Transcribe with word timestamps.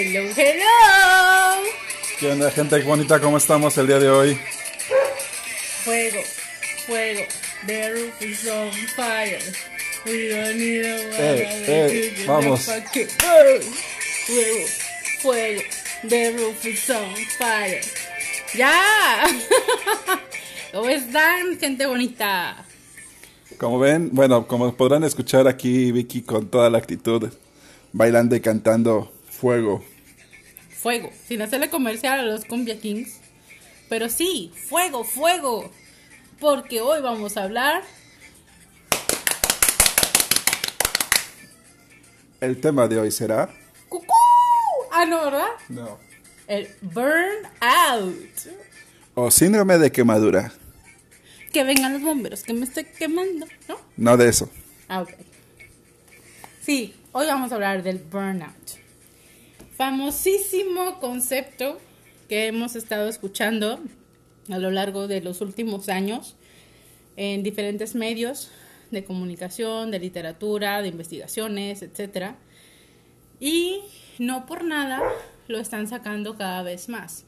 Hello, 0.00 0.30
hello. 0.36 1.64
¿Qué 2.20 2.30
onda, 2.30 2.52
gente 2.52 2.80
bonita? 2.84 3.18
¿Cómo 3.18 3.36
estamos 3.36 3.76
el 3.78 3.88
día 3.88 3.98
de 3.98 4.08
hoy? 4.08 4.38
Fuego, 5.82 6.20
fuego. 6.86 7.22
The 7.66 7.90
roof 7.90 8.22
is 8.22 8.48
on 8.48 8.70
fire. 8.94 9.40
We 10.06 10.28
don't 10.28 10.56
need 10.56 10.84
a 10.84 10.98
Eh, 11.18 11.64
eh, 11.66 12.24
vamos. 12.28 12.62
Fuego, 12.62 13.60
fuego, 14.24 14.66
fuego. 15.20 15.62
The 16.08 16.30
roof 16.30 16.64
is 16.64 16.90
on 16.90 17.16
fire. 17.36 17.80
¡Ya! 18.54 19.26
¿Cómo 20.72 20.88
están, 20.90 21.58
gente 21.58 21.86
bonita? 21.86 22.64
Como 23.58 23.80
ven, 23.80 24.10
bueno, 24.12 24.46
como 24.46 24.72
podrán 24.76 25.02
escuchar 25.02 25.48
aquí, 25.48 25.90
Vicky 25.90 26.22
con 26.22 26.46
toda 26.46 26.70
la 26.70 26.78
actitud, 26.78 27.32
bailando 27.92 28.36
y 28.36 28.40
cantando 28.40 29.17
fuego. 29.40 29.84
Fuego, 30.70 31.10
sin 31.26 31.42
hacerle 31.42 31.70
comercial 31.70 32.20
a 32.20 32.22
los 32.22 32.44
Cumbia 32.44 32.78
Kings. 32.80 33.20
Pero 33.88 34.08
sí, 34.08 34.52
fuego, 34.68 35.04
fuego. 35.04 35.70
Porque 36.40 36.80
hoy 36.80 37.00
vamos 37.02 37.36
a 37.36 37.44
hablar 37.44 37.82
El 42.40 42.60
tema 42.60 42.86
de 42.86 43.00
hoy 43.00 43.10
será... 43.10 43.50
¡Cucú! 43.88 44.06
Ah, 44.92 45.04
no, 45.04 45.24
¿verdad? 45.24 45.48
No. 45.68 45.98
El 46.46 46.68
burnout. 46.80 48.14
O 49.14 49.28
síndrome 49.32 49.76
de 49.78 49.90
quemadura. 49.90 50.52
Que 51.52 51.64
vengan 51.64 51.94
los 51.94 52.02
bomberos, 52.02 52.44
que 52.44 52.54
me 52.54 52.64
estoy 52.64 52.84
quemando, 52.84 53.46
¿no? 53.68 53.76
No 53.96 54.16
de 54.16 54.28
eso. 54.28 54.48
Ah, 54.88 55.02
ok. 55.02 55.10
Sí, 56.60 56.94
hoy 57.10 57.26
vamos 57.26 57.50
a 57.50 57.56
hablar 57.56 57.82
del 57.82 57.98
burnout. 57.98 58.77
Famosísimo 59.78 60.98
concepto 60.98 61.78
que 62.28 62.48
hemos 62.48 62.74
estado 62.74 63.08
escuchando 63.08 63.78
a 64.50 64.58
lo 64.58 64.72
largo 64.72 65.06
de 65.06 65.20
los 65.20 65.40
últimos 65.40 65.88
años 65.88 66.34
en 67.14 67.44
diferentes 67.44 67.94
medios 67.94 68.50
de 68.90 69.04
comunicación, 69.04 69.92
de 69.92 70.00
literatura, 70.00 70.82
de 70.82 70.88
investigaciones, 70.88 71.82
etc. 71.82 72.32
Y 73.38 73.78
no 74.18 74.46
por 74.46 74.64
nada 74.64 75.00
lo 75.46 75.60
están 75.60 75.86
sacando 75.86 76.36
cada 76.36 76.64
vez 76.64 76.88
más. 76.88 77.24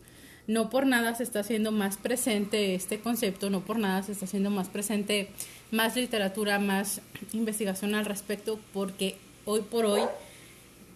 No 0.48 0.70
por 0.70 0.86
nada 0.86 1.14
se 1.14 1.22
está 1.22 1.40
haciendo 1.40 1.70
más 1.70 1.98
presente 1.98 2.74
este 2.74 2.98
concepto, 2.98 3.48
no 3.48 3.64
por 3.64 3.78
nada 3.78 4.02
se 4.02 4.10
está 4.10 4.24
haciendo 4.24 4.50
más 4.50 4.68
presente 4.68 5.30
más 5.70 5.94
literatura, 5.94 6.58
más 6.58 7.00
investigación 7.32 7.94
al 7.94 8.06
respecto, 8.06 8.58
porque 8.72 9.18
hoy 9.44 9.60
por 9.60 9.84
hoy 9.84 10.02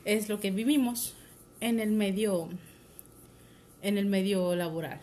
es 0.04 0.28
lo 0.28 0.40
que 0.40 0.50
vivimos 0.50 1.14
en 1.64 1.80
el 1.80 1.92
medio 1.92 2.50
en 3.80 3.98
el 3.98 4.06
medio 4.06 4.54
laboral. 4.54 5.00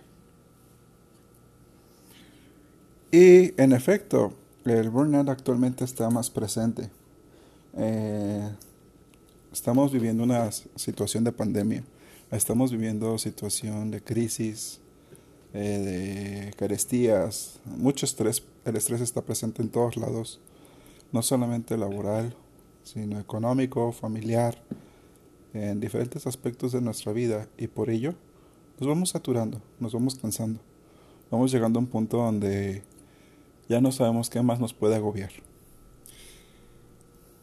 Y 3.12 3.60
en 3.62 3.74
efecto, 3.74 4.34
el 4.66 4.90
burnout 4.90 5.30
actualmente 5.30 5.84
está 5.84 6.10
más 6.10 6.30
presente. 6.30 6.90
Eh, 7.78 8.50
estamos 9.52 9.92
viviendo 9.92 10.24
una 10.24 10.52
situación 10.52 11.24
de 11.24 11.32
pandemia, 11.32 11.84
estamos 12.32 12.72
viviendo 12.72 13.18
situación 13.18 13.92
de 13.92 14.02
crisis, 14.02 14.80
eh, 15.54 15.60
de 16.48 16.54
carestías, 16.58 17.60
mucho 17.66 18.06
estrés. 18.06 18.44
El 18.66 18.78
estrés 18.78 19.02
está 19.02 19.22
presente 19.22 19.62
en 19.62 19.70
todos 19.70 19.98
lados, 19.98 20.40
no 21.12 21.22
solamente 21.22 21.78
laboral, 21.78 22.36
sino 22.84 23.20
económico, 23.20 23.92
familiar, 23.92 24.58
en 25.54 25.80
diferentes 25.80 26.28
aspectos 26.28 26.72
de 26.72 26.82
nuestra 26.82 27.12
vida 27.12 27.48
y 27.58 27.68
por 27.68 27.90
ello 27.90 28.16
nos 28.80 28.88
vamos 28.88 29.10
saturando, 29.10 29.62
nos 29.80 29.94
vamos 29.94 30.16
cansando. 30.16 30.60
Vamos 31.30 31.52
llegando 31.52 31.80
a 31.80 31.82
un 31.82 31.88
punto 31.88 32.18
donde 32.18 32.84
ya 33.70 33.80
no 33.80 33.92
sabemos 33.92 34.30
qué 34.30 34.42
más 34.42 34.60
nos 34.60 34.74
puede 34.74 34.96
agobiar. 34.96 35.32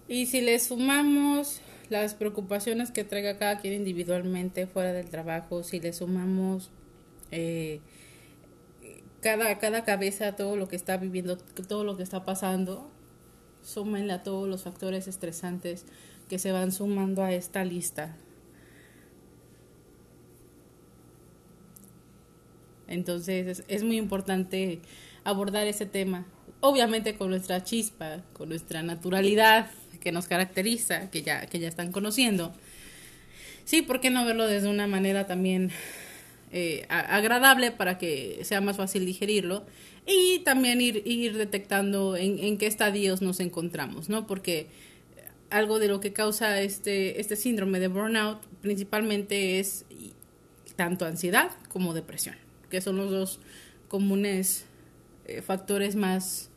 Y 0.09 0.27
si 0.27 0.41
le 0.41 0.59
sumamos 0.59 1.61
las 1.91 2.15
preocupaciones 2.15 2.91
que 2.91 3.05
traiga 3.05 3.39
cada 3.39 3.61
quien 3.61 3.75
individualmente 3.75 4.67
fuera 4.67 4.93
del 4.93 5.09
trabajo, 5.09 5.63
si 5.63 5.81
le 5.81 5.93
sumamos 5.93 6.71
eh, 7.31 7.81
cada, 9.21 9.59
cada 9.59 9.85
cabeza 9.85 10.37
todo 10.37 10.57
lo 10.57 10.69
que 10.69 10.77
está 10.77 10.97
viviendo, 10.97 11.39
todo 11.39 11.85
lo 11.85 11.97
que 11.97 12.03
está 12.03 12.25
pasando, 12.25 12.91
súmenle 13.63 14.13
a 14.13 14.23
todos 14.23 14.49
los 14.49 14.63
factores 14.65 15.09
estresantes 15.09 15.85
que 16.29 16.39
se 16.39 16.53
van 16.53 16.73
sumando 16.73 17.23
a 17.23 17.33
esta 17.33 17.65
lista. 17.65 18.17
Entonces 22.87 23.65
es, 23.69 23.83
muy 23.83 23.99
importante 23.99 24.81
abordar 25.25 25.67
ese 25.67 25.85
tema, 25.85 26.27
obviamente 26.61 27.15
con 27.17 27.31
nuestra 27.31 27.63
chispa, 27.63 28.23
con 28.33 28.49
nuestra 28.49 28.83
naturalidad 28.83 29.71
que 30.01 30.11
nos 30.11 30.27
caracteriza, 30.27 31.11
que 31.11 31.23
ya, 31.23 31.47
que 31.47 31.59
ya 31.59 31.69
están 31.69 31.93
conociendo. 31.93 32.55
Sí, 33.65 33.83
¿por 33.83 34.01
qué 34.01 34.09
no 34.09 34.25
verlo 34.25 34.47
desde 34.47 34.69
una 34.69 34.87
manera 34.87 35.27
también 35.27 35.71
eh, 36.51 36.87
agradable 36.89 37.71
para 37.73 37.99
que 37.99 38.41
sea 38.43 38.63
más 38.63 38.79
fácil 38.79 39.05
digerirlo? 39.05 39.67
Y 40.07 40.39
también 40.39 40.81
ir, 40.81 41.03
ir 41.05 41.37
detectando 41.37 42.17
en, 42.17 42.39
en 42.39 42.57
qué 42.57 42.67
estadios 42.67 43.21
nos 43.21 43.41
encontramos, 43.41 44.09
¿no? 44.09 44.27
Porque 44.27 44.69
algo 45.51 45.79
de 45.79 45.89
lo 45.89 46.01
que 46.01 46.13
causa 46.13 46.61
este, 46.61 47.21
este 47.21 47.37
síndrome 47.37 47.81
de 47.81 47.89
burnout 47.89 48.43
principalmente 48.61 49.59
es 49.59 49.85
tanto 50.77 51.07
ansiedad 51.07 51.51
como 51.69 51.95
depresión, 51.95 52.37
que 52.71 52.81
son 52.81 52.97
los 52.97 53.11
dos 53.11 53.41
comunes 53.89 54.65
eh, 55.27 55.43
factores 55.43 55.97
más, 55.97 56.51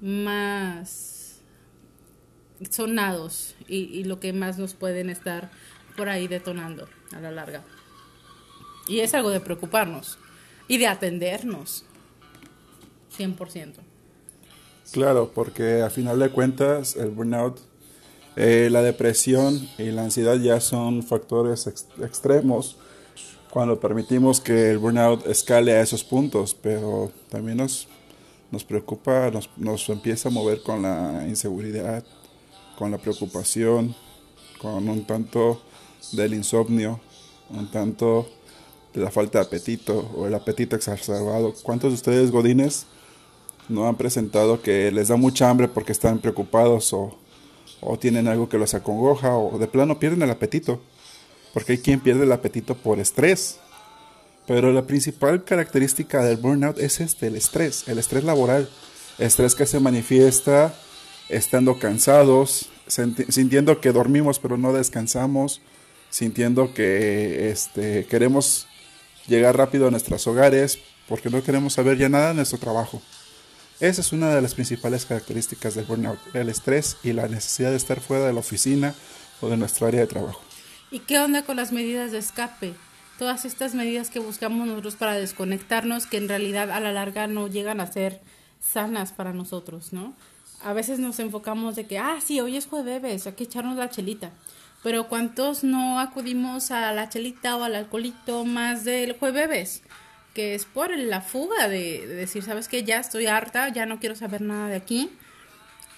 más 0.00 1.40
sonados 2.70 3.56
y, 3.68 3.78
y 3.78 4.04
lo 4.04 4.20
que 4.20 4.32
más 4.32 4.58
nos 4.58 4.74
pueden 4.74 5.10
estar 5.10 5.50
por 5.96 6.08
ahí 6.08 6.28
detonando 6.28 6.88
a 7.12 7.20
la 7.20 7.30
larga. 7.30 7.62
Y 8.88 9.00
es 9.00 9.14
algo 9.14 9.30
de 9.30 9.40
preocuparnos 9.40 10.18
y 10.68 10.78
de 10.78 10.86
atendernos 10.86 11.84
100%. 13.16 13.74
Claro, 14.92 15.30
porque 15.34 15.82
a 15.82 15.90
final 15.90 16.18
de 16.18 16.30
cuentas 16.30 16.96
el 16.96 17.10
burnout, 17.10 17.60
eh, 18.36 18.68
la 18.70 18.82
depresión 18.82 19.68
y 19.78 19.90
la 19.90 20.02
ansiedad 20.04 20.36
ya 20.36 20.60
son 20.60 21.02
factores 21.02 21.66
ex- 21.66 21.86
extremos 22.02 22.76
cuando 23.50 23.80
permitimos 23.80 24.40
que 24.40 24.70
el 24.70 24.78
burnout 24.78 25.26
escale 25.26 25.72
a 25.72 25.80
esos 25.80 26.04
puntos, 26.04 26.54
pero 26.54 27.10
también 27.28 27.58
nos, 27.58 27.88
nos 28.50 28.62
preocupa, 28.64 29.30
nos, 29.30 29.50
nos 29.56 29.88
empieza 29.88 30.28
a 30.28 30.32
mover 30.32 30.62
con 30.62 30.82
la 30.82 31.26
inseguridad, 31.28 32.04
con 32.78 32.92
la 32.92 32.98
preocupación, 32.98 33.94
con 34.60 34.88
un 34.88 35.04
tanto 35.04 35.60
del 36.12 36.34
insomnio, 36.34 37.00
un 37.50 37.70
tanto 37.70 38.28
de 38.94 39.00
la 39.00 39.10
falta 39.10 39.40
de 39.40 39.46
apetito 39.46 40.10
o 40.16 40.26
el 40.26 40.34
apetito 40.34 40.76
exacerbado. 40.76 41.52
¿Cuántos 41.62 41.90
de 41.90 41.94
ustedes, 41.94 42.30
Godines, 42.30 42.86
no 43.68 43.86
han 43.88 43.96
presentado 43.96 44.62
que 44.62 44.90
les 44.92 45.08
da 45.08 45.16
mucha 45.16 45.50
hambre 45.50 45.68
porque 45.68 45.92
están 45.92 46.20
preocupados 46.20 46.92
o, 46.92 47.16
o 47.80 47.98
tienen 47.98 48.28
algo 48.28 48.48
que 48.48 48.58
los 48.58 48.74
acongoja 48.74 49.36
o 49.36 49.58
de 49.58 49.66
plano 49.66 49.98
pierden 49.98 50.22
el 50.22 50.30
apetito? 50.30 50.80
Porque 51.52 51.72
hay 51.72 51.78
quien 51.78 52.00
pierde 52.00 52.24
el 52.24 52.32
apetito 52.32 52.74
por 52.74 53.00
estrés. 53.00 53.58
Pero 54.46 54.72
la 54.72 54.86
principal 54.86 55.44
característica 55.44 56.22
del 56.22 56.38
burnout 56.38 56.78
es 56.78 57.00
este, 57.00 57.28
el 57.28 57.36
estrés, 57.36 57.86
el 57.88 57.98
estrés 57.98 58.24
laboral. 58.24 58.68
Estrés 59.18 59.54
que 59.54 59.66
se 59.66 59.80
manifiesta 59.80 60.74
estando 61.28 61.78
cansados, 61.78 62.70
sintiendo 62.86 63.80
que 63.80 63.92
dormimos 63.92 64.38
pero 64.38 64.56
no 64.56 64.72
descansamos, 64.72 65.60
sintiendo 66.10 66.74
que 66.74 67.50
este, 67.50 68.06
queremos 68.06 68.66
llegar 69.28 69.56
rápido 69.56 69.86
a 69.86 69.90
nuestros 69.90 70.26
hogares 70.26 70.78
porque 71.08 71.30
no 71.30 71.42
queremos 71.42 71.74
saber 71.74 71.98
ya 71.98 72.08
nada 72.08 72.28
de 72.28 72.34
nuestro 72.34 72.58
trabajo. 72.58 73.00
Esa 73.80 74.02
es 74.02 74.12
una 74.12 74.34
de 74.34 74.42
las 74.42 74.54
principales 74.54 75.06
características 75.06 75.74
del 75.74 75.86
burnout, 75.86 76.18
el 76.34 76.50
estrés 76.50 76.98
y 77.02 77.14
la 77.14 77.28
necesidad 77.28 77.70
de 77.70 77.78
estar 77.78 77.98
fuera 78.00 78.26
de 78.26 78.34
la 78.34 78.40
oficina 78.40 78.94
o 79.40 79.48
de 79.48 79.56
nuestra 79.56 79.88
área 79.88 80.00
de 80.00 80.06
trabajo. 80.06 80.42
¿Y 80.90 80.98
qué 80.98 81.18
onda 81.18 81.44
con 81.44 81.56
las 81.56 81.72
medidas 81.72 82.12
de 82.12 82.18
escape? 82.18 82.74
Todas 83.18 83.46
estas 83.46 83.74
medidas 83.74 84.10
que 84.10 84.18
buscamos 84.18 84.66
nosotros 84.66 84.96
para 84.96 85.14
desconectarnos, 85.14 86.04
que 86.04 86.18
en 86.18 86.28
realidad 86.28 86.70
a 86.70 86.78
la 86.80 86.92
larga 86.92 87.26
no 87.26 87.48
llegan 87.48 87.80
a 87.80 87.90
ser 87.90 88.20
sanas 88.60 89.12
para 89.12 89.32
nosotros, 89.32 89.94
¿no? 89.94 90.14
A 90.62 90.74
veces 90.74 90.98
nos 90.98 91.18
enfocamos 91.18 91.74
de 91.74 91.86
que, 91.86 91.98
ah, 91.98 92.18
sí, 92.22 92.38
hoy 92.38 92.58
es 92.58 92.66
jueves, 92.66 93.26
hay 93.26 93.32
que 93.32 93.44
echarnos 93.44 93.78
la 93.78 93.88
chelita. 93.88 94.30
Pero 94.82 95.08
¿cuántos 95.08 95.64
no 95.64 96.00
acudimos 96.00 96.70
a 96.70 96.92
la 96.92 97.08
chelita 97.08 97.56
o 97.56 97.62
al 97.62 97.76
alcoholito 97.76 98.44
más 98.44 98.84
del 98.84 99.14
jueves? 99.18 99.82
Que 100.34 100.54
es 100.54 100.64
por 100.64 100.96
la 100.96 101.20
fuga 101.20 101.68
de, 101.68 102.06
de 102.06 102.14
decir, 102.14 102.42
¿sabes 102.42 102.68
qué? 102.68 102.84
Ya 102.84 103.00
estoy 103.00 103.26
harta, 103.26 103.68
ya 103.68 103.86
no 103.86 103.98
quiero 103.98 104.14
saber 104.14 104.42
nada 104.42 104.68
de 104.68 104.76
aquí 104.76 105.10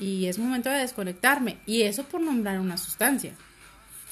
y 0.03 0.27
es 0.27 0.39
momento 0.39 0.69
de 0.69 0.79
desconectarme. 0.79 1.59
Y 1.65 1.83
eso 1.83 2.05
por 2.05 2.21
nombrar 2.21 2.59
una 2.59 2.77
sustancia. 2.77 3.35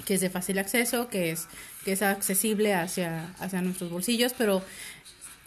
que 0.05 0.15
es 0.15 0.21
de 0.21 0.31
fácil 0.31 0.59
acceso, 0.59 1.09
que 1.09 1.31
es, 1.31 1.47
que 1.85 1.93
es 1.93 2.03
accesible 2.03 2.75
hacia, 2.75 3.35
hacia 3.39 3.61
nuestros 3.61 3.91
bolsillos, 3.91 4.33
pero 4.37 4.63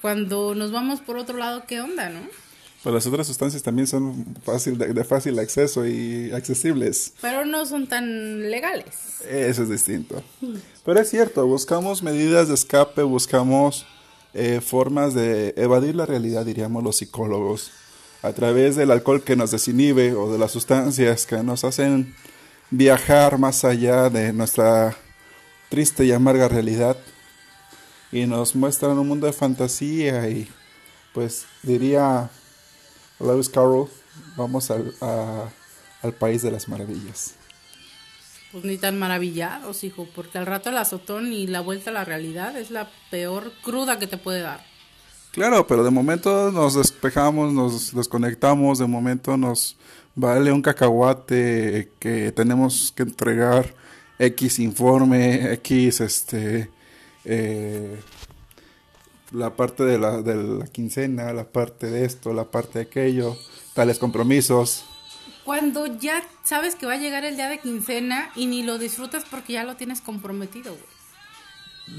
cuando 0.01 0.53
nos 0.53 0.71
vamos 0.71 0.99
por 0.99 1.17
otro 1.17 1.37
lado, 1.37 1.63
¿qué 1.65 1.81
onda, 1.81 2.09
no? 2.09 2.21
Pues 2.83 2.93
las 2.93 3.07
otras 3.07 3.25
sustancias 3.25 3.63
también 3.63 3.87
son 3.87 4.35
fácil 4.43 4.77
de, 4.77 5.03
fácil 5.05 5.39
acceso 5.39 5.87
y 5.87 6.31
accesibles. 6.33 7.13
Pero 7.21 7.45
no 7.45 7.65
son 7.65 7.87
tan 7.87 8.51
legales. 8.51 9.21
Eso 9.27 9.63
es 9.63 9.69
distinto. 9.69 10.21
Pero 10.83 10.99
es 10.99 11.09
cierto, 11.09 11.47
buscamos 11.47 12.03
medidas 12.03 12.49
de 12.49 12.55
escape, 12.55 13.01
buscamos 13.03 13.87
eh, 14.33 14.61
formas 14.61 15.13
de 15.13 15.53
evadir 15.57 15.95
la 15.95 16.05
realidad, 16.05 16.45
diríamos 16.45 16.83
los 16.83 16.97
psicólogos, 16.97 17.71
a 18.21 18.33
través 18.33 18.75
del 18.75 18.91
alcohol 18.91 19.23
que 19.23 19.35
nos 19.35 19.51
desinhibe 19.51 20.13
o 20.13 20.31
de 20.31 20.39
las 20.39 20.51
sustancias 20.51 21.25
que 21.25 21.43
nos 21.43 21.63
hacen 21.63 22.15
viajar 22.71 23.37
más 23.37 23.63
allá 23.65 24.09
de 24.09 24.33
nuestra 24.33 24.95
triste 25.69 26.05
y 26.05 26.11
amarga 26.11 26.47
realidad 26.47 26.97
y 28.11 28.25
nos 28.25 28.55
muestran 28.55 28.97
un 28.97 29.07
mundo 29.07 29.27
de 29.27 29.33
fantasía 29.33 30.29
y 30.29 30.47
pues 31.13 31.45
diría 31.61 32.29
Lewis 33.19 33.49
Carroll, 33.49 33.89
vamos 34.37 34.71
al, 34.71 34.93
al 36.01 36.13
país 36.13 36.41
de 36.41 36.51
las 36.51 36.67
maravillas. 36.67 37.35
Pues 38.53 38.65
ni 38.65 38.77
tan 38.77 38.99
maravillados, 38.99 39.83
hijo, 39.83 40.07
porque 40.15 40.37
al 40.37 40.45
rato 40.45 40.69
el 40.69 40.77
azotón 40.77 41.33
y 41.33 41.47
la 41.47 41.59
vuelta 41.59 41.89
a 41.89 41.93
la 41.93 42.05
realidad 42.05 42.55
es 42.55 42.69
la 42.69 42.87
peor 43.09 43.51
cruda 43.63 43.97
que 43.97 44.05
te 44.05 44.17
puede 44.17 44.41
dar. 44.41 44.63
Claro, 45.31 45.65
pero 45.65 45.83
de 45.83 45.89
momento 45.89 46.51
nos 46.51 46.75
despejamos, 46.75 47.51
nos 47.51 47.95
desconectamos, 47.95 48.77
de 48.77 48.85
momento 48.85 49.35
nos 49.37 49.75
vale 50.13 50.51
un 50.51 50.61
cacahuate 50.61 51.91
que 51.97 52.31
tenemos 52.31 52.93
que 52.95 53.01
entregar 53.01 53.73
X 54.19 54.59
informe, 54.59 55.51
X 55.53 56.01
este 56.01 56.69
eh, 57.25 57.99
la 59.31 59.55
parte 59.55 59.83
de 59.83 59.97
la, 59.97 60.21
de 60.21 60.35
la 60.35 60.67
quincena, 60.67 61.33
la 61.33 61.45
parte 61.45 61.89
de 61.89 62.05
esto, 62.05 62.33
la 62.33 62.51
parte 62.51 62.77
de 62.77 62.85
aquello, 62.85 63.35
tales 63.73 63.97
compromisos. 63.97 64.85
Cuando 65.45 65.87
ya 65.87 66.23
sabes 66.43 66.75
que 66.75 66.85
va 66.85 66.93
a 66.93 66.97
llegar 66.97 67.25
el 67.25 67.35
día 67.35 67.49
de 67.49 67.59
quincena 67.59 68.29
y 68.35 68.45
ni 68.45 68.63
lo 68.63 68.77
disfrutas 68.77 69.23
porque 69.29 69.53
ya 69.53 69.63
lo 69.63 69.75
tienes 69.75 69.99
comprometido, 69.99 70.77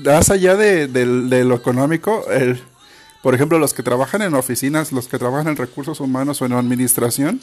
Más 0.02 0.31
allá 0.31 0.56
de, 0.56 0.88
lo 1.44 1.55
económico, 1.55 2.25
por 3.23 3.35
ejemplo, 3.35 3.58
los 3.58 3.75
que 3.75 3.82
trabajan 3.82 4.23
en 4.23 4.35
oficinas, 4.35 4.93
los 4.93 5.08
que 5.08 5.19
trabajan 5.19 5.49
en 5.49 5.56
recursos 5.56 6.00
humanos 6.00 6.41
o 6.41 6.46
en 6.46 6.55
administración, 6.55 7.41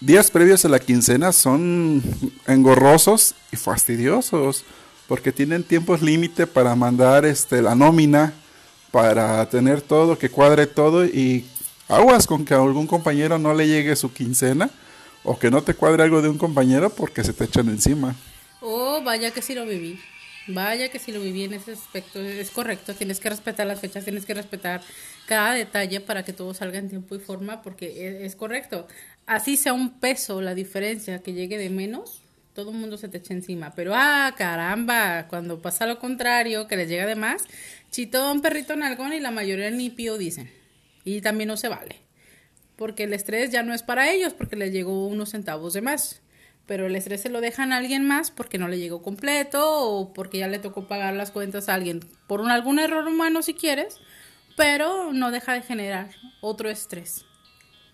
días 0.00 0.30
previos 0.30 0.66
a 0.66 0.68
la 0.68 0.78
quincena 0.78 1.32
son 1.32 2.02
engorrosos 2.46 3.34
y 3.52 3.56
fastidiosos 3.56 4.64
porque 5.08 5.32
tienen 5.32 5.64
tiempos 5.64 6.02
límite 6.02 6.46
para 6.46 6.74
mandar 6.74 7.24
este 7.24 7.62
la 7.62 7.74
nómina 7.74 8.34
para 8.90 9.48
tener 9.48 9.80
todo, 9.80 10.18
que 10.18 10.28
cuadre 10.28 10.66
todo 10.66 11.06
y 11.06 11.46
aguas 11.88 12.26
con 12.26 12.44
que 12.44 12.54
a 12.54 12.58
algún 12.58 12.86
compañero 12.86 13.38
no 13.38 13.54
le 13.54 13.66
llegue 13.66 13.96
su 13.96 14.12
quincena 14.12 14.70
o 15.24 15.38
que 15.38 15.50
no 15.50 15.62
te 15.62 15.74
cuadre 15.74 16.02
algo 16.02 16.22
de 16.22 16.28
un 16.28 16.38
compañero 16.38 16.90
porque 16.90 17.24
se 17.24 17.32
te 17.32 17.44
echan 17.44 17.68
encima. 17.68 18.16
Oh, 18.60 19.02
vaya 19.02 19.30
que 19.30 19.42
sí 19.42 19.54
lo 19.54 19.66
viví. 19.66 19.98
Vaya 20.46 20.88
que 20.88 20.98
sí 20.98 21.12
lo 21.12 21.20
viví 21.20 21.44
en 21.44 21.54
ese 21.54 21.72
aspecto. 21.72 22.20
Es 22.20 22.50
correcto, 22.50 22.94
tienes 22.94 23.20
que 23.20 23.30
respetar 23.30 23.66
las 23.66 23.80
fechas, 23.80 24.04
tienes 24.04 24.26
que 24.26 24.34
respetar 24.34 24.82
cada 25.26 25.54
detalle 25.54 26.00
para 26.00 26.24
que 26.24 26.32
todo 26.32 26.54
salga 26.54 26.78
en 26.78 26.88
tiempo 26.88 27.14
y 27.14 27.18
forma 27.18 27.62
porque 27.62 28.08
es, 28.08 28.32
es 28.32 28.36
correcto. 28.36 28.86
Así 29.26 29.56
sea 29.56 29.72
un 29.72 30.00
peso 30.00 30.40
la 30.40 30.54
diferencia 30.54 31.22
que 31.22 31.32
llegue 31.32 31.58
de 31.58 31.70
menos, 31.70 32.22
todo 32.54 32.70
el 32.70 32.76
mundo 32.76 32.96
se 32.98 33.08
te 33.08 33.18
echa 33.18 33.34
encima. 33.34 33.72
Pero, 33.74 33.92
ah, 33.94 34.34
caramba, 34.36 35.26
cuando 35.28 35.60
pasa 35.60 35.86
lo 35.86 35.98
contrario, 35.98 36.66
que 36.66 36.76
les 36.76 36.88
llega 36.88 37.06
de 37.06 37.14
más, 37.14 37.44
chitón, 37.90 38.40
perrito, 38.40 38.74
nalgón 38.76 39.12
y 39.12 39.20
la 39.20 39.30
mayoría 39.30 39.70
ni 39.70 39.90
pío 39.90 40.18
dicen. 40.18 40.50
Y 41.04 41.20
también 41.20 41.48
no 41.48 41.56
se 41.56 41.68
vale. 41.68 41.96
Porque 42.80 43.04
el 43.04 43.12
estrés 43.12 43.50
ya 43.50 43.62
no 43.62 43.74
es 43.74 43.82
para 43.82 44.10
ellos, 44.10 44.32
porque 44.32 44.56
les 44.56 44.72
llegó 44.72 45.06
unos 45.06 45.32
centavos 45.32 45.74
de 45.74 45.82
más. 45.82 46.22
Pero 46.64 46.86
el 46.86 46.96
estrés 46.96 47.20
se 47.20 47.28
lo 47.28 47.42
dejan 47.42 47.74
a 47.74 47.76
alguien 47.76 48.06
más 48.06 48.30
porque 48.30 48.56
no 48.56 48.68
le 48.68 48.78
llegó 48.78 49.02
completo 49.02 49.82
o 49.82 50.14
porque 50.14 50.38
ya 50.38 50.48
le 50.48 50.58
tocó 50.60 50.88
pagar 50.88 51.12
las 51.12 51.30
cuentas 51.30 51.68
a 51.68 51.74
alguien 51.74 52.00
por 52.26 52.40
un, 52.40 52.50
algún 52.50 52.78
error 52.78 53.06
humano 53.06 53.42
si 53.42 53.52
quieres, 53.52 53.98
pero 54.56 55.12
no 55.12 55.30
deja 55.30 55.52
de 55.52 55.60
generar 55.60 56.08
otro 56.40 56.70
estrés 56.70 57.26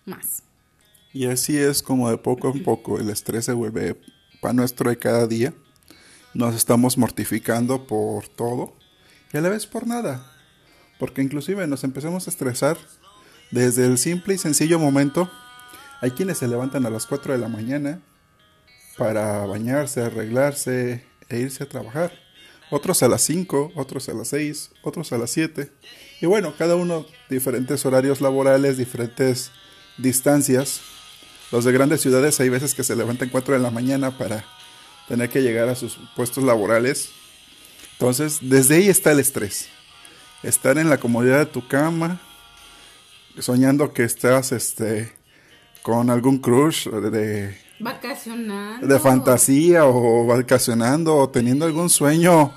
más. 0.05 0.43
Y 1.11 1.25
así 1.25 1.57
es 1.57 1.83
como 1.83 2.09
de 2.09 2.17
poco 2.17 2.49
en 2.49 2.63
poco 2.63 2.97
el 2.97 3.09
estrés 3.09 3.43
se 3.43 3.51
vuelve 3.51 3.97
para 4.39 4.53
nuestro 4.53 4.89
de 4.89 4.97
cada 4.97 5.27
día. 5.27 5.53
Nos 6.33 6.55
estamos 6.55 6.97
mortificando 6.97 7.87
por 7.87 8.29
todo 8.29 8.73
y 9.33 9.37
a 9.37 9.41
la 9.41 9.49
vez 9.49 9.67
por 9.67 9.85
nada. 9.85 10.31
Porque 10.97 11.21
inclusive 11.21 11.67
nos 11.67 11.83
empezamos 11.83 12.27
a 12.27 12.29
estresar 12.29 12.77
desde 13.51 13.85
el 13.85 13.97
simple 13.97 14.35
y 14.35 14.37
sencillo 14.37 14.79
momento. 14.79 15.29
Hay 16.01 16.11
quienes 16.11 16.37
se 16.37 16.47
levantan 16.47 16.85
a 16.85 16.89
las 16.89 17.05
4 17.05 17.33
de 17.33 17.39
la 17.39 17.47
mañana 17.47 18.01
para 18.97 19.45
bañarse, 19.45 20.01
arreglarse 20.01 21.05
e 21.29 21.39
irse 21.39 21.63
a 21.63 21.69
trabajar. 21.69 22.11
Otros 22.69 23.01
a 23.03 23.07
las 23.07 23.21
5, 23.21 23.71
otros 23.75 24.09
a 24.09 24.13
las 24.13 24.27
6, 24.29 24.71
otros 24.83 25.11
a 25.11 25.17
las 25.17 25.31
7. 25.31 25.71
Y 26.21 26.25
bueno, 26.25 26.53
cada 26.57 26.75
uno 26.75 27.05
diferentes 27.29 27.85
horarios 27.85 28.21
laborales, 28.21 28.77
diferentes 28.77 29.51
distancias 29.97 30.81
los 31.51 31.63
de 31.63 31.71
grandes 31.71 32.01
ciudades 32.01 32.39
hay 32.41 32.49
veces 32.49 32.75
que 32.75 32.83
se 32.83 32.95
levantan 32.95 33.29
4 33.29 33.53
de 33.53 33.61
la 33.61 33.71
mañana 33.71 34.17
para 34.17 34.43
tener 35.07 35.29
que 35.29 35.41
llegar 35.41 35.69
a 35.69 35.75
sus 35.75 35.97
puestos 36.15 36.43
laborales. 36.43 37.09
Entonces, 37.93 38.39
desde 38.41 38.75
ahí 38.75 38.89
está 38.89 39.13
el 39.13 39.21
estrés. 39.21 39.69
Estar 40.43 40.77
en 40.77 40.89
la 40.89 40.97
comodidad 40.97 41.39
de 41.39 41.45
tu 41.45 41.65
cama, 41.65 42.19
soñando 43.39 43.93
que 43.93 44.03
estás 44.03 44.51
este 44.51 45.13
con 45.81 46.09
algún 46.09 46.39
crush 46.39 46.87
de 46.89 47.57
vacacionando 47.79 48.87
de 48.87 48.99
fantasía 48.99 49.85
o 49.85 50.25
vacacionando 50.25 51.15
o 51.15 51.29
teniendo 51.29 51.65
algún 51.65 51.89
sueño 51.89 52.53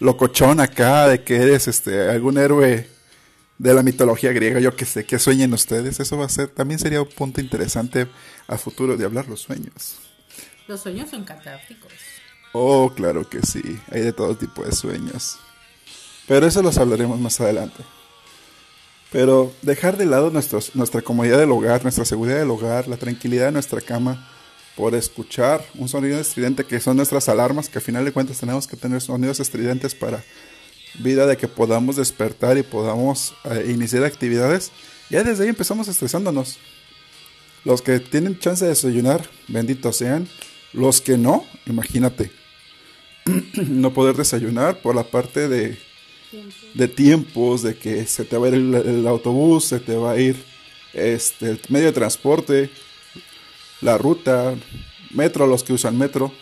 locochón 0.00 0.60
acá 0.60 1.08
de 1.08 1.22
que 1.22 1.36
eres 1.36 1.68
este 1.68 2.10
algún 2.10 2.38
héroe 2.38 2.88
de 3.58 3.72
la 3.72 3.82
mitología 3.82 4.32
griega, 4.32 4.60
yo 4.60 4.74
que 4.74 4.84
sé, 4.84 5.04
que 5.04 5.18
sueñen 5.18 5.52
ustedes, 5.52 6.00
eso 6.00 6.18
va 6.18 6.26
a 6.26 6.28
ser, 6.28 6.48
también 6.48 6.78
sería 6.78 7.00
un 7.00 7.08
punto 7.08 7.40
interesante 7.40 8.08
a 8.48 8.58
futuro 8.58 8.96
de 8.96 9.04
hablar 9.04 9.28
los 9.28 9.40
sueños. 9.40 9.96
Los 10.66 10.80
sueños 10.80 11.10
son 11.10 11.24
catárticos. 11.24 11.92
Oh, 12.52 12.92
claro 12.94 13.28
que 13.28 13.40
sí, 13.42 13.62
hay 13.90 14.02
de 14.02 14.12
todo 14.12 14.36
tipo 14.36 14.64
de 14.64 14.72
sueños. 14.72 15.38
Pero 16.26 16.46
eso 16.46 16.62
los 16.62 16.78
hablaremos 16.78 17.18
más 17.20 17.40
adelante. 17.40 17.82
Pero 19.14 19.52
dejar 19.62 19.96
de 19.96 20.06
lado 20.06 20.32
nuestra 20.32 21.00
comodidad 21.02 21.38
del 21.38 21.52
hogar, 21.52 21.84
nuestra 21.84 22.04
seguridad 22.04 22.40
del 22.40 22.50
hogar, 22.50 22.88
la 22.88 22.96
tranquilidad 22.96 23.46
de 23.46 23.52
nuestra 23.52 23.80
cama, 23.80 24.28
por 24.74 24.96
escuchar 24.96 25.64
un 25.76 25.88
sonido 25.88 26.18
estridente 26.18 26.64
que 26.64 26.80
son 26.80 26.96
nuestras 26.96 27.28
alarmas, 27.28 27.68
que 27.68 27.78
al 27.78 27.84
final 27.84 28.04
de 28.04 28.10
cuentas 28.10 28.40
tenemos 28.40 28.66
que 28.66 28.76
tener 28.76 29.00
sonidos 29.00 29.38
estridentes 29.38 29.94
para 29.94 30.24
vida 30.98 31.28
de 31.28 31.36
que 31.36 31.46
podamos 31.46 31.94
despertar 31.94 32.58
y 32.58 32.64
podamos 32.64 33.36
eh, 33.44 33.70
iniciar 33.72 34.02
actividades, 34.02 34.72
ya 35.10 35.22
desde 35.22 35.44
ahí 35.44 35.50
empezamos 35.50 35.86
estresándonos. 35.86 36.58
Los 37.64 37.82
que 37.82 38.00
tienen 38.00 38.40
chance 38.40 38.64
de 38.64 38.70
desayunar, 38.70 39.30
benditos 39.46 39.94
sean. 39.96 40.26
Los 40.72 41.00
que 41.00 41.16
no, 41.16 41.44
imagínate, 41.66 42.32
no 43.54 43.94
poder 43.94 44.16
desayunar 44.16 44.82
por 44.82 44.96
la 44.96 45.04
parte 45.04 45.46
de, 45.46 45.78
de 46.74 46.88
tiempos, 46.88 47.62
de 47.62 47.76
que 47.76 48.06
se 48.06 48.24
te 48.24 48.36
va 48.36 48.46
a 48.46 48.50
ir 48.50 48.54
el, 48.54 49.06
autobús, 49.06 49.64
se 49.64 49.80
te 49.80 49.96
va 49.96 50.12
a 50.12 50.18
ir 50.18 50.36
este, 50.92 51.50
el 51.50 51.60
medio 51.68 51.86
de 51.86 51.92
transporte, 51.92 52.70
la 53.80 53.98
ruta, 53.98 54.54
metro, 55.10 55.46
los 55.46 55.62
que 55.62 55.72
usan 55.72 55.98
metro. 55.98 56.32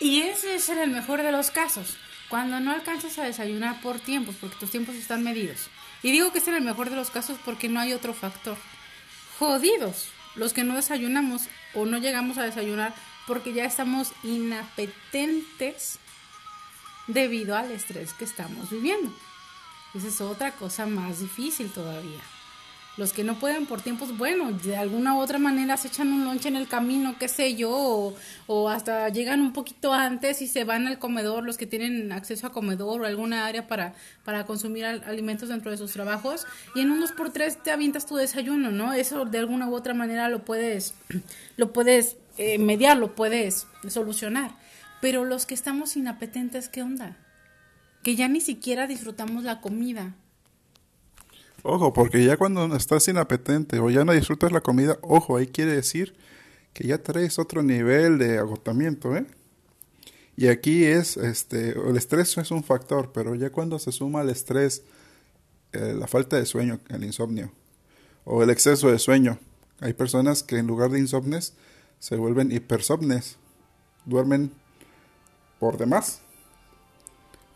Y 0.00 0.20
ese 0.20 0.54
es 0.54 0.68
el 0.68 0.90
mejor 0.90 1.22
de 1.22 1.32
los 1.32 1.50
casos 1.50 1.96
cuando 2.28 2.60
no 2.60 2.72
alcanzas 2.72 3.18
a 3.18 3.24
desayunar 3.24 3.80
por 3.80 4.00
tiempos, 4.00 4.36
porque 4.40 4.56
tus 4.60 4.70
tiempos 4.70 4.94
están 4.94 5.22
medidos. 5.22 5.68
Y 6.02 6.12
digo 6.12 6.32
que 6.32 6.38
es 6.38 6.48
en 6.48 6.54
el 6.54 6.62
mejor 6.62 6.90
de 6.90 6.96
los 6.96 7.10
casos 7.10 7.38
porque 7.44 7.68
no 7.68 7.80
hay 7.80 7.92
otro 7.92 8.14
factor. 8.14 8.56
Jodidos 9.38 10.08
los 10.34 10.52
que 10.52 10.64
no 10.64 10.76
desayunamos 10.76 11.48
o 11.74 11.84
no 11.86 11.98
llegamos 11.98 12.38
a 12.38 12.44
desayunar 12.44 12.94
porque 13.26 13.52
ya 13.52 13.64
estamos 13.64 14.12
inapetentes 14.22 15.98
debido 17.06 17.56
al 17.56 17.70
estrés 17.72 18.12
que 18.14 18.24
estamos 18.24 18.70
viviendo. 18.70 19.12
Esa 19.94 20.08
es 20.08 20.20
otra 20.20 20.52
cosa 20.52 20.86
más 20.86 21.20
difícil 21.20 21.70
todavía. 21.70 22.20
Los 22.98 23.12
que 23.12 23.22
no 23.22 23.38
pueden 23.38 23.66
por 23.66 23.80
tiempos, 23.80 24.18
bueno, 24.18 24.50
de 24.50 24.76
alguna 24.76 25.14
u 25.14 25.20
otra 25.20 25.38
manera 25.38 25.76
se 25.76 25.86
echan 25.86 26.12
un 26.12 26.24
lonche 26.24 26.48
en 26.48 26.56
el 26.56 26.66
camino, 26.66 27.14
qué 27.16 27.28
sé 27.28 27.54
yo, 27.54 28.12
o, 28.48 28.68
hasta 28.68 29.08
llegan 29.08 29.40
un 29.40 29.52
poquito 29.52 29.92
antes 29.92 30.42
y 30.42 30.48
se 30.48 30.64
van 30.64 30.88
al 30.88 30.98
comedor, 30.98 31.44
los 31.44 31.56
que 31.56 31.66
tienen 31.66 32.10
acceso 32.10 32.48
a 32.48 32.50
comedor 32.50 33.00
o 33.00 33.04
alguna 33.06 33.46
área 33.46 33.68
para, 33.68 33.94
para 34.24 34.46
consumir 34.46 34.84
alimentos 34.84 35.48
dentro 35.48 35.70
de 35.70 35.76
sus 35.76 35.92
trabajos, 35.92 36.44
y 36.74 36.80
en 36.80 36.90
unos 36.90 37.12
por 37.12 37.30
tres 37.30 37.62
te 37.62 37.70
avientas 37.70 38.04
tu 38.04 38.16
desayuno, 38.16 38.72
¿no? 38.72 38.92
Eso 38.92 39.24
de 39.24 39.38
alguna 39.38 39.68
u 39.68 39.76
otra 39.76 39.94
manera 39.94 40.28
lo 40.28 40.44
puedes, 40.44 40.94
lo 41.56 41.72
puedes 41.72 42.16
eh, 42.36 42.58
mediar, 42.58 42.96
lo 42.96 43.14
puedes 43.14 43.68
solucionar. 43.88 44.50
Pero 45.00 45.24
los 45.24 45.46
que 45.46 45.54
estamos 45.54 45.96
inapetentes, 45.96 46.68
¿qué 46.68 46.82
onda? 46.82 47.16
Que 48.02 48.16
ya 48.16 48.28
ni 48.28 48.40
siquiera 48.40 48.86
disfrutamos 48.86 49.44
la 49.44 49.60
comida. 49.60 50.14
Ojo, 51.62 51.92
porque 51.92 52.24
ya 52.24 52.36
cuando 52.36 52.74
estás 52.76 53.08
inapetente 53.08 53.80
o 53.80 53.90
ya 53.90 54.04
no 54.04 54.12
disfrutas 54.12 54.52
la 54.52 54.60
comida, 54.60 54.98
ojo, 55.02 55.36
ahí 55.36 55.48
quiere 55.48 55.72
decir 55.72 56.14
que 56.72 56.86
ya 56.86 57.02
traes 57.02 57.38
otro 57.38 57.62
nivel 57.62 58.18
de 58.18 58.38
agotamiento, 58.38 59.16
¿eh? 59.16 59.26
Y 60.36 60.46
aquí 60.46 60.84
es, 60.84 61.16
este, 61.16 61.70
el 61.70 61.96
estrés 61.96 62.38
es 62.38 62.52
un 62.52 62.62
factor, 62.62 63.10
pero 63.12 63.34
ya 63.34 63.50
cuando 63.50 63.80
se 63.80 63.90
suma 63.90 64.22
el 64.22 64.30
estrés, 64.30 64.84
eh, 65.72 65.94
la 65.98 66.06
falta 66.06 66.36
de 66.36 66.46
sueño, 66.46 66.78
el 66.88 67.02
insomnio, 67.02 67.50
o 68.24 68.44
el 68.44 68.50
exceso 68.50 68.88
de 68.88 69.00
sueño, 69.00 69.40
hay 69.80 69.94
personas 69.94 70.44
que 70.44 70.58
en 70.58 70.68
lugar 70.68 70.90
de 70.90 71.00
insomnes 71.00 71.54
se 71.98 72.14
vuelven 72.14 72.52
hipersomnes, 72.52 73.36
duermen 74.04 74.52
por 75.58 75.76
demás. 75.76 76.20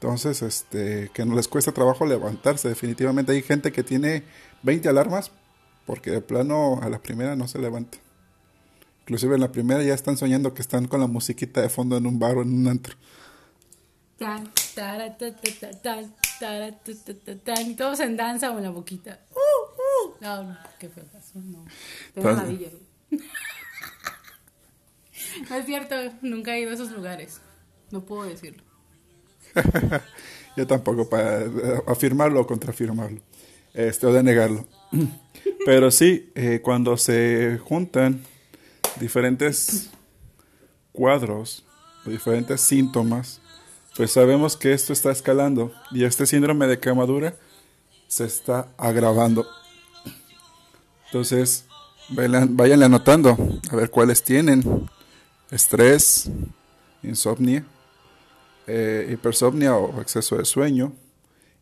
Entonces, 0.02 0.42
este, 0.42 1.12
que 1.14 1.24
no 1.24 1.36
les 1.36 1.46
cuesta 1.46 1.70
trabajo 1.70 2.04
levantarse. 2.04 2.68
Definitivamente 2.68 3.30
hay 3.30 3.40
gente 3.40 3.70
que 3.70 3.84
tiene 3.84 4.24
20 4.64 4.88
alarmas 4.88 5.30
porque 5.86 6.10
de 6.10 6.20
plano 6.20 6.80
a 6.82 6.88
la 6.88 6.98
primera 6.98 7.36
no 7.36 7.46
se 7.46 7.60
levanta. 7.60 7.98
Inclusive 9.02 9.36
en 9.36 9.42
la 9.42 9.52
primera 9.52 9.80
ya 9.84 9.94
están 9.94 10.16
soñando 10.16 10.54
que 10.54 10.62
están 10.62 10.88
con 10.88 10.98
la 10.98 11.06
musiquita 11.06 11.62
de 11.62 11.68
fondo 11.68 11.96
en 11.96 12.08
un 12.08 12.18
bar 12.18 12.36
o 12.36 12.42
en 12.42 12.52
un 12.52 12.66
antro. 12.66 12.96
Todos 17.76 18.00
en 18.00 18.16
danza 18.16 18.50
o 18.50 18.58
en 18.58 18.64
la 18.64 18.70
boquita. 18.70 19.20
Uh, 19.30 19.36
uh. 19.36 20.14
No, 20.20 20.42
no, 20.42 20.58
qué 20.80 20.88
feo 20.88 21.04
no. 21.34 21.64
maravilla. 22.16 22.70
no 25.48 25.54
es 25.54 25.64
cierto, 25.64 25.94
nunca 26.22 26.56
he 26.56 26.62
ido 26.62 26.72
a 26.72 26.74
esos 26.74 26.90
lugares. 26.90 27.40
No 27.92 28.04
puedo 28.04 28.24
decirlo. 28.24 28.71
Yo 30.56 30.66
tampoco 30.66 31.08
para 31.08 31.46
afirmarlo 31.86 32.40
o 32.40 32.46
contrafirmarlo. 32.46 33.20
Este, 33.74 34.06
o 34.06 34.12
denegarlo. 34.12 34.66
Pero 35.64 35.90
sí, 35.90 36.30
eh, 36.34 36.60
cuando 36.62 36.96
se 36.96 37.58
juntan 37.64 38.22
diferentes 39.00 39.90
cuadros, 40.92 41.64
diferentes 42.04 42.60
síntomas, 42.60 43.40
pues 43.96 44.12
sabemos 44.12 44.56
que 44.56 44.72
esto 44.72 44.92
está 44.92 45.10
escalando 45.10 45.72
y 45.90 46.04
este 46.04 46.26
síndrome 46.26 46.66
de 46.66 46.78
quemadura 46.78 47.34
se 48.08 48.24
está 48.24 48.68
agravando. 48.76 49.46
Entonces, 51.06 51.64
vayan 52.08 52.82
anotando 52.82 53.36
a 53.70 53.76
ver 53.76 53.90
cuáles 53.90 54.22
tienen. 54.22 54.88
Estrés, 55.50 56.30
insomnio, 57.02 57.64
eh, 58.66 59.08
hipersomnia 59.12 59.76
o 59.76 60.00
exceso 60.00 60.36
de 60.36 60.44
sueño, 60.44 60.92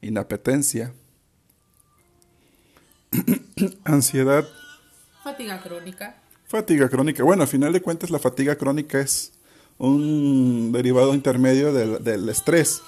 inapetencia, 0.00 0.92
ansiedad. 3.85 4.47
Fatiga 5.23 5.61
crónica. 5.62 6.16
Fatiga 6.47 6.88
crónica. 6.88 7.23
Bueno, 7.23 7.42
al 7.42 7.49
final 7.49 7.73
de 7.73 7.83
cuentas 7.83 8.11
la 8.11 8.19
fatiga 8.19 8.57
crónica 8.57 9.00
es 9.00 9.33
un 9.78 10.73
derivado 10.73 11.14
intermedio 11.14 11.73
del, 11.73 12.02
del 12.02 12.28
estrés. 12.28 12.83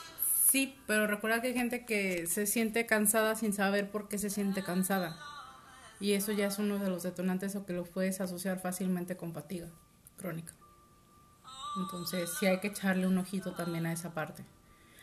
Sí, 0.50 0.76
pero 0.86 1.06
recuerda 1.06 1.40
que 1.40 1.48
hay 1.48 1.54
gente 1.54 1.86
que 1.86 2.26
se 2.26 2.46
siente 2.46 2.84
cansada 2.84 3.36
sin 3.36 3.52
saber 3.52 3.90
por 3.90 4.08
qué 4.08 4.18
se 4.18 4.28
siente 4.28 4.62
cansada. 4.62 5.18
Y 6.00 6.12
eso 6.12 6.32
ya 6.32 6.48
es 6.48 6.58
uno 6.58 6.78
de 6.78 6.90
los 6.90 7.04
detonantes 7.04 7.54
o 7.56 7.64
que 7.64 7.72
lo 7.72 7.84
puedes 7.84 8.20
asociar 8.20 8.60
fácilmente 8.60 9.16
con 9.16 9.32
fatiga 9.32 9.68
crónica. 10.16 10.52
Entonces 11.76 12.30
sí 12.38 12.46
hay 12.46 12.60
que 12.60 12.68
echarle 12.68 13.06
un 13.06 13.18
ojito 13.18 13.52
también 13.52 13.86
a 13.86 13.92
esa 13.92 14.12
parte. 14.12 14.44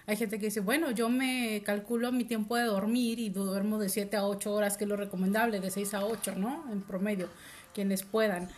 Hay 0.06 0.18
gente 0.18 0.40
que 0.40 0.48
dice, 0.48 0.60
bueno, 0.60 0.90
yo 0.92 1.08
me 1.10 1.62
calculo 1.64 2.12
mi 2.12 2.24
tiempo 2.24 2.56
de 2.56 2.64
dormir 2.64 3.20
y 3.20 3.30
duermo 3.30 3.78
de 3.78 3.90
7 3.90 4.18
a 4.18 4.26
8 4.26 4.52
horas, 4.52 4.76
que 4.76 4.86
es 4.86 4.90
lo 4.90 4.96
recomendable, 4.96 5.60
de 5.60 5.70
6 5.70 5.94
a 5.94 6.06
8, 6.06 6.34
¿no? 6.36 6.66
En 6.72 6.82
promedio 6.82 7.30
quienes 7.76 8.04
puedan. 8.04 8.50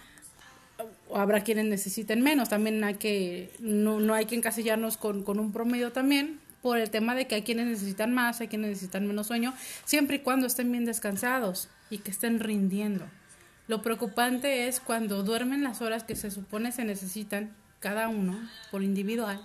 Habrá 1.13 1.43
quienes 1.43 1.65
necesiten 1.65 2.21
menos, 2.21 2.47
también 2.47 2.81
hay 2.83 2.95
que, 2.95 3.51
no, 3.59 3.99
no 3.99 4.13
hay 4.13 4.25
que 4.25 4.35
encasillarnos 4.35 4.95
con, 4.95 5.23
con 5.23 5.39
un 5.39 5.51
promedio 5.51 5.91
también, 5.91 6.39
por 6.61 6.77
el 6.77 6.89
tema 6.89 7.15
de 7.15 7.27
que 7.27 7.35
hay 7.35 7.41
quienes 7.41 7.67
necesitan 7.67 8.13
más, 8.13 8.39
hay 8.39 8.47
quienes 8.47 8.69
necesitan 8.69 9.05
menos 9.05 9.27
sueño, 9.27 9.53
siempre 9.83 10.17
y 10.17 10.19
cuando 10.19 10.47
estén 10.47 10.71
bien 10.71 10.85
descansados 10.85 11.67
y 11.89 11.97
que 11.97 12.11
estén 12.11 12.39
rindiendo. 12.39 13.05
Lo 13.67 13.81
preocupante 13.81 14.67
es 14.67 14.79
cuando 14.79 15.23
duermen 15.23 15.63
las 15.63 15.81
horas 15.81 16.03
que 16.03 16.15
se 16.15 16.31
supone 16.31 16.71
se 16.71 16.85
necesitan 16.85 17.51
cada 17.81 18.07
uno 18.07 18.39
por 18.71 18.83
individual 18.83 19.41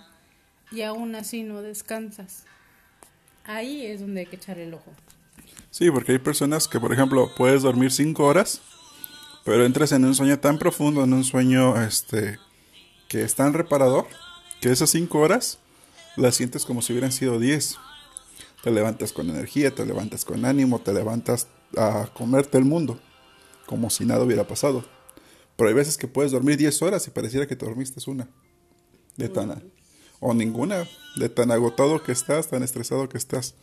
y 0.71 0.83
aún 0.83 1.13
así 1.15 1.43
no 1.43 1.61
descansas. 1.61 2.45
Ahí 3.43 3.85
es 3.85 3.99
donde 3.99 4.21
hay 4.21 4.25
que 4.27 4.37
echar 4.37 4.57
el 4.59 4.73
ojo. 4.73 4.93
Sí, 5.71 5.91
porque 5.91 6.13
hay 6.13 6.19
personas 6.19 6.69
que, 6.69 6.79
por 6.79 6.93
ejemplo, 6.93 7.29
puedes 7.35 7.61
dormir 7.63 7.91
cinco 7.91 8.23
horas 8.23 8.61
pero 9.47 9.65
entras 9.65 9.93
en 9.93 10.03
un 10.03 10.13
sueño 10.13 10.39
tan 10.39 10.59
profundo, 10.59 11.05
en 11.05 11.13
un 11.13 11.23
sueño 11.23 11.81
este 11.81 12.37
que 13.07 13.21
es 13.21 13.33
tan 13.33 13.53
reparador, 13.53 14.05
que 14.59 14.73
esas 14.73 14.89
cinco 14.89 15.19
horas 15.19 15.59
las 16.17 16.35
sientes 16.35 16.65
como 16.65 16.81
si 16.81 16.91
hubieran 16.91 17.13
sido 17.13 17.39
diez. 17.39 17.77
Te 18.61 18.71
levantas 18.71 19.13
con 19.13 19.29
energía, 19.29 19.73
te 19.73 19.85
levantas 19.85 20.25
con 20.25 20.43
ánimo, 20.43 20.79
te 20.79 20.91
levantas 20.91 21.47
a 21.77 22.09
comerte 22.13 22.57
el 22.57 22.65
mundo, 22.65 22.99
como 23.65 23.89
si 23.89 24.05
nada 24.05 24.25
hubiera 24.25 24.45
pasado. 24.45 24.83
Pero 25.57 25.67
hay 25.67 25.73
veces 25.73 25.97
que 25.97 26.07
puedes 26.07 26.31
dormir 26.31 26.55
diez 26.55 26.81
horas 26.81 27.05
y 27.07 27.11
pareciera 27.11 27.47
que 27.47 27.55
te 27.55 27.65
dormiste 27.65 27.99
una. 28.09 28.29
De 29.17 29.27
tan, 29.27 29.63
o 30.19 30.33
ninguna, 30.33 30.87
de 31.15 31.27
tan 31.27 31.51
agotado 31.51 32.03
que 32.03 32.11
estás, 32.11 32.47
tan 32.47 32.61
estresado 32.61 33.09
que 33.09 33.17
estás. 33.17 33.55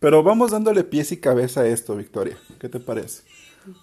Pero 0.00 0.22
vamos 0.22 0.50
dándole 0.50 0.84
pies 0.84 1.12
y 1.12 1.16
cabeza 1.18 1.60
a 1.60 1.66
esto, 1.68 1.96
Victoria. 1.96 2.36
¿Qué 2.58 2.68
te 2.68 2.80
parece? 2.80 3.22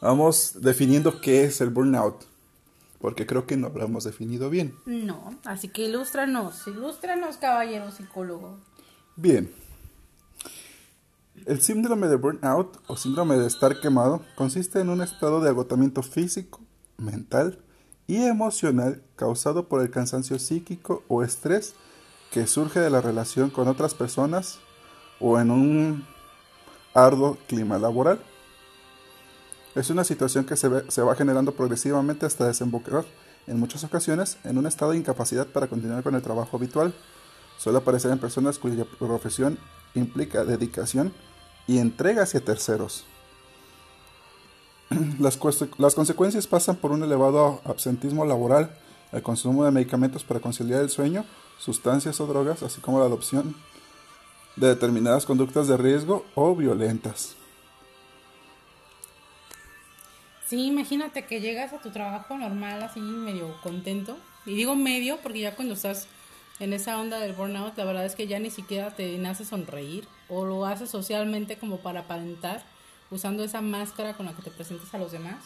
Vamos 0.01 0.62
definiendo 0.62 1.22
qué 1.22 1.46
es 1.46 1.62
el 1.62 1.70
burnout, 1.70 2.25
porque 3.00 3.25
creo 3.25 3.46
que 3.46 3.58
no 3.58 3.70
lo 3.70 3.84
hemos 3.84 4.03
definido 4.03 4.50
bien. 4.50 4.75
No, 4.86 5.39
así 5.46 5.70
que 5.70 5.86
ilústranos, 5.86 6.67
ilústranos, 6.67 7.38
caballero 7.38 7.91
psicólogo. 7.91 8.60
Bien. 9.15 9.51
El 11.46 11.62
síndrome 11.62 12.08
de 12.08 12.15
burnout 12.15 12.79
o 12.88 12.96
síndrome 12.96 13.36
de 13.38 13.48
estar 13.48 13.79
quemado 13.82 14.24
consiste 14.36 14.79
en 14.79 14.89
un 14.89 15.01
estado 15.01 15.41
de 15.41 15.50
agotamiento 15.50 16.03
físico, 16.03 16.62
mental 17.03 17.60
y 18.07 18.24
emocional 18.24 19.01
causado 19.15 19.67
por 19.67 19.81
el 19.81 19.91
cansancio 19.91 20.39
psíquico 20.39 21.03
o 21.07 21.24
estrés 21.24 21.75
que 22.31 22.48
surge 22.48 22.79
de 22.79 22.89
la 22.89 23.01
relación 23.01 23.50
con 23.50 23.67
otras 23.67 23.93
personas 23.93 24.60
o 25.19 25.39
en 25.39 25.51
un 25.51 26.07
arduo 26.93 27.38
clima 27.48 27.77
laboral. 27.77 28.19
Es 29.75 29.89
una 29.89 30.03
situación 30.03 30.45
que 30.45 30.55
se, 30.55 30.67
va 30.67 31.15
generando 31.15 31.53
progresivamente 31.53 32.25
hasta 32.25 32.48
desembocar, 32.48 33.05
en 33.48 33.60
muchas 33.60 33.83
ocasiones, 33.83 34.38
en 34.43 34.57
un 34.57 34.67
estado 34.67 34.91
de 34.91 34.98
incapacidad 34.98 35.48
para 35.48 35.67
continuar 35.67 36.03
con 36.03 36.15
el 36.15 36.22
trabajo 36.22 36.57
habitual. 36.57 36.93
Suele 37.57 37.79
aparecer 37.79 38.12
en 38.12 38.19
personas 38.19 38.60
cuya 38.60 38.86
profesión 38.86 39.57
implica 39.95 40.43
dedicación 40.43 41.13
y 41.67 41.79
entrega 41.79 42.24
hacia 42.24 42.43
terceros. 42.43 43.05
Las, 45.19 45.39
las, 45.77 45.95
consecuencias 45.95 46.47
pasan 46.47 46.75
por 46.75 46.91
un 46.91 47.03
elevado 47.03 47.62
absentismo 47.65 48.25
laboral, 48.25 48.75
el 49.12 49.21
consumo 49.21 49.65
de 49.65 49.71
medicamentos 49.71 50.23
para 50.23 50.39
conciliar 50.39 50.81
el 50.81 50.89
sueño, 50.89 51.25
sustancias 51.59 52.19
o 52.19 52.27
drogas, 52.27 52.63
así 52.63 52.81
como 52.81 53.00
la 53.00 53.05
adopción 53.05 53.55
de 54.55 54.67
determinadas 54.67 55.25
conductas 55.25 55.67
de 55.67 55.77
riesgo 55.77 56.25
o 56.35 56.55
violentas. 56.55 57.35
Sí, 60.45 60.67
imagínate 60.67 61.25
que 61.25 61.41
llegas 61.41 61.73
a 61.73 61.81
tu 61.81 61.89
trabajo 61.89 62.38
normal, 62.38 62.83
así 62.83 63.00
medio 63.00 63.59
contento. 63.62 64.17
Y 64.45 64.55
digo 64.55 64.75
medio 64.75 65.17
porque 65.23 65.39
ya 65.39 65.55
cuando 65.55 65.73
estás 65.73 66.07
en 66.59 66.73
esa 66.73 67.00
onda 67.00 67.19
del 67.19 67.33
burnout, 67.33 67.77
la 67.77 67.85
verdad 67.85 68.05
es 68.05 68.15
que 68.15 68.27
ya 68.27 68.39
ni 68.39 68.51
siquiera 68.51 68.91
te 68.91 69.17
nace 69.17 69.45
sonreír 69.45 70.07
o 70.29 70.45
lo 70.45 70.65
haces 70.65 70.89
socialmente 70.89 71.57
como 71.57 71.77
para 71.77 72.01
aparentar, 72.01 72.63
usando 73.13 73.43
esa 73.43 73.62
máscara 73.62 74.15
con 74.15 74.25
la 74.25 74.34
que 74.34 74.41
te 74.41 74.51
presentas 74.51 74.93
a 74.93 74.98
los 74.98 75.12
demás. 75.12 75.38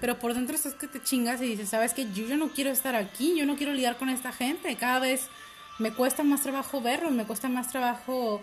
Pero 0.00 0.18
por 0.18 0.34
dentro 0.34 0.54
es 0.54 0.62
que 0.74 0.86
te 0.86 1.02
chingas 1.02 1.40
y 1.42 1.46
dices, 1.46 1.68
sabes 1.68 1.94
que 1.94 2.12
yo, 2.12 2.26
yo 2.26 2.36
no 2.36 2.48
quiero 2.48 2.70
estar 2.70 2.94
aquí, 2.94 3.36
yo 3.36 3.46
no 3.46 3.56
quiero 3.56 3.72
lidiar 3.72 3.96
con 3.96 4.08
esta 4.08 4.32
gente. 4.32 4.76
Cada 4.76 5.00
vez 5.00 5.28
me 5.78 5.92
cuesta 5.92 6.22
más 6.22 6.42
trabajo 6.42 6.80
verlos, 6.80 7.12
me 7.12 7.24
cuesta 7.24 7.48
más 7.48 7.68
trabajo 7.68 8.40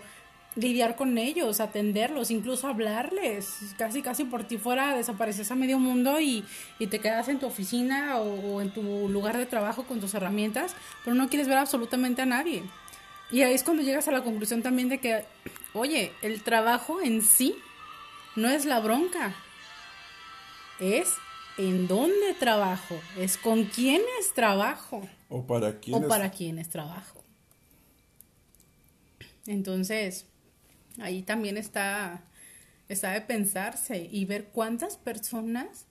lidiar 0.56 0.96
con 0.96 1.18
ellos, 1.18 1.60
atenderlos, 1.60 2.30
incluso 2.30 2.66
hablarles. 2.66 3.74
Casi, 3.76 4.02
casi 4.02 4.24
por 4.24 4.44
ti 4.44 4.58
fuera 4.58 4.96
desapareces 4.96 5.50
a 5.50 5.54
medio 5.54 5.78
mundo 5.78 6.20
y, 6.20 6.44
te 6.78 6.98
quedas 6.98 7.28
en 7.28 7.38
tu 7.38 7.46
oficina 7.46 8.18
o, 8.18 8.60
en 8.60 8.70
tu 8.70 9.08
lugar 9.08 9.38
de 9.38 9.46
trabajo 9.46 9.84
con 9.84 10.00
tus 10.00 10.14
herramientas, 10.14 10.74
pero 11.04 11.14
no 11.14 11.28
quieres 11.28 11.48
ver 11.48 11.58
absolutamente 11.58 12.22
a 12.22 12.26
nadie. 12.26 12.62
Y 13.30 13.42
ahí 13.42 13.54
es 13.54 13.62
cuando 13.62 13.82
llegas 13.82 14.08
a 14.08 14.10
la 14.10 14.22
conclusión 14.22 14.62
también 14.62 14.88
de 14.88 14.98
que, 14.98 15.24
oye, 15.74 16.12
el 16.22 16.42
trabajo 16.42 17.00
en 17.00 17.22
sí 17.22 17.54
no 18.36 18.48
es 18.48 18.64
la 18.64 18.80
bronca, 18.80 19.34
es 20.80 21.14
en 21.58 21.88
dónde 21.88 22.34
trabajo, 22.38 23.00
es 23.16 23.36
con 23.36 23.64
quiénes 23.64 24.32
trabajo. 24.34 25.06
O 25.28 25.46
para 25.46 25.80
quiénes. 25.80 26.04
O 26.04 26.08
para 26.08 26.30
quiénes 26.30 26.68
trabajo. 26.68 27.24
Entonces, 29.46 30.26
ahí 31.00 31.22
también 31.22 31.56
está, 31.56 32.22
está 32.88 33.12
de 33.12 33.22
pensarse 33.22 34.08
y 34.10 34.24
ver 34.24 34.48
cuántas 34.48 34.96
personas, 34.96 35.86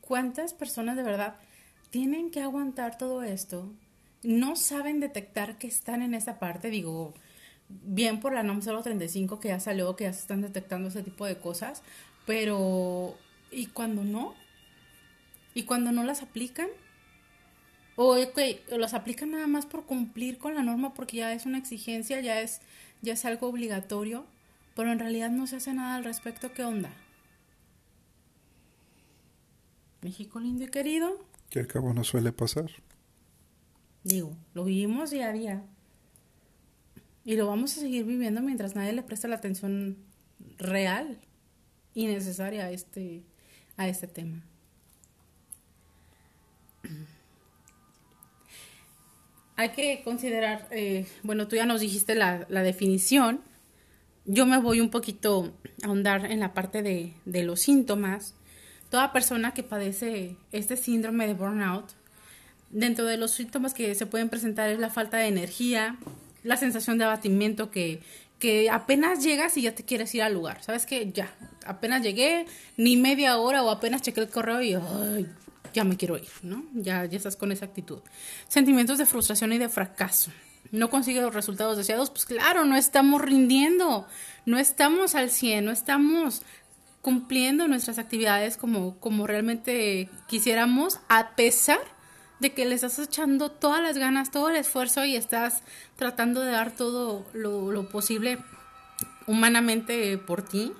cuántas 0.00 0.54
personas 0.54 0.96
de 0.96 1.02
verdad 1.02 1.36
tienen 1.90 2.30
que 2.30 2.40
aguantar 2.40 2.96
todo 2.96 3.22
esto, 3.22 3.72
no 4.22 4.56
saben 4.56 5.00
detectar 5.00 5.58
que 5.58 5.66
están 5.66 6.02
en 6.02 6.14
esa 6.14 6.38
parte, 6.38 6.70
digo, 6.70 7.14
bien 7.68 8.20
por 8.20 8.32
la 8.32 8.42
NOM 8.42 8.60
035 8.60 9.40
que 9.40 9.48
ya 9.48 9.60
salió, 9.60 9.96
que 9.96 10.04
ya 10.04 10.12
se 10.12 10.20
están 10.20 10.42
detectando 10.42 10.88
ese 10.88 11.02
tipo 11.02 11.26
de 11.26 11.38
cosas, 11.38 11.82
pero 12.26 13.16
¿y 13.50 13.66
cuando 13.66 14.04
no? 14.04 14.34
¿Y 15.54 15.64
cuando 15.64 15.92
no 15.92 16.04
las 16.04 16.22
aplican? 16.22 16.68
O 17.96 18.20
okay, 18.20 18.62
las 18.68 18.92
aplican 18.92 19.30
nada 19.30 19.46
más 19.46 19.64
por 19.64 19.86
cumplir 19.86 20.36
con 20.38 20.54
la 20.54 20.62
norma 20.62 20.92
porque 20.92 21.18
ya 21.18 21.32
es 21.32 21.46
una 21.46 21.58
exigencia, 21.58 22.20
ya 22.20 22.40
es, 22.42 22.60
ya 23.00 23.14
es 23.14 23.24
algo 23.24 23.48
obligatorio, 23.48 24.26
pero 24.74 24.92
en 24.92 24.98
realidad 24.98 25.30
no 25.30 25.46
se 25.46 25.56
hace 25.56 25.72
nada 25.72 25.96
al 25.96 26.04
respecto. 26.04 26.52
¿Qué 26.52 26.62
onda? 26.62 26.90
México 30.02 30.38
lindo 30.38 30.64
y 30.64 30.68
querido. 30.68 31.24
Que 31.48 31.60
al 31.60 31.66
cabo 31.66 31.94
no 31.94 32.04
suele 32.04 32.32
pasar. 32.32 32.70
Digo, 34.04 34.36
lo 34.52 34.64
vivimos 34.64 35.10
día 35.10 35.28
a 35.28 35.32
día. 35.32 35.64
Y 37.26 37.34
lo 37.34 37.48
vamos 37.48 37.76
a 37.76 37.80
seguir 37.80 38.04
viviendo 38.04 38.40
mientras 38.40 38.76
nadie 38.76 38.92
le 38.92 39.02
presta 39.02 39.26
la 39.26 39.34
atención 39.34 39.96
real 40.58 41.18
y 41.92 42.06
necesaria 42.06 42.66
a 42.66 42.70
este, 42.70 43.24
a 43.76 43.88
este 43.88 44.06
tema. 44.06 44.44
Hay 49.56 49.70
que 49.70 50.02
considerar, 50.04 50.68
eh, 50.70 51.08
bueno, 51.24 51.48
tú 51.48 51.56
ya 51.56 51.66
nos 51.66 51.80
dijiste 51.80 52.14
la, 52.14 52.46
la, 52.48 52.62
definición. 52.62 53.40
Yo 54.24 54.46
me 54.46 54.58
voy 54.58 54.78
un 54.80 54.90
poquito 54.90 55.52
a 55.82 55.86
ahondar 55.86 56.30
en 56.30 56.38
la 56.38 56.54
parte 56.54 56.84
de, 56.84 57.12
de 57.24 57.42
los 57.42 57.58
síntomas. 57.58 58.36
Toda 58.88 59.12
persona 59.12 59.52
que 59.52 59.64
padece 59.64 60.36
este 60.52 60.76
síndrome 60.76 61.26
de 61.26 61.34
burnout, 61.34 61.90
dentro 62.70 63.04
de 63.04 63.16
los 63.16 63.32
síntomas 63.32 63.74
que 63.74 63.96
se 63.96 64.06
pueden 64.06 64.28
presentar 64.28 64.70
es 64.70 64.78
la 64.78 64.90
falta 64.90 65.16
de 65.16 65.26
energía, 65.26 65.98
la 66.46 66.56
sensación 66.56 66.96
de 66.96 67.04
abatimiento 67.04 67.70
que, 67.70 68.00
que 68.38 68.70
apenas 68.70 69.22
llegas 69.22 69.56
y 69.56 69.62
ya 69.62 69.74
te 69.74 69.84
quieres 69.84 70.14
ir 70.14 70.22
al 70.22 70.32
lugar. 70.32 70.62
¿Sabes 70.62 70.86
que 70.86 71.10
Ya, 71.12 71.34
apenas 71.66 72.02
llegué, 72.02 72.46
ni 72.76 72.96
media 72.96 73.36
hora 73.36 73.62
o 73.62 73.70
apenas 73.70 74.02
chequé 74.02 74.20
el 74.20 74.28
correo 74.28 74.62
y 74.62 74.76
ya 75.74 75.84
me 75.84 75.96
quiero 75.96 76.16
ir, 76.16 76.28
¿no? 76.42 76.64
Ya, 76.72 77.04
ya 77.04 77.16
estás 77.16 77.36
con 77.36 77.50
esa 77.50 77.64
actitud. 77.64 77.98
Sentimientos 78.48 78.98
de 78.98 79.06
frustración 79.06 79.52
y 79.52 79.58
de 79.58 79.68
fracaso. 79.68 80.30
No 80.70 80.88
consigues 80.88 81.22
los 81.22 81.34
resultados 81.34 81.76
deseados, 81.76 82.10
pues 82.10 82.24
claro, 82.24 82.64
no 82.64 82.76
estamos 82.76 83.20
rindiendo, 83.20 84.06
no 84.46 84.58
estamos 84.58 85.14
al 85.16 85.30
100, 85.30 85.64
no 85.64 85.72
estamos 85.72 86.42
cumpliendo 87.02 87.68
nuestras 87.68 87.98
actividades 87.98 88.56
como, 88.56 88.98
como 88.98 89.26
realmente 89.26 90.08
quisiéramos, 90.28 90.98
a 91.08 91.36
pesar 91.36 91.95
de 92.40 92.52
que 92.52 92.64
le 92.64 92.74
estás 92.74 92.98
echando 92.98 93.50
todas 93.50 93.82
las 93.82 93.98
ganas, 93.98 94.30
todo 94.30 94.50
el 94.50 94.56
esfuerzo 94.56 95.04
y 95.04 95.16
estás 95.16 95.62
tratando 95.96 96.42
de 96.42 96.52
dar 96.52 96.72
todo 96.74 97.26
lo, 97.32 97.88
posible 97.88 98.38
humanamente 99.26 100.18
por 100.18 100.42
ti, 100.42 100.72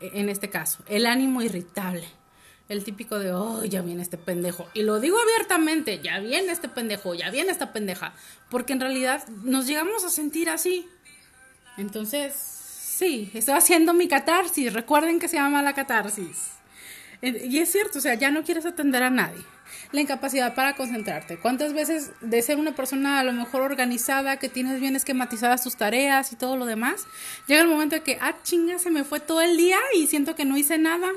en 0.00 0.28
este 0.28 0.50
caso, 0.50 0.82
el 0.88 1.06
ánimo 1.06 1.42
irritable 1.42 2.06
el 2.68 2.82
típico 2.82 3.18
de, 3.18 3.32
oh, 3.32 3.64
ya 3.64 3.82
viene 3.82 4.02
este 4.02 4.18
pendejo. 4.18 4.68
Y 4.74 4.82
lo 4.82 4.98
digo 4.98 5.16
abiertamente, 5.20 6.00
ya 6.02 6.18
viene 6.18 6.52
este 6.52 6.68
pendejo, 6.68 7.14
ya 7.14 7.30
viene 7.30 7.52
esta 7.52 7.72
pendeja. 7.72 8.12
Porque 8.50 8.72
en 8.72 8.80
realidad 8.80 9.26
nos 9.28 9.66
llegamos 9.66 10.04
a 10.04 10.10
sentir 10.10 10.50
así. 10.50 10.88
Entonces, 11.76 12.34
sí, 12.34 13.30
estoy 13.34 13.54
haciendo 13.54 13.94
mi 13.94 14.08
catarsis. 14.08 14.72
Recuerden 14.72 15.20
que 15.20 15.28
se 15.28 15.36
llama 15.36 15.62
la 15.62 15.74
catarsis. 15.74 16.50
Y 17.22 17.58
es 17.58 17.70
cierto, 17.70 17.98
o 17.98 18.02
sea, 18.02 18.14
ya 18.14 18.30
no 18.30 18.42
quieres 18.42 18.66
atender 18.66 19.02
a 19.02 19.10
nadie. 19.10 19.42
La 19.92 20.00
incapacidad 20.00 20.54
para 20.54 20.74
concentrarte. 20.74 21.38
¿Cuántas 21.38 21.72
veces 21.72 22.10
de 22.20 22.42
ser 22.42 22.58
una 22.58 22.74
persona 22.74 23.20
a 23.20 23.24
lo 23.24 23.32
mejor 23.32 23.62
organizada, 23.62 24.38
que 24.38 24.48
tienes 24.48 24.80
bien 24.80 24.96
esquematizadas 24.96 25.62
tus 25.62 25.76
tareas 25.76 26.32
y 26.32 26.36
todo 26.36 26.56
lo 26.56 26.66
demás, 26.66 27.06
llega 27.46 27.62
el 27.62 27.68
momento 27.68 27.96
de 27.96 28.02
que, 28.02 28.18
ah, 28.20 28.34
chinga, 28.42 28.78
se 28.78 28.90
me 28.90 29.04
fue 29.04 29.20
todo 29.20 29.40
el 29.40 29.56
día 29.56 29.78
y 29.96 30.06
siento 30.06 30.34
que 30.34 30.44
no 30.44 30.56
hice 30.56 30.78
nada? 30.78 31.08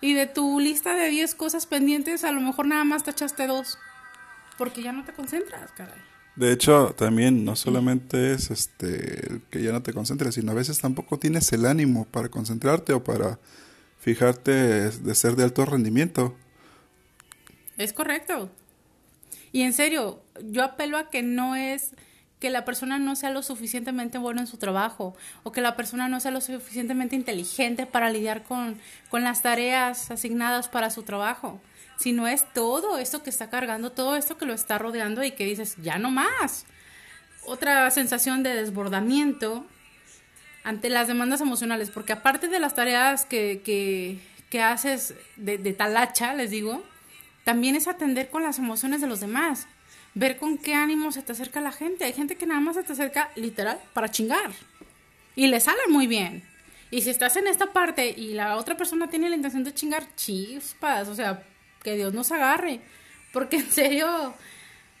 Y 0.00 0.12
de 0.12 0.26
tu 0.26 0.60
lista 0.60 0.94
de 0.94 1.08
10 1.08 1.34
cosas 1.34 1.66
pendientes, 1.66 2.24
a 2.24 2.32
lo 2.32 2.40
mejor 2.40 2.66
nada 2.66 2.84
más 2.84 3.04
te 3.04 3.10
echaste 3.10 3.46
dos. 3.46 3.78
Porque 4.58 4.82
ya 4.82 4.92
no 4.92 5.04
te 5.04 5.12
concentras, 5.12 5.70
caray. 5.72 6.00
De 6.36 6.52
hecho, 6.52 6.94
también 6.98 7.44
no 7.44 7.54
solamente 7.54 8.32
es 8.32 8.50
este 8.50 9.40
que 9.50 9.62
ya 9.62 9.70
no 9.70 9.82
te 9.82 9.92
concentres, 9.92 10.34
sino 10.34 10.50
a 10.50 10.54
veces 10.54 10.80
tampoco 10.80 11.18
tienes 11.18 11.52
el 11.52 11.64
ánimo 11.64 12.06
para 12.06 12.28
concentrarte 12.28 12.92
o 12.92 13.04
para 13.04 13.38
fijarte 13.98 14.90
de 14.90 15.14
ser 15.14 15.36
de 15.36 15.44
alto 15.44 15.64
rendimiento. 15.64 16.36
Es 17.76 17.92
correcto. 17.92 18.50
Y 19.52 19.62
en 19.62 19.72
serio, 19.72 20.22
yo 20.42 20.64
apelo 20.64 20.98
a 20.98 21.10
que 21.10 21.22
no 21.22 21.56
es 21.56 21.92
que 22.40 22.50
la 22.50 22.64
persona 22.64 22.98
no 22.98 23.16
sea 23.16 23.30
lo 23.30 23.42
suficientemente 23.42 24.18
bueno 24.18 24.40
en 24.40 24.46
su 24.46 24.58
trabajo 24.58 25.16
o 25.44 25.52
que 25.52 25.60
la 25.60 25.76
persona 25.76 26.08
no 26.08 26.20
sea 26.20 26.30
lo 26.30 26.40
suficientemente 26.40 27.16
inteligente 27.16 27.86
para 27.86 28.10
lidiar 28.10 28.42
con, 28.42 28.78
con 29.08 29.24
las 29.24 29.42
tareas 29.42 30.10
asignadas 30.10 30.68
para 30.68 30.90
su 30.90 31.04
trabajo, 31.04 31.60
sino 31.98 32.28
es 32.28 32.44
todo 32.52 32.98
esto 32.98 33.22
que 33.22 33.30
está 33.30 33.48
cargando, 33.48 33.92
todo 33.92 34.16
esto 34.16 34.36
que 34.36 34.44
lo 34.44 34.52
está 34.52 34.76
rodeando 34.76 35.24
y 35.24 35.30
que 35.30 35.46
dices, 35.46 35.76
ya 35.82 35.98
no 35.98 36.10
más. 36.10 36.66
Otra 37.46 37.90
sensación 37.90 38.42
de 38.42 38.54
desbordamiento 38.54 39.64
ante 40.64 40.90
las 40.90 41.08
demandas 41.08 41.40
emocionales, 41.40 41.90
porque 41.90 42.12
aparte 42.12 42.48
de 42.48 42.58
las 42.58 42.74
tareas 42.74 43.24
que, 43.24 43.62
que, 43.64 44.18
que 44.50 44.60
haces 44.60 45.14
de, 45.36 45.58
de 45.58 45.72
talacha, 45.72 46.34
les 46.34 46.50
digo, 46.50 46.82
también 47.44 47.76
es 47.76 47.88
atender 47.88 48.30
con 48.30 48.42
las 48.42 48.58
emociones 48.58 49.00
de 49.00 49.06
los 49.06 49.20
demás 49.20 49.66
ver 50.14 50.38
con 50.38 50.58
qué 50.58 50.74
ánimo 50.74 51.12
se 51.12 51.22
te 51.22 51.32
acerca 51.32 51.60
la 51.60 51.72
gente. 51.72 52.04
Hay 52.04 52.12
gente 52.12 52.36
que 52.36 52.46
nada 52.46 52.60
más 52.60 52.76
se 52.76 52.84
te 52.84 52.92
acerca 52.92 53.30
literal 53.34 53.80
para 53.92 54.10
chingar. 54.10 54.52
Y 55.36 55.48
le 55.48 55.60
sale 55.60 55.80
muy 55.88 56.06
bien. 56.06 56.44
Y 56.90 57.02
si 57.02 57.10
estás 57.10 57.36
en 57.36 57.48
esta 57.48 57.72
parte 57.72 58.08
y 58.08 58.34
la 58.34 58.56
otra 58.56 58.76
persona 58.76 59.10
tiene 59.10 59.28
la 59.28 59.36
intención 59.36 59.64
de 59.64 59.74
chingar, 59.74 60.14
chispas, 60.14 61.08
o 61.08 61.14
sea, 61.14 61.42
que 61.82 61.96
Dios 61.96 62.14
nos 62.14 62.30
agarre. 62.30 62.80
Porque 63.32 63.56
en 63.58 63.70
serio, 63.70 64.34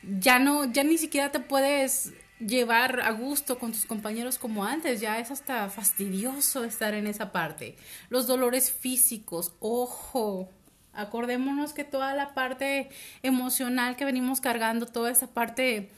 ya 0.02 0.38
no, 0.38 0.64
ya 0.64 0.82
ni 0.82 0.98
siquiera 0.98 1.30
te 1.30 1.40
puedes 1.40 2.12
llevar 2.40 3.00
a 3.00 3.12
gusto 3.12 3.58
con 3.58 3.70
tus 3.70 3.86
compañeros 3.86 4.38
como 4.38 4.64
antes, 4.64 5.00
ya 5.00 5.20
es 5.20 5.30
hasta 5.30 5.70
fastidioso 5.70 6.64
estar 6.64 6.92
en 6.92 7.06
esa 7.06 7.30
parte. 7.30 7.76
Los 8.10 8.26
dolores 8.26 8.72
físicos, 8.72 9.52
ojo, 9.60 10.50
Acordémonos 10.94 11.72
que 11.72 11.84
toda 11.84 12.14
la 12.14 12.34
parte 12.34 12.88
emocional 13.22 13.96
que 13.96 14.04
venimos 14.04 14.40
cargando, 14.40 14.86
toda 14.86 15.10
esa 15.10 15.26
parte 15.26 15.90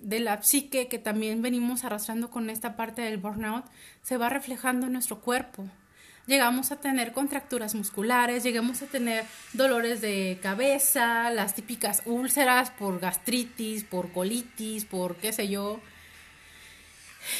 de 0.00 0.20
la 0.20 0.42
psique 0.42 0.88
que 0.88 0.98
también 0.98 1.42
venimos 1.42 1.84
arrastrando 1.84 2.30
con 2.30 2.50
esta 2.50 2.76
parte 2.76 3.02
del 3.02 3.18
burnout, 3.18 3.64
se 4.02 4.16
va 4.16 4.28
reflejando 4.28 4.86
en 4.86 4.92
nuestro 4.92 5.20
cuerpo. 5.20 5.66
Llegamos 6.26 6.72
a 6.72 6.76
tener 6.76 7.12
contracturas 7.12 7.74
musculares, 7.74 8.42
llegamos 8.42 8.82
a 8.82 8.86
tener 8.86 9.24
dolores 9.54 10.02
de 10.02 10.38
cabeza, 10.42 11.30
las 11.30 11.54
típicas 11.54 12.02
úlceras 12.04 12.70
por 12.70 13.00
gastritis, 13.00 13.84
por 13.84 14.12
colitis, 14.12 14.84
por 14.84 15.16
qué 15.16 15.32
sé 15.32 15.48
yo, 15.48 15.80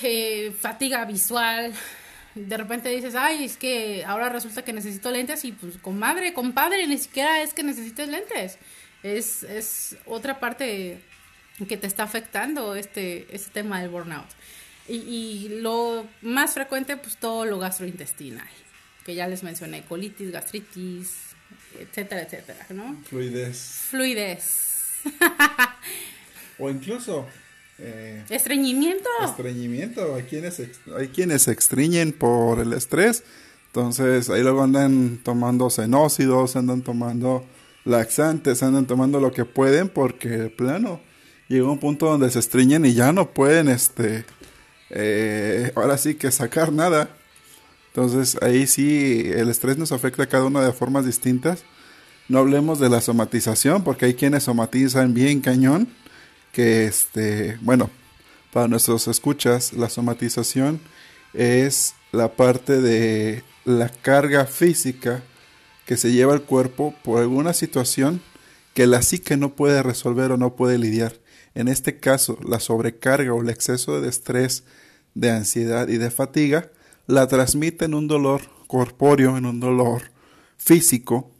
eh, 0.02 0.54
fatiga 0.58 1.04
visual, 1.04 1.74
de 2.34 2.56
repente 2.56 2.88
dices, 2.90 3.14
ay, 3.14 3.44
es 3.44 3.56
que 3.56 4.04
ahora 4.04 4.28
resulta 4.28 4.62
que 4.62 4.72
necesito 4.72 5.10
lentes 5.10 5.44
y 5.44 5.52
pues 5.52 5.78
comadre, 5.78 6.32
compadre, 6.32 6.86
ni 6.86 6.98
siquiera 6.98 7.42
es 7.42 7.54
que 7.54 7.62
necesites 7.62 8.08
lentes. 8.08 8.58
Es, 9.02 9.42
es 9.44 9.96
otra 10.06 10.40
parte 10.40 11.00
que 11.66 11.76
te 11.76 11.86
está 11.86 12.04
afectando 12.04 12.74
este, 12.74 13.26
este 13.34 13.50
tema 13.50 13.80
del 13.80 13.90
burnout. 13.90 14.28
Y, 14.86 14.96
y 14.96 15.48
lo 15.60 16.06
más 16.22 16.54
frecuente, 16.54 16.96
pues 16.96 17.16
todo 17.16 17.44
lo 17.44 17.58
gastrointestinal, 17.58 18.48
que 19.04 19.14
ya 19.14 19.26
les 19.26 19.42
mencioné, 19.42 19.82
colitis, 19.82 20.30
gastritis, 20.30 21.28
etcétera, 21.78 22.22
etcétera, 22.22 22.66
¿no? 22.70 22.98
Fluidez. 23.04 23.58
Fluidez. 23.90 24.94
o 26.58 26.70
incluso 26.70 27.26
eh, 27.78 28.24
estreñimiento. 28.28 29.08
Estreñimiento. 29.24 30.14
Hay 30.14 30.22
quienes, 30.24 30.60
hay 30.96 31.08
quienes 31.08 31.42
se 31.42 31.52
estreñen 31.52 32.12
por 32.12 32.60
el 32.60 32.72
estrés. 32.72 33.24
Entonces 33.66 34.30
ahí 34.30 34.42
luego 34.42 34.62
andan 34.62 35.20
tomando 35.22 35.70
cenócidos, 35.70 36.56
andan 36.56 36.82
tomando 36.82 37.44
laxantes, 37.84 38.62
andan 38.62 38.86
tomando 38.86 39.20
lo 39.20 39.32
que 39.32 39.44
pueden 39.44 39.88
porque 39.88 40.48
plano 40.48 41.00
llega 41.48 41.70
un 41.70 41.78
punto 41.78 42.06
donde 42.06 42.30
se 42.30 42.38
estreñen 42.38 42.84
y 42.84 42.94
ya 42.94 43.12
no 43.12 43.30
pueden, 43.30 43.68
este, 43.68 44.24
eh, 44.90 45.72
ahora 45.74 45.98
sí 45.98 46.14
que 46.14 46.30
sacar 46.30 46.72
nada. 46.72 47.10
Entonces 47.88 48.38
ahí 48.42 48.66
sí 48.66 49.30
el 49.34 49.48
estrés 49.48 49.78
nos 49.78 49.92
afecta 49.92 50.22
a 50.22 50.26
cada 50.26 50.44
uno 50.44 50.60
de 50.60 50.72
formas 50.72 51.04
distintas 51.04 51.64
No 52.28 52.38
hablemos 52.38 52.78
de 52.78 52.90
la 52.90 53.00
somatización, 53.00 53.82
porque 53.82 54.04
hay 54.04 54.14
quienes 54.14 54.44
somatizan 54.44 55.14
bien 55.14 55.40
cañón, 55.40 55.88
que 56.58 56.86
este, 56.86 57.56
bueno, 57.60 57.88
para 58.52 58.66
nuestros 58.66 59.06
escuchas, 59.06 59.74
la 59.74 59.88
somatización 59.88 60.80
es 61.32 61.94
la 62.10 62.34
parte 62.34 62.82
de 62.82 63.44
la 63.64 63.88
carga 63.88 64.44
física 64.44 65.22
que 65.86 65.96
se 65.96 66.10
lleva 66.10 66.34
el 66.34 66.42
cuerpo 66.42 66.96
por 67.04 67.20
alguna 67.20 67.52
situación 67.52 68.20
que 68.74 68.88
la 68.88 69.02
psique 69.02 69.36
no 69.36 69.54
puede 69.54 69.84
resolver 69.84 70.32
o 70.32 70.36
no 70.36 70.56
puede 70.56 70.78
lidiar. 70.78 71.12
En 71.54 71.68
este 71.68 72.00
caso, 72.00 72.40
la 72.44 72.58
sobrecarga 72.58 73.32
o 73.32 73.40
el 73.40 73.50
exceso 73.50 74.00
de 74.00 74.08
estrés, 74.08 74.64
de 75.14 75.30
ansiedad 75.30 75.86
y 75.86 75.98
de 75.98 76.10
fatiga 76.10 76.72
la 77.06 77.28
transmite 77.28 77.84
en 77.84 77.94
un 77.94 78.08
dolor 78.08 78.40
corpóreo, 78.66 79.36
en 79.36 79.46
un 79.46 79.60
dolor 79.60 80.10
físico. 80.56 81.30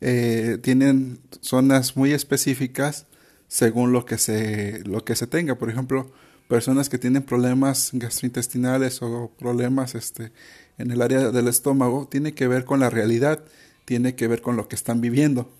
Eh, 0.00 0.58
tienen 0.62 1.18
zonas 1.40 1.96
muy 1.96 2.12
específicas 2.12 3.06
según 3.48 3.92
lo 3.92 4.04
que 4.04 4.18
se 4.18 4.82
lo 4.84 5.04
que 5.04 5.16
se 5.16 5.26
tenga. 5.26 5.56
Por 5.56 5.70
ejemplo, 5.70 6.12
personas 6.48 6.88
que 6.88 6.98
tienen 6.98 7.22
problemas 7.22 7.90
gastrointestinales 7.92 9.02
o 9.02 9.30
problemas 9.38 9.94
este, 9.94 10.32
en 10.78 10.90
el 10.90 11.02
área 11.02 11.30
del 11.30 11.48
estómago, 11.48 12.08
tiene 12.08 12.34
que 12.34 12.48
ver 12.48 12.64
con 12.64 12.80
la 12.80 12.90
realidad, 12.90 13.44
tiene 13.84 14.14
que 14.14 14.28
ver 14.28 14.42
con 14.42 14.56
lo 14.56 14.68
que 14.68 14.76
están 14.76 15.00
viviendo. 15.00 15.50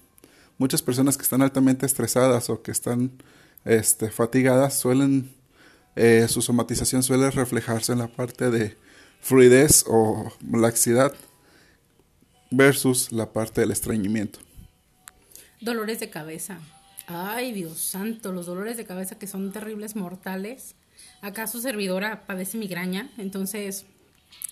Muchas 0.59 0.83
personas 0.83 1.17
que 1.17 1.23
están 1.23 1.43
altamente 1.43 1.87
estresadas 1.87 2.49
o 2.51 2.63
que 2.63 2.71
están 2.71 3.11
este, 3.65 4.11
fatigadas 4.11 4.79
suelen, 4.79 5.35
eh, 5.97 6.27
su 6.29 6.41
somatización 6.41 7.03
suele 7.03 7.31
reflejarse 7.31 7.93
en 7.93 7.99
la 7.99 8.09
parte 8.09 8.51
de 8.51 8.77
fluidez 9.21 9.85
o 9.87 10.33
laxidad 10.53 11.15
versus 12.51 13.13
la 13.13 13.33
parte 13.33 13.61
del 13.61 13.73
estreñimiento. 13.73 14.39
Dolores 15.61 16.01
de 16.01 16.11
cabeza. 16.11 16.61
Ay, 17.07 17.53
Dios 17.53 17.79
santo, 17.79 18.33
los 18.33 18.47
dolores 18.47 18.77
de 18.77 18.85
cabeza 18.85 19.19
que 19.19 19.29
son 19.29 19.53
terribles, 19.53 19.95
mortales. 19.95 20.75
Acá 21.21 21.47
su 21.47 21.61
servidora 21.61 22.27
padece 22.27 22.59
migraña, 22.59 23.11
entonces 23.17 23.87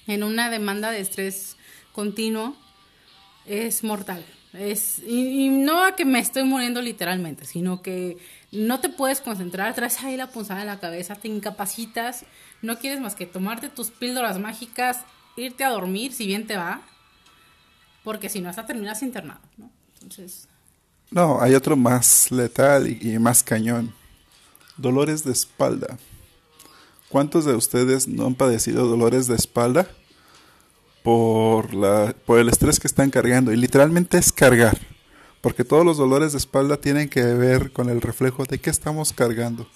en 0.07 0.23
una 0.23 0.51
demanda 0.51 0.91
de 0.91 1.01
estrés 1.01 1.57
continuo 1.93 2.57
es 3.47 3.83
mortal. 3.83 4.25
Es, 4.53 5.01
y, 5.01 5.49
no 5.49 5.85
a 5.85 5.97
que 5.97 6.05
me 6.05 6.21
estoy 6.21 6.45
muriendo 6.45 6.81
literalmente, 6.81 7.45
sino 7.45 7.83
que 7.83 8.19
no 8.53 8.79
te 8.79 8.89
puedes 8.89 9.21
concentrar, 9.21 9.75
traes 9.75 10.01
ahí 10.05 10.17
la 10.17 10.29
punzada 10.29 10.61
en 10.61 10.69
la 10.69 10.79
cabeza, 10.79 11.17
te 11.17 11.27
incapacitas, 11.27 12.25
no 12.63 12.79
quieres 12.79 13.01
más 13.01 13.17
que 13.17 13.27
tomarte 13.27 13.69
tus 13.69 13.91
píldoras 13.91 14.39
mágicas, 14.39 15.01
irte 15.37 15.65
a 15.65 15.71
dormir 15.71 16.13
si 16.13 16.27
bien 16.27 16.47
te 16.47 16.57
va, 16.57 16.83
porque 18.05 18.29
si 18.29 18.41
no 18.41 18.49
hasta 18.49 18.65
terminas 18.65 19.03
internado, 19.03 19.41
¿no? 19.57 19.71
Entonces... 19.95 20.49
No, 21.11 21.41
hay 21.41 21.55
otro 21.55 21.77
más 21.77 22.31
letal 22.31 22.89
y, 22.89 23.19
más 23.19 23.43
cañón. 23.43 23.95
Dolores 24.77 25.25
de 25.25 25.33
espalda. 25.33 25.99
¿Cuántos 27.09 27.45
de 27.45 27.55
ustedes 27.55 28.09
no 28.09 28.27
han 28.27 28.35
padecido 28.35 28.89
dolores 28.89 29.29
de 29.29 29.37
espalda 29.37 29.89
por, 31.05 31.75
la, 31.75 32.15
por 32.27 32.41
el 32.41 32.49
estrés 32.49 32.81
que 32.81 32.89
están 32.89 33.11
cargando? 33.11 33.53
Y 33.53 33.57
literalmente 33.57 34.19
es 34.19 34.33
cargar, 34.33 34.79
porque 35.41 35.63
todos 35.63 35.85
los 35.85 35.99
dolores 35.99 36.33
de 36.33 36.39
espalda 36.39 36.77
tienen 36.79 37.09
que 37.09 37.23
ver 37.23 37.71
con 37.71 37.89
el 37.89 38.01
reflejo 38.01 38.45
de 38.45 38.59
qué 38.59 38.71
estamos 38.71 39.13
cargando, 39.13 39.69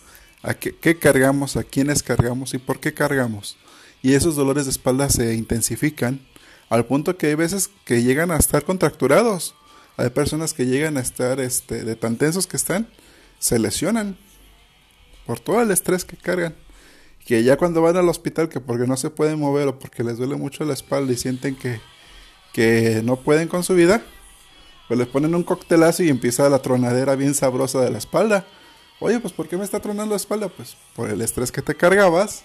a 0.43 0.55
qué, 0.55 0.75
qué 0.75 0.99
cargamos, 0.99 1.57
a 1.57 1.63
quiénes 1.63 2.03
cargamos 2.03 2.55
y 2.55 2.59
por 2.59 2.81
qué 2.81 2.93
cargamos. 2.93 3.57
Y 4.03 4.15
esos 4.15 4.35
dolores 4.35 4.65
de 4.65 4.73
espalda 4.73 5.09
se 5.09 5.35
intensifican 5.35 6.21
al 6.69 6.87
punto 6.87 7.17
que 7.17 7.29
hay 7.29 7.35
veces 7.37 7.71
que 7.85 8.03
llegan 8.03 8.33
a 8.33 8.37
estar 8.37 8.65
contracturados 8.65 9.55
hay 9.99 10.11
personas 10.11 10.55
que 10.55 10.65
llegan 10.65 10.97
a 10.97 11.01
estar, 11.01 11.41
este, 11.41 11.85
de 11.85 11.97
tan 11.97 12.17
tensos 12.17 12.47
que 12.47 12.57
están, 12.57 12.89
se 13.41 13.59
lesionan 13.59 14.17
por 15.27 15.41
todo 15.41 15.61
el 15.61 15.73
estrés 15.73 16.05
que 16.05 16.17
cargan. 16.17 16.55
Que 17.27 17.43
ya 17.43 17.57
cuando 17.57 17.83
van 17.83 17.97
al 17.97 18.09
hospital, 18.09 18.49
que 18.49 18.61
porque 18.61 18.87
no 18.87 18.97
se 18.97 19.11
pueden 19.11 19.41
mover 19.41 19.67
o 19.67 19.79
porque 19.79 20.05
les 20.05 20.17
duele 20.17 20.37
mucho 20.37 20.65
la 20.65 20.73
espalda 20.73 21.13
y 21.13 21.17
sienten 21.17 21.57
que, 21.57 21.81
que 22.53 23.03
no 23.05 23.17
pueden 23.17 23.49
con 23.49 23.65
su 23.65 23.75
vida, 23.75 24.01
pues 24.87 24.99
les 24.99 25.09
ponen 25.09 25.35
un 25.35 25.43
coctelazo 25.43 26.05
y 26.05 26.11
empieza 26.11 26.49
la 26.49 26.63
tronadera 26.63 27.17
bien 27.17 27.35
sabrosa 27.35 27.81
de 27.81 27.91
la 27.91 27.99
espalda. 27.99 28.47
Oye, 29.01 29.19
pues 29.19 29.33
¿por 29.33 29.49
qué 29.49 29.57
me 29.57 29.65
está 29.65 29.81
tronando 29.81 30.13
la 30.13 30.17
espalda? 30.17 30.49
Pues 30.49 30.77
por 30.95 31.11
el 31.11 31.21
estrés 31.23 31.51
que 31.51 31.61
te 31.61 31.75
cargabas, 31.75 32.45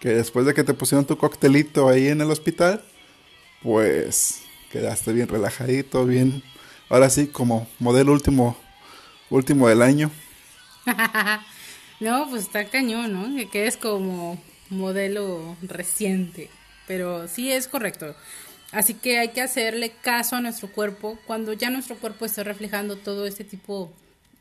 que 0.00 0.10
después 0.10 0.44
de 0.44 0.52
que 0.52 0.64
te 0.64 0.74
pusieron 0.74 1.06
tu 1.06 1.16
coctelito 1.16 1.88
ahí 1.88 2.08
en 2.08 2.20
el 2.20 2.30
hospital, 2.30 2.84
pues 3.62 4.42
quedaste 4.70 5.14
bien 5.14 5.28
relajadito, 5.28 6.04
bien 6.04 6.42
ahora 6.90 7.08
sí, 7.08 7.28
como 7.28 7.66
modelo 7.78 8.12
último, 8.12 8.56
último 9.30 9.68
del 9.68 9.80
año. 9.80 10.10
no, 12.00 12.28
pues 12.28 12.42
está 12.42 12.66
cañón, 12.66 13.12
¿no? 13.12 13.50
Que 13.50 13.66
es 13.66 13.76
como 13.78 14.38
modelo 14.68 15.56
reciente, 15.62 16.50
pero 16.86 17.28
sí 17.28 17.50
es 17.50 17.68
correcto. 17.68 18.14
Así 18.72 18.94
que 18.94 19.18
hay 19.18 19.28
que 19.28 19.40
hacerle 19.40 19.92
caso 20.02 20.36
a 20.36 20.40
nuestro 20.40 20.70
cuerpo 20.70 21.18
cuando 21.26 21.52
ya 21.54 21.70
nuestro 21.70 21.96
cuerpo 21.96 22.24
está 22.24 22.44
reflejando 22.44 22.96
todo 22.96 23.26
este 23.26 23.44
tipo 23.44 23.92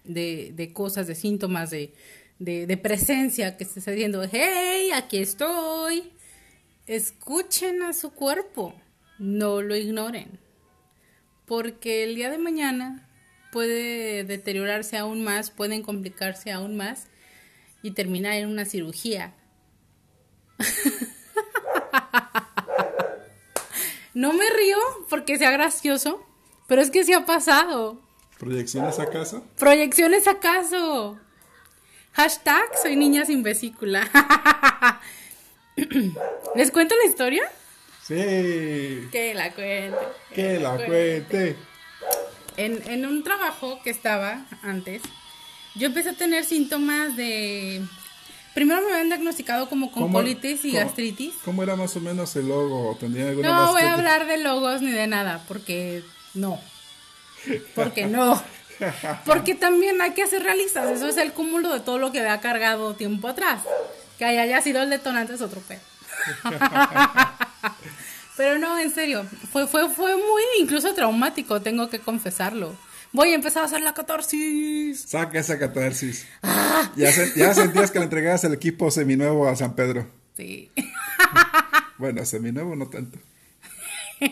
de, 0.04 0.52
de 0.56 0.74
cosas, 0.74 1.08
de 1.08 1.16
síntomas, 1.16 1.70
de, 1.70 1.94
de, 2.40 2.68
de 2.68 2.78
presencia 2.78 3.58
que 3.58 3.64
está 3.64 3.92
diciendo, 3.92 4.24
hey, 4.30 4.92
aquí 4.92 5.18
estoy. 5.18 6.12
Escuchen 6.88 7.84
a 7.84 7.94
su 7.94 8.10
cuerpo, 8.12 8.74
no 9.20 9.62
lo 9.62 9.76
ignoren 9.76 10.49
porque 11.50 12.04
el 12.04 12.16
día 12.16 12.30
de 12.30 12.38
mañana 12.38 13.10
puede 13.52 14.24
deteriorarse 14.24 14.98
aún 14.98 15.24
más, 15.24 15.50
pueden 15.50 15.82
complicarse 15.82 16.52
aún 16.52 16.78
más 16.78 17.08
y 17.82 17.92
terminar 17.92 18.34
en 18.34 18.50
una 18.50 18.66
cirugía. 18.66 19.34
no 24.14 24.34
me 24.34 24.48
río 24.52 24.78
porque 25.10 25.40
sea 25.40 25.50
gracioso, 25.50 26.24
pero 26.68 26.84
es 26.84 26.92
que 26.92 27.04
sí 27.04 27.14
ha 27.14 27.26
pasado. 27.26 28.00
¿Proyecciones 28.38 29.00
acaso? 29.00 29.44
¿Proyecciones 29.58 30.28
acaso? 30.28 31.18
Hashtag 32.14 32.78
soy 32.80 32.96
niña 32.96 33.26
sin 33.26 33.42
vesícula. 33.42 34.08
¿Les 36.56 36.70
cuento 36.70 36.94
la 36.96 37.10
historia? 37.10 37.52
Sí. 38.10 39.08
Que 39.12 39.34
la 39.36 39.52
cuente. 39.54 39.98
Que, 40.34 40.60
la, 40.60 40.78
cuente. 40.78 41.56
En, 42.58 42.82
en 42.90 43.06
un 43.06 43.24
trabajo 43.24 43.80
que 43.84 43.92
estaba 43.92 44.48
antes, 44.64 45.04
yo 45.76 45.88
empecé 45.88 46.10
a 46.10 46.14
tener 46.14 46.44
síntomas 46.44 47.16
de... 47.16 47.84
Primero 48.56 48.82
me 48.82 48.94
habían 48.94 49.10
diagnosticado 49.10 49.70
como 49.70 49.92
con 49.92 50.12
colitis 50.12 50.66
y 50.66 50.72
gastritis. 50.72 51.36
¿Cómo 51.46 51.62
era 51.62 51.76
más 51.76 51.96
o 51.96 52.02
menos 52.02 52.36
el 52.36 52.50
logo? 52.50 52.98
¿Tendría 53.00 53.30
alguna 53.30 53.48
no 53.48 53.72
voy 53.74 53.84
a 53.84 53.94
hablar 53.94 54.26
de 54.26 54.40
logos 54.40 54.82
ni 54.82 54.92
de 54.92 55.06
nada, 55.06 55.44
porque 55.48 56.04
no. 56.34 56.60
Porque 57.76 58.08
no. 58.08 58.42
Porque 59.26 59.56
también 59.56 60.02
hay 60.02 60.12
que 60.12 60.26
ser 60.26 60.42
realistas. 60.42 60.90
Eso 60.90 61.10
es 61.10 61.18
el 61.18 61.34
cúmulo 61.34 61.74
de 61.74 61.82
todo 61.82 62.00
lo 62.00 62.14
que 62.14 62.22
había 62.22 62.40
cargado 62.40 62.96
tiempo 62.96 63.28
atrás. 63.28 63.62
Que 64.18 64.24
haya 64.24 64.62
sido 64.62 64.82
el 64.82 64.90
detonante 64.90 65.34
es 65.34 65.42
otro 65.42 65.62
pedo. 65.62 65.82
Pero 68.38 68.58
no, 68.58 68.80
en 68.80 68.92
serio, 68.92 69.26
fue, 69.52 69.68
fue, 69.68 69.90
fue 69.90 70.16
muy 70.16 70.42
incluso 70.62 70.94
traumático, 70.94 71.62
tengo 71.62 71.90
que 71.90 72.00
confesarlo. 72.00 72.76
Voy 73.12 73.32
a 73.32 73.36
empezar 73.36 73.64
a 73.64 73.66
hacer 73.66 73.82
la 73.82 73.94
catarsis. 73.94 75.02
Saca 75.02 75.40
esa 75.40 75.58
catarsis. 75.58 76.28
Ah. 76.44 76.92
Ya, 76.96 77.12
sentías 77.12 77.92
que 77.92 78.00
le 78.00 78.06
entregabas 78.06 78.44
el 78.44 78.54
equipo 78.54 78.92
seminuevo 78.92 79.48
a 79.48 79.56
San 79.56 79.76
Pedro. 79.76 80.08
Sí. 80.38 80.70
bueno, 81.98 82.24
seminuevo 82.24 82.76
no 82.76 82.88
tanto. 82.88 83.18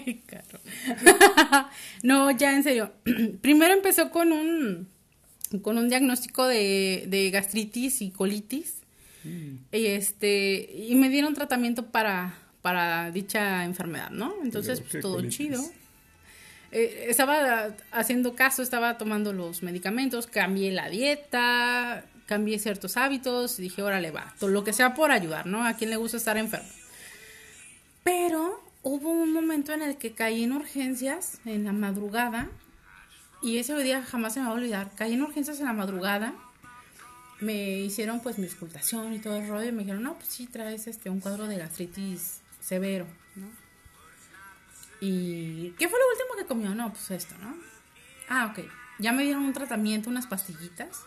no, 2.04 2.32
ya 2.32 2.56
en 2.56 2.64
serio. 2.64 2.92
Primero 3.42 3.74
empezó 3.74 4.12
con 4.12 4.32
un 4.32 4.88
con 5.62 5.78
un 5.78 5.88
diagnóstico 5.88 6.46
de, 6.46 7.06
de 7.08 7.32
gastritis 7.32 8.02
y 8.02 8.12
colitis. 8.12 8.76
Mm. 9.24 9.56
Y 9.72 9.86
este 9.88 10.70
y 10.72 10.96
me 10.96 11.10
dieron 11.10 11.34
tratamiento 11.34 11.88
para 11.88 12.38
para 12.68 13.12
dicha 13.12 13.64
enfermedad, 13.64 14.10
¿no? 14.10 14.34
Entonces, 14.44 14.82
pues, 14.82 15.02
todo 15.02 15.26
chido. 15.30 15.64
Eh, 16.74 17.06
estaba 17.08 17.70
haciendo 17.94 18.36
caso, 18.36 18.62
estaba 18.62 18.98
tomando 18.98 19.32
los 19.32 19.64
medicamentos, 19.64 20.28
cambié 20.28 20.74
la 20.74 20.90
dieta, 20.90 22.04
cambié 22.26 22.60
ciertos 22.60 22.98
hábitos 22.98 23.58
y 23.60 23.62
dije, 23.62 23.82
órale, 23.82 24.12
va, 24.12 24.36
todo 24.38 24.50
lo 24.50 24.66
que 24.66 24.74
sea 24.74 24.96
por 24.96 25.12
ayudar, 25.12 25.46
¿no? 25.46 25.66
A 25.66 25.76
quien 25.76 25.92
le 25.92 25.96
gusta 25.96 26.18
estar 26.18 26.36
enfermo. 26.36 26.68
Pero 28.04 28.62
hubo 28.84 29.12
un 29.12 29.32
momento 29.32 29.72
en 29.72 29.82
el 29.82 29.96
que 29.96 30.12
caí 30.12 30.44
en 30.44 30.52
urgencias 30.52 31.40
en 31.46 31.64
la 31.64 31.72
madrugada 31.72 32.50
y 33.42 33.60
ese 33.60 33.82
día 33.82 34.04
jamás 34.04 34.34
se 34.34 34.42
me 34.42 34.48
va 34.48 34.52
a 34.52 34.56
olvidar. 34.56 34.92
Caí 34.94 35.14
en 35.14 35.22
urgencias 35.22 35.62
en 35.62 35.68
la 35.68 35.74
madrugada, 35.74 36.34
me 37.40 37.80
hicieron 37.80 38.20
pues 38.20 38.38
mi 38.38 38.46
escultación 38.46 39.14
y 39.14 39.20
todo 39.20 39.38
el 39.38 39.48
rollo 39.48 39.70
y 39.70 39.72
me 39.72 39.84
dijeron, 39.84 40.04
no, 40.04 40.16
pues 40.16 40.28
sí, 40.28 40.48
traes 40.48 40.88
este, 40.88 41.10
un 41.10 41.22
cuadro 41.22 41.48
de 41.48 41.58
gastritis 41.58 42.42
severo, 42.68 43.08
¿no? 43.36 43.48
¿Y 45.00 45.72
qué 45.78 45.88
fue 45.88 46.00
lo 46.00 46.06
último 46.10 46.38
que 46.38 46.46
comió? 46.46 46.76
No, 46.76 46.92
pues 46.92 47.12
esto, 47.12 47.36
¿no? 47.40 47.56
Ah, 48.30 48.48
ok. 48.52 48.66
Ya 49.00 49.12
me 49.12 49.24
dieron 49.24 49.46
un 49.46 49.54
tratamiento, 49.54 50.10
unas 50.10 50.28
pastillitas. 50.28 51.04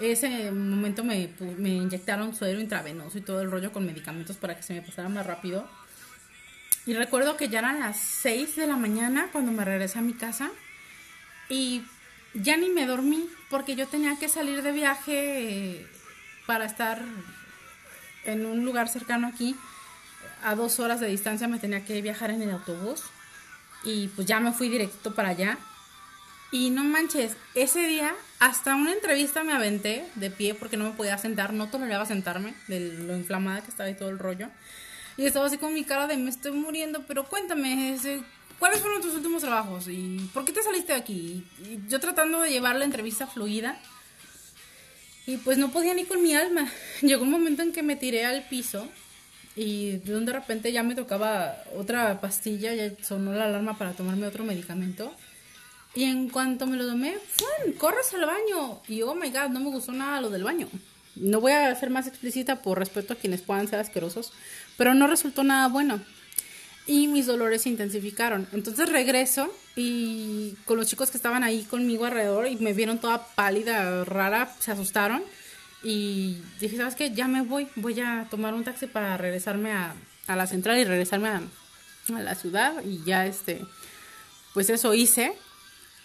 Ese 0.00 0.50
momento 0.50 1.04
me, 1.04 1.30
me 1.58 1.70
inyectaron 1.70 2.34
suero 2.34 2.60
intravenoso 2.60 3.18
y 3.18 3.20
todo 3.20 3.42
el 3.42 3.50
rollo 3.50 3.72
con 3.72 3.84
medicamentos 3.84 4.36
para 4.36 4.56
que 4.56 4.62
se 4.62 4.74
me 4.74 4.82
pasara 4.82 5.08
más 5.08 5.26
rápido. 5.26 5.68
Y 6.86 6.94
recuerdo 6.94 7.36
que 7.36 7.48
ya 7.48 7.58
eran 7.58 7.80
las 7.80 7.98
6 7.98 8.56
de 8.56 8.66
la 8.66 8.76
mañana 8.76 9.28
cuando 9.30 9.52
me 9.52 9.64
regresé 9.64 9.98
a 9.98 10.02
mi 10.02 10.14
casa 10.14 10.50
y 11.48 11.82
ya 12.34 12.56
ni 12.56 12.70
me 12.70 12.86
dormí 12.86 13.28
porque 13.50 13.76
yo 13.76 13.86
tenía 13.86 14.18
que 14.18 14.28
salir 14.28 14.62
de 14.62 14.72
viaje 14.72 15.86
para 16.46 16.64
estar 16.64 17.02
en 18.24 18.46
un 18.46 18.64
lugar 18.64 18.88
cercano 18.88 19.26
aquí. 19.26 19.54
A 20.42 20.54
dos 20.54 20.80
horas 20.80 21.00
de 21.00 21.08
distancia 21.08 21.48
me 21.48 21.58
tenía 21.58 21.84
que 21.84 22.00
viajar 22.00 22.30
en 22.30 22.42
el 22.42 22.50
autobús 22.50 23.02
y 23.84 24.08
pues 24.08 24.26
ya 24.26 24.40
me 24.40 24.52
fui 24.52 24.68
directo 24.68 25.14
para 25.14 25.30
allá. 25.30 25.58
Y 26.50 26.70
no 26.70 26.82
manches, 26.82 27.36
ese 27.54 27.86
día 27.86 28.14
hasta 28.38 28.74
una 28.74 28.92
entrevista 28.92 29.44
me 29.44 29.52
aventé 29.52 30.08
de 30.14 30.30
pie 30.30 30.54
porque 30.54 30.76
no 30.76 30.84
me 30.84 30.92
podía 30.92 31.18
sentar, 31.18 31.52
no 31.52 31.68
toleraba 31.68 32.06
sentarme 32.06 32.54
de 32.68 32.80
lo 32.80 33.16
inflamada 33.16 33.62
que 33.62 33.70
estaba 33.70 33.90
y 33.90 33.94
todo 33.94 34.08
el 34.08 34.18
rollo. 34.18 34.48
Y 35.16 35.26
estaba 35.26 35.46
así 35.46 35.58
con 35.58 35.74
mi 35.74 35.84
cara 35.84 36.06
de 36.06 36.16
me 36.16 36.30
estoy 36.30 36.52
muriendo, 36.52 37.04
pero 37.06 37.24
cuéntame, 37.24 37.98
¿cuáles 38.58 38.80
fueron 38.80 39.02
tus 39.02 39.14
últimos 39.14 39.42
trabajos? 39.42 39.88
¿Y 39.88 40.30
por 40.32 40.44
qué 40.44 40.52
te 40.52 40.62
saliste 40.62 40.92
de 40.92 40.98
aquí? 40.98 41.44
Y 41.60 41.80
yo 41.88 41.98
tratando 42.00 42.40
de 42.40 42.50
llevar 42.50 42.76
la 42.76 42.84
entrevista 42.84 43.26
fluida. 43.26 43.78
Y 45.26 45.36
pues 45.38 45.58
no 45.58 45.70
podía 45.70 45.92
ni 45.92 46.04
con 46.04 46.22
mi 46.22 46.34
alma. 46.34 46.70
Llegó 47.02 47.24
un 47.24 47.30
momento 47.30 47.62
en 47.62 47.72
que 47.72 47.82
me 47.82 47.96
tiré 47.96 48.24
al 48.24 48.48
piso 48.48 48.88
y 49.60 49.96
de 49.96 50.32
repente 50.32 50.70
ya 50.70 50.84
me 50.84 50.94
tocaba 50.94 51.64
otra 51.76 52.20
pastilla, 52.20 52.72
ya 52.74 52.92
sonó 53.02 53.32
la 53.32 53.46
alarma 53.46 53.76
para 53.76 53.90
tomarme 53.90 54.28
otro 54.28 54.44
medicamento. 54.44 55.12
Y 55.96 56.04
en 56.04 56.28
cuanto 56.28 56.64
me 56.64 56.76
lo 56.76 56.86
tomé, 56.86 57.16
¡fum! 57.18 57.72
¡Corres 57.76 58.14
al 58.14 58.24
baño! 58.24 58.80
Y 58.86 59.02
oh 59.02 59.16
my 59.16 59.30
god, 59.30 59.48
no 59.50 59.58
me 59.58 59.70
gustó 59.70 59.90
nada 59.90 60.20
lo 60.20 60.30
del 60.30 60.44
baño. 60.44 60.68
No 61.16 61.40
voy 61.40 61.50
a 61.50 61.74
ser 61.74 61.90
más 61.90 62.06
explícita 62.06 62.62
por 62.62 62.78
respeto 62.78 63.14
a 63.14 63.16
quienes 63.16 63.42
puedan 63.42 63.66
ser 63.66 63.80
asquerosos, 63.80 64.32
pero 64.76 64.94
no 64.94 65.08
resultó 65.08 65.42
nada 65.42 65.66
bueno. 65.66 66.00
Y 66.86 67.08
mis 67.08 67.26
dolores 67.26 67.62
se 67.62 67.70
intensificaron. 67.70 68.46
Entonces 68.52 68.88
regreso 68.88 69.52
y 69.74 70.54
con 70.66 70.76
los 70.76 70.86
chicos 70.86 71.10
que 71.10 71.16
estaban 71.16 71.42
ahí 71.42 71.64
conmigo 71.64 72.04
alrededor 72.04 72.46
y 72.46 72.54
me 72.58 72.74
vieron 72.74 73.00
toda 73.00 73.26
pálida, 73.34 74.04
rara, 74.04 74.54
se 74.60 74.70
asustaron. 74.70 75.24
Y 75.82 76.38
dije, 76.60 76.76
¿sabes 76.76 76.94
qué? 76.94 77.12
Ya 77.12 77.28
me 77.28 77.42
voy, 77.42 77.68
voy 77.76 78.00
a 78.00 78.26
tomar 78.30 78.54
un 78.54 78.64
taxi 78.64 78.86
para 78.86 79.16
regresarme 79.16 79.72
a, 79.72 79.94
a 80.26 80.36
la 80.36 80.46
central 80.46 80.78
y 80.78 80.84
regresarme 80.84 81.28
a, 81.28 81.42
a 82.14 82.20
la 82.20 82.34
ciudad. 82.34 82.82
Y 82.84 83.04
ya 83.04 83.26
este, 83.26 83.64
pues 84.54 84.70
eso 84.70 84.94
hice. 84.94 85.32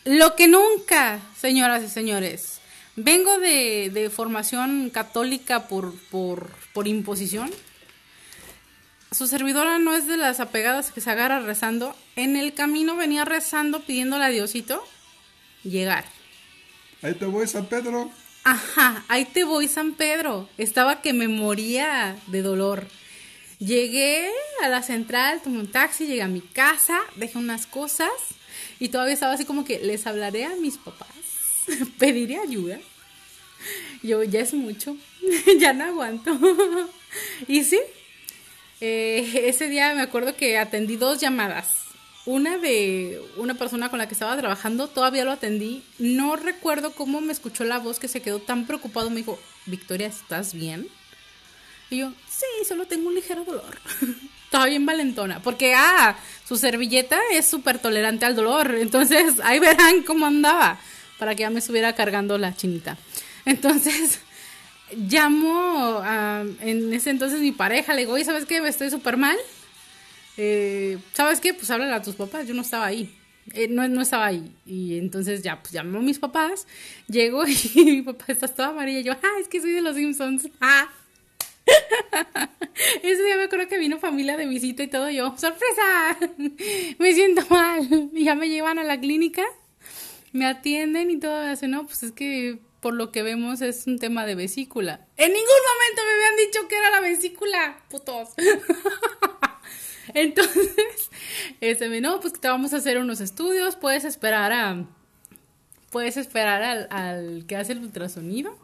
Lo 0.06 0.36
que 0.36 0.48
nunca, 0.48 1.20
señoras 1.36 1.84
y 1.84 1.90
señores, 1.90 2.60
vengo 2.96 3.40
de, 3.40 3.90
de 3.94 4.10
formación 4.10 4.90
católica 4.90 5.68
por, 5.68 5.94
por, 6.10 6.52
por 6.74 6.88
imposición 6.88 7.50
su 9.14 9.28
servidora 9.28 9.78
no 9.78 9.94
es 9.94 10.08
de 10.08 10.18
las 10.18 10.40
apegadas 10.40 10.92
que 10.92 11.02
se 11.02 11.12
agarra 11.12 11.40
rezando. 11.40 11.96
En 12.16 12.36
el 12.36 12.54
camino 12.54 12.96
venía 12.96 13.26
rezando 13.26 13.82
pidiéndole 13.82 14.26
a 14.26 14.30
Diosito 14.30 14.84
llegar. 15.64 16.06
Ahí 17.02 17.14
te 17.14 17.26
voy, 17.26 17.48
San 17.48 17.68
Pedro. 17.68 18.10
Ajá, 18.44 19.06
ahí 19.08 19.24
te 19.24 19.46
voy, 19.46 19.70
San 19.70 19.94
Pedro. 19.94 20.50
Estaba 20.58 21.02
que 21.02 21.14
me 21.14 21.30
moría 21.30 22.18
de 22.28 22.42
dolor. 22.42 22.88
Llegué 23.58 24.30
a 24.62 24.68
la 24.68 24.84
central, 24.84 25.42
tomé 25.42 25.60
un 25.60 25.72
taxi, 25.72 26.06
llegué 26.06 26.22
a 26.22 26.28
mi 26.28 26.42
casa, 26.42 27.00
dejé 27.16 27.38
unas 27.38 27.66
cosas 27.66 28.12
y 28.80 28.90
todavía 28.90 29.14
estaba 29.14 29.34
así 29.34 29.46
como 29.46 29.64
que 29.64 29.80
les 29.80 30.06
hablaré 30.06 30.44
a 30.44 30.56
mis 30.58 30.78
papás, 30.78 31.08
pediré 31.98 32.38
ayuda. 32.40 32.80
Yo, 34.02 34.24
ya 34.24 34.42
es 34.42 34.54
mucho, 34.54 34.98
ya 35.60 35.72
no 35.72 35.86
aguanto. 35.86 36.38
y 37.48 37.64
sí, 37.64 37.80
eh, 38.82 39.46
ese 39.46 39.70
día 39.70 39.96
me 39.96 40.02
acuerdo 40.02 40.36
que 40.36 40.58
atendí 40.58 40.98
dos 40.98 41.22
llamadas. 41.22 41.83
Una 42.26 42.58
de 42.58 43.22
una 43.36 43.56
persona 43.56 43.90
con 43.90 44.00
la 44.00 44.08
que 44.08 44.14
estaba 44.14 44.38
trabajando, 44.38 44.88
todavía 44.88 45.26
lo 45.26 45.32
atendí. 45.32 45.84
No 46.00 46.38
recuerdo 46.38 46.94
cómo 46.94 47.20
me 47.20 47.34
escuchó 47.34 47.66
la 47.66 47.80
voz 47.80 48.00
que 48.00 48.08
se 48.08 48.22
quedó 48.22 48.40
tan 48.40 48.66
preocupado. 48.66 49.10
Me 49.10 49.18
dijo, 49.18 49.38
Victoria, 49.66 50.08
¿estás 50.08 50.54
bien? 50.54 50.88
Y 51.90 51.98
yo, 51.98 52.14
sí, 52.30 52.66
solo 52.66 52.86
tengo 52.86 53.10
un 53.10 53.16
ligero 53.16 53.44
dolor. 53.44 53.78
Estaba 54.46 54.68
bien 54.68 54.86
valentona. 54.86 55.42
Porque, 55.42 55.74
ah, 55.76 56.16
su 56.48 56.56
servilleta 56.56 57.20
es 57.32 57.46
súper 57.46 57.80
tolerante 57.80 58.26
al 58.26 58.36
dolor. 58.36 58.76
Entonces, 58.76 59.40
ahí 59.44 59.60
verán 59.60 60.04
cómo 60.04 60.26
andaba. 60.26 60.80
Para 61.20 61.36
que 61.36 61.42
ya 61.42 61.50
me 61.50 61.60
estuviera 61.60 61.94
cargando 61.94 62.38
la 62.38 62.56
chinita. 62.56 62.98
Entonces, 63.46 64.22
llamo 64.96 66.00
a, 66.04 66.44
en 66.62 66.94
ese 66.94 67.10
entonces 67.10 67.42
mi 67.42 67.52
pareja, 67.52 67.94
le 67.94 68.02
digo, 68.02 68.14
oye, 68.14 68.24
¿sabes 68.24 68.46
qué? 68.46 68.66
Estoy 68.66 68.90
súper 68.90 69.18
mal. 69.18 69.38
Eh, 70.38 70.98
¿Sabes 71.14 71.40
qué? 71.40 71.54
Pues 71.54 71.70
háblale 71.72 71.94
a 71.94 72.02
tus 72.02 72.16
papás, 72.16 72.48
yo 72.48 72.54
no 72.54 72.62
estaba 72.62 72.86
ahí. 72.86 73.14
Eh, 73.54 73.68
no, 73.68 73.88
no 73.88 74.02
estaba 74.02 74.28
ahí. 74.28 74.56
Y 74.66 74.98
entonces 74.98 75.44
ya, 75.44 75.62
pues 75.62 75.74
llamó 75.74 76.00
a 76.00 76.02
mis 76.02 76.20
papás, 76.20 76.66
llego 77.08 77.44
y 77.76 77.86
mi 77.86 78.02
papá 78.02 78.26
está 78.30 78.48
toda 78.48 78.70
amarilla. 78.70 79.00
Y 79.00 79.04
yo, 79.04 79.14
ah, 79.14 79.40
es 79.40 79.48
que 79.48 79.62
soy 79.62 79.72
de 79.72 79.82
los 79.82 79.96
Simpsons. 79.96 80.50
Ah. 80.62 80.90
Ese 83.04 83.24
día 83.24 83.38
me 83.38 83.44
acuerdo 83.44 83.68
que 83.68 83.78
vino 83.78 84.00
familia 84.00 84.38
de 84.38 84.46
visita 84.46 84.84
y 84.84 84.88
todo. 84.88 85.10
Yo, 85.10 85.36
¡sorpresa! 85.38 86.18
me 87.00 87.14
siento 87.14 87.46
mal. 87.50 88.10
Y 88.14 88.26
ya 88.26 88.36
me 88.36 88.50
llevan 88.50 88.80
a 88.80 88.84
la 88.84 89.00
clínica, 89.00 89.44
me 90.32 90.46
atienden 90.46 91.12
y 91.12 91.20
todo. 91.20 91.42
Me 91.42 91.52
hacen, 91.52 91.72
no, 91.72 91.86
pues 91.86 92.04
es 92.04 92.12
que 92.12 92.60
por 92.80 92.94
lo 92.94 93.12
que 93.12 93.24
vemos 93.24 93.62
es 93.62 93.88
un 93.88 93.98
tema 93.98 94.26
de 94.26 94.36
vesícula. 94.36 95.06
En 95.16 95.32
ningún 95.32 95.46
momento 95.46 96.02
me 96.06 96.14
habían 96.14 96.36
dicho 96.46 96.68
que 96.68 96.78
era 96.78 96.92
la 96.92 97.02
vesícula, 97.02 97.78
putos. 97.90 98.30
Entonces, 100.16 101.10
ese 101.62 101.90
me 101.90 102.02
no, 102.02 102.20
pues 102.20 102.34
te 102.34 102.48
vamos 102.48 102.74
a 102.74 102.78
hacer 102.78 102.98
unos 102.98 103.22
estudios, 103.22 103.76
puedes 103.76 104.06
esperar 104.06 104.52
a 104.52 104.86
puedes 105.90 106.18
esperar 106.18 106.64
al, 106.64 106.88
al 106.90 107.46
que 107.48 107.56
hace 107.56 107.74
el 107.74 107.80
ultrasonido. 107.80 108.58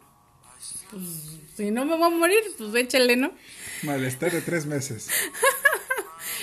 Pues 0.90 1.38
si 1.56 1.70
no 1.70 1.84
me 1.84 1.96
voy 1.96 2.06
a 2.06 2.10
morir, 2.10 2.42
pues 2.58 2.74
échale, 2.74 3.16
¿no? 3.16 3.32
Malestar 3.82 4.32
de 4.32 4.40
tres 4.40 4.66
meses. 4.66 5.08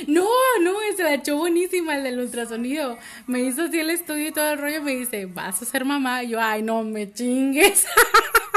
No, 0.06 0.28
no, 0.62 0.76
se 0.96 1.04
la 1.04 1.16
echó 1.16 1.38
buenísima 1.38 1.98
el 1.98 2.04
del 2.04 2.20
ultrasonido. 2.20 3.00
Me 3.26 3.40
hizo 3.40 3.64
así 3.64 3.80
el 3.80 3.90
estudio 3.90 4.28
y 4.28 4.32
todo 4.32 4.52
el 4.52 4.60
rollo. 4.60 4.84
Me 4.84 4.96
dice, 4.96 5.26
vas 5.26 5.60
a 5.62 5.66
ser 5.66 5.86
mamá. 5.86 6.24
Y 6.24 6.30
yo, 6.30 6.40
ay, 6.40 6.62
no 6.62 6.84
me 6.84 7.12
chingues. 7.12 7.86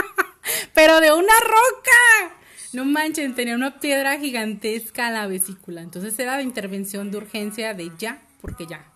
Pero 0.74 1.00
de 1.00 1.12
una 1.12 1.40
roca. 1.40 2.39
No 2.72 2.84
manchen, 2.84 3.34
tenía 3.34 3.54
una 3.56 3.80
piedra 3.80 4.18
gigantesca 4.18 5.08
a 5.08 5.10
la 5.10 5.26
vesícula. 5.26 5.82
Entonces 5.82 6.18
era 6.18 6.36
de 6.36 6.42
intervención 6.44 7.10
de 7.10 7.18
urgencia 7.18 7.74
de 7.74 7.90
ya, 7.98 8.22
porque 8.40 8.66
ya. 8.66 8.92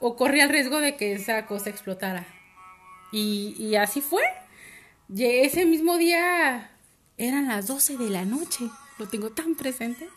O 0.00 0.16
corría 0.16 0.44
el 0.44 0.50
riesgo 0.50 0.80
de 0.80 0.96
que 0.96 1.12
esa 1.12 1.46
cosa 1.46 1.68
explotara. 1.68 2.26
Y, 3.12 3.54
y 3.58 3.76
así 3.76 4.00
fue. 4.00 4.22
Y 5.14 5.24
ese 5.24 5.66
mismo 5.66 5.98
día 5.98 6.70
eran 7.18 7.48
las 7.48 7.66
12 7.66 7.98
de 7.98 8.08
la 8.08 8.24
noche. 8.24 8.70
Lo 8.98 9.08
tengo 9.08 9.30
tan 9.30 9.54
presente 9.56 10.08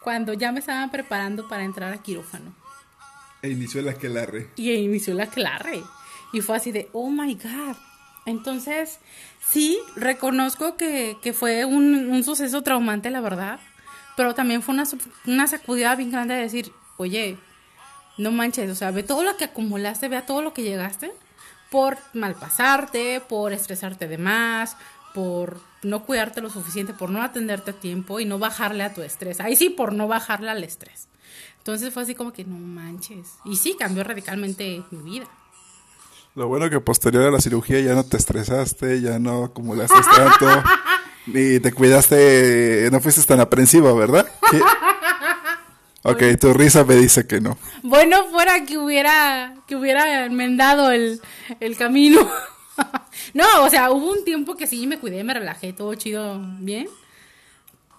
cuando 0.00 0.34
ya 0.34 0.52
me 0.52 0.60
estaban 0.60 0.90
preparando 0.90 1.48
para 1.48 1.64
entrar 1.64 1.92
a 1.92 2.02
quirófano. 2.02 2.54
E 3.42 3.50
inició 3.50 3.82
la 3.82 3.92
aquelarre. 3.92 4.48
Y 4.56 4.70
inició 4.72 5.14
la 5.14 5.24
aquelarre. 5.24 5.82
Y 6.32 6.40
fue 6.40 6.56
así 6.56 6.72
de, 6.72 6.88
oh 6.92 7.10
my 7.10 7.34
God. 7.34 7.76
Entonces, 8.26 9.00
sí, 9.50 9.78
reconozco 9.96 10.76
que, 10.76 11.34
fue 11.36 11.64
un, 11.64 12.22
suceso 12.24 12.62
traumante, 12.62 13.10
la 13.10 13.20
verdad. 13.20 13.60
Pero 14.16 14.34
también 14.34 14.62
fue 14.62 14.74
una, 14.74 14.84
una 15.26 15.46
sacudida 15.46 15.94
bien 15.96 16.10
grande 16.10 16.34
de 16.34 16.42
decir, 16.42 16.72
oye, 16.96 17.36
no 18.16 18.30
manches, 18.30 18.70
o 18.70 18.74
sea, 18.74 18.90
ve 18.90 19.02
todo 19.02 19.24
lo 19.24 19.36
que 19.36 19.44
acumulaste, 19.44 20.08
ve 20.08 20.22
todo 20.22 20.40
lo 20.40 20.54
que 20.54 20.62
llegaste 20.62 21.12
por 21.70 21.98
malpasarte, 22.12 23.20
por 23.20 23.52
estresarte 23.52 24.06
de 24.06 24.18
más, 24.18 24.76
por 25.12 25.60
no 25.82 26.04
cuidarte 26.04 26.40
lo 26.40 26.50
suficiente, 26.50 26.94
por 26.94 27.10
no 27.10 27.22
atenderte 27.22 27.72
a 27.72 27.74
tiempo 27.74 28.20
y 28.20 28.24
no 28.24 28.38
bajarle 28.38 28.84
a 28.84 28.94
tu 28.94 29.02
estrés. 29.02 29.40
Ahí 29.40 29.56
sí, 29.56 29.70
por 29.70 29.92
no 29.92 30.06
bajarle 30.06 30.50
al 30.50 30.62
estrés. 30.62 31.08
Entonces 31.58 31.92
fue 31.92 32.02
así 32.02 32.14
como 32.14 32.32
que 32.32 32.44
no 32.44 32.56
manches. 32.56 33.38
Y 33.44 33.56
sí, 33.56 33.74
cambió 33.78 34.04
radicalmente 34.04 34.82
mi 34.90 35.02
vida. 35.02 35.26
Lo 36.34 36.48
bueno 36.48 36.68
que 36.68 36.80
posterior 36.80 37.28
a 37.28 37.30
la 37.30 37.40
cirugía 37.40 37.80
ya 37.80 37.94
no 37.94 38.04
te 38.04 38.16
estresaste, 38.16 39.00
ya 39.00 39.20
no 39.20 39.44
acumulaste 39.44 39.94
tanto, 40.16 40.68
ni 41.26 41.60
te 41.60 41.72
cuidaste, 41.72 42.88
no 42.90 43.00
fuiste 43.00 43.22
tan 43.22 43.40
aprensiva, 43.40 43.92
¿verdad? 43.92 44.26
Ok, 46.06 46.22
tu 46.38 46.52
risa 46.52 46.84
me 46.84 46.96
dice 46.96 47.26
que 47.26 47.40
no. 47.40 47.56
Bueno, 47.82 48.26
fuera 48.26 48.66
que 48.66 48.76
hubiera, 48.76 49.54
que 49.66 49.74
hubiera 49.74 50.26
enmendado 50.26 50.90
el, 50.90 51.22
el 51.60 51.78
camino. 51.78 52.30
no, 53.32 53.46
o 53.62 53.70
sea, 53.70 53.90
hubo 53.90 54.12
un 54.12 54.22
tiempo 54.22 54.54
que 54.54 54.66
sí 54.66 54.86
me 54.86 54.98
cuidé, 54.98 55.24
me 55.24 55.32
relajé, 55.32 55.72
todo 55.72 55.94
chido, 55.94 56.38
bien. 56.58 56.88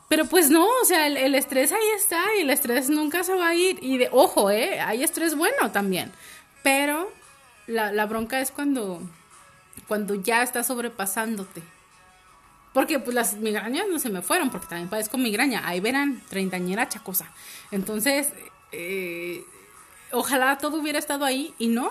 Pero 0.07 0.25
pues 0.25 0.51
no, 0.51 0.65
o 0.65 0.85
sea, 0.85 1.07
el, 1.07 1.33
estrés 1.33 1.71
ahí 1.71 1.89
está 1.97 2.21
y 2.37 2.41
el 2.41 2.51
estrés 2.51 2.91
nunca 2.91 3.23
se 3.23 3.33
va 3.33 3.47
a 3.47 3.55
ir. 3.55 3.79
Y 3.81 3.97
de, 3.97 4.09
ojo, 4.11 4.51
eh, 4.51 4.79
hay 4.79 5.03
estrés 5.03 5.35
bueno 5.35 5.71
también. 5.71 6.11
Pero 6.61 7.11
la, 7.67 7.91
la 7.91 8.05
bronca 8.05 8.39
es 8.39 8.51
cuando, 8.51 9.01
cuando 9.87 10.15
ya 10.15 10.43
estás 10.43 10.67
sobrepasándote. 10.67 11.61
Porque 12.73 12.99
pues 12.99 13.15
las 13.15 13.37
migrañas 13.37 13.85
no 13.89 13.99
se 13.99 14.09
me 14.09 14.21
fueron, 14.21 14.49
porque 14.49 14.67
también 14.67 14.89
padezco 14.89 15.17
migraña. 15.17 15.65
Ahí 15.65 15.79
verán, 15.79 16.21
treintañera 16.27 16.89
chacosa. 16.89 17.27
Entonces, 17.71 18.33
eh, 18.73 19.45
ojalá 20.11 20.57
todo 20.57 20.81
hubiera 20.81 20.99
estado 20.99 21.23
ahí 21.23 21.53
y 21.57 21.67
no. 21.67 21.89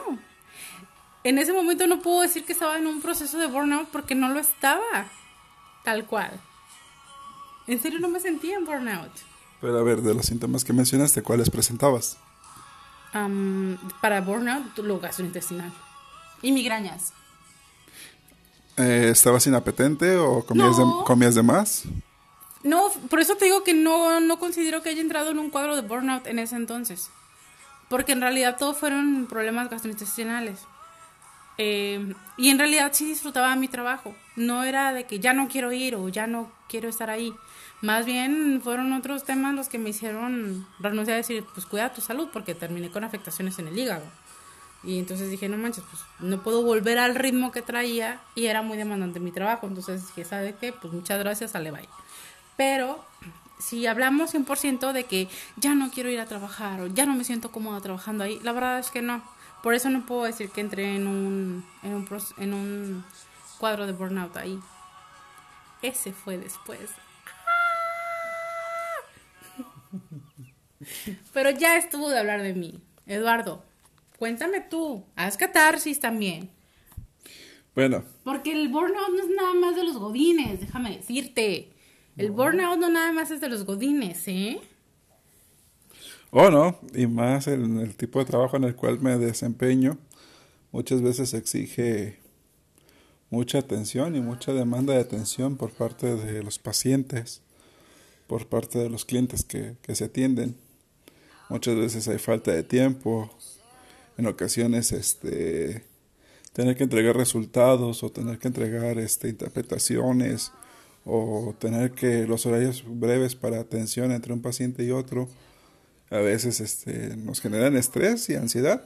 En 1.22 1.38
ese 1.38 1.54
momento 1.54 1.86
no 1.86 2.02
puedo 2.02 2.20
decir 2.20 2.44
que 2.44 2.52
estaba 2.52 2.76
en 2.76 2.86
un 2.86 3.00
proceso 3.00 3.38
de 3.38 3.46
burnout 3.46 3.88
porque 3.88 4.14
no 4.14 4.28
lo 4.28 4.38
estaba. 4.38 5.06
Tal 5.84 6.04
cual. 6.04 6.38
En 7.66 7.80
serio 7.80 7.98
no 7.98 8.08
me 8.08 8.20
sentía 8.20 8.56
en 8.56 8.66
burnout. 8.66 9.12
Pero 9.62 9.78
a 9.78 9.82
ver, 9.82 10.02
de 10.02 10.12
los 10.12 10.26
síntomas 10.26 10.64
que 10.64 10.74
mencionaste, 10.74 11.22
¿cuáles 11.22 11.48
presentabas? 11.48 12.18
Para 14.00 14.20
burnout, 14.20 14.76
lo 14.78 14.98
gastrointestinal. 14.98 15.72
Y 16.42 16.50
migrañas. 16.52 17.12
Eh, 18.76 19.08
¿Estabas 19.12 19.46
inapetente 19.46 20.16
o 20.16 20.44
comías, 20.44 20.76
No. 20.78 20.98
de, 20.98 21.04
comías 21.04 21.34
de 21.36 21.42
más? 21.44 21.84
No, 22.64 22.90
por 23.08 23.20
eso 23.20 23.36
te 23.36 23.44
digo 23.44 23.62
que 23.62 23.72
no, 23.72 24.18
no 24.20 24.38
considero 24.40 24.82
que 24.82 24.88
haya 24.88 25.00
entrado 25.00 25.30
en 25.30 25.38
un 25.38 25.50
cuadro 25.50 25.76
de 25.76 25.82
burnout 25.82 26.26
en 26.26 26.38
ese 26.40 26.56
entonces. 26.56 27.10
Porque 27.88 28.12
en 28.12 28.20
realidad 28.20 28.56
todo 28.58 28.74
fueron 28.74 29.26
problemas 29.26 29.70
gastrointestinales. 29.70 30.60
Eh, 31.56 32.14
y 32.36 32.48
en 32.48 32.58
realidad 32.58 32.90
sí 32.94 33.04
disfrutaba 33.04 33.54
mi 33.54 33.68
trabajo. 33.68 34.14
No 34.34 34.64
era 34.64 34.92
de 34.92 35.04
que 35.04 35.20
ya 35.20 35.32
no 35.34 35.46
quiero 35.46 35.70
ir 35.70 35.94
o 35.94 36.08
ya 36.08 36.26
no 36.26 36.50
quiero 36.68 36.88
estar 36.88 37.10
ahí. 37.10 37.32
Más 37.84 38.06
bien 38.06 38.62
fueron 38.64 38.94
otros 38.94 39.24
temas 39.24 39.54
los 39.54 39.68
que 39.68 39.76
me 39.76 39.90
hicieron 39.90 40.66
renunciar 40.78 41.16
a 41.16 41.18
decir, 41.18 41.44
pues 41.52 41.66
cuida 41.66 41.92
tu 41.92 42.00
salud, 42.00 42.30
porque 42.32 42.54
terminé 42.54 42.90
con 42.90 43.04
afectaciones 43.04 43.58
en 43.58 43.68
el 43.68 43.78
hígado. 43.78 44.06
Y 44.82 44.98
entonces 44.98 45.30
dije, 45.30 45.50
no 45.50 45.58
manches, 45.58 45.84
pues 45.90 46.02
no 46.18 46.42
puedo 46.42 46.62
volver 46.62 46.98
al 46.98 47.14
ritmo 47.14 47.52
que 47.52 47.60
traía 47.60 48.22
y 48.34 48.46
era 48.46 48.62
muy 48.62 48.78
demandante 48.78 49.20
mi 49.20 49.32
trabajo. 49.32 49.66
Entonces 49.66 50.06
dije, 50.06 50.24
¿sabe 50.24 50.54
qué? 50.58 50.72
Pues 50.72 50.94
muchas 50.94 51.18
gracias, 51.18 51.50
sale 51.50 51.72
bye. 51.72 51.86
Pero 52.56 53.04
si 53.58 53.86
hablamos 53.86 54.32
100% 54.32 54.92
de 54.92 55.04
que 55.04 55.28
ya 55.56 55.74
no 55.74 55.90
quiero 55.90 56.08
ir 56.08 56.20
a 56.20 56.24
trabajar 56.24 56.80
o 56.80 56.86
ya 56.86 57.04
no 57.04 57.14
me 57.14 57.24
siento 57.24 57.52
cómoda 57.52 57.82
trabajando 57.82 58.24
ahí, 58.24 58.40
la 58.42 58.52
verdad 58.52 58.78
es 58.78 58.90
que 58.90 59.02
no. 59.02 59.22
Por 59.62 59.74
eso 59.74 59.90
no 59.90 60.06
puedo 60.06 60.22
decir 60.24 60.48
que 60.48 60.62
entré 60.62 60.96
en 60.96 61.06
un, 61.06 61.66
en 61.82 61.92
un, 61.92 62.08
en 62.38 62.54
un 62.54 63.04
cuadro 63.58 63.86
de 63.86 63.92
burnout 63.92 64.34
ahí. 64.38 64.58
Ese 65.82 66.14
fue 66.14 66.38
después. 66.38 66.80
Pero 71.32 71.50
ya 71.50 71.76
estuvo 71.76 72.08
de 72.08 72.18
hablar 72.18 72.42
de 72.42 72.54
mí. 72.54 72.80
Eduardo, 73.06 73.64
cuéntame 74.18 74.60
tú. 74.60 75.04
Haz 75.16 75.36
catarsis 75.36 76.00
también. 76.00 76.50
Bueno, 77.74 78.04
Porque 78.22 78.52
el 78.52 78.68
burnout 78.68 79.10
no 79.10 79.22
es 79.22 79.30
nada 79.34 79.54
más 79.54 79.74
de 79.74 79.82
los 79.82 79.96
godines, 79.96 80.60
déjame 80.60 80.96
decirte. 80.96 81.72
El 82.16 82.30
burnout 82.30 82.78
no 82.78 82.88
nada 82.88 83.12
más 83.12 83.32
es 83.32 83.40
de 83.40 83.48
los 83.48 83.64
godines, 83.64 84.28
¿eh? 84.28 84.60
o 86.36 86.50
no, 86.50 86.80
y 86.92 87.06
más 87.06 87.46
en 87.46 87.78
el 87.78 87.94
tipo 87.94 88.18
de 88.18 88.24
trabajo 88.24 88.56
en 88.56 88.64
el 88.64 88.74
cual 88.74 88.98
me 88.98 89.16
desempeño, 89.18 89.98
muchas 90.72 91.00
veces 91.00 91.32
exige 91.32 92.18
mucha 93.30 93.58
atención 93.58 94.16
y 94.16 94.20
mucha 94.20 94.52
demanda 94.52 94.94
de 94.94 95.00
atención 95.00 95.56
por 95.56 95.70
parte 95.70 96.16
de 96.16 96.42
los 96.42 96.58
pacientes, 96.58 97.40
por 98.26 98.46
parte 98.46 98.78
de 98.78 98.90
los 98.90 99.04
clientes 99.04 99.44
que, 99.44 99.76
que 99.82 99.94
se 99.94 100.04
atienden. 100.04 100.56
Muchas 101.48 101.76
veces 101.76 102.08
hay 102.08 102.18
falta 102.18 102.52
de 102.52 102.62
tiempo, 102.62 103.30
en 104.16 104.26
ocasiones 104.26 104.92
este 104.92 105.84
tener 106.52 106.76
que 106.76 106.84
entregar 106.84 107.16
resultados 107.16 108.04
o 108.04 108.12
tener 108.12 108.38
que 108.38 108.46
entregar 108.46 108.98
este 108.98 109.28
interpretaciones 109.28 110.52
o 111.04 111.54
tener 111.58 111.90
que 111.92 112.26
los 112.26 112.46
horarios 112.46 112.84
breves 112.86 113.34
para 113.34 113.58
atención 113.58 114.12
entre 114.12 114.32
un 114.32 114.40
paciente 114.40 114.84
y 114.84 114.92
otro 114.92 115.28
a 116.10 116.18
veces 116.18 116.60
este, 116.60 117.16
nos 117.16 117.40
generan 117.40 117.76
estrés 117.76 118.28
y 118.28 118.36
ansiedad, 118.36 118.84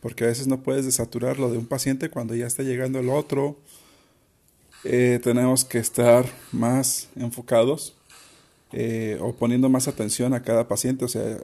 porque 0.00 0.24
a 0.24 0.26
veces 0.28 0.46
no 0.46 0.62
puedes 0.62 0.84
desaturar 0.84 1.38
lo 1.38 1.50
de 1.50 1.58
un 1.58 1.66
paciente 1.66 2.08
cuando 2.08 2.34
ya 2.34 2.46
está 2.46 2.62
llegando 2.62 3.00
el 3.00 3.08
otro. 3.08 3.58
Eh, 4.84 5.18
tenemos 5.22 5.64
que 5.64 5.78
estar 5.78 6.24
más 6.52 7.08
enfocados 7.16 7.96
eh, 8.72 9.18
o 9.20 9.32
poniendo 9.34 9.68
más 9.68 9.88
atención 9.88 10.34
a 10.34 10.42
cada 10.42 10.68
paciente. 10.68 11.04
O 11.04 11.08
sea, 11.08 11.38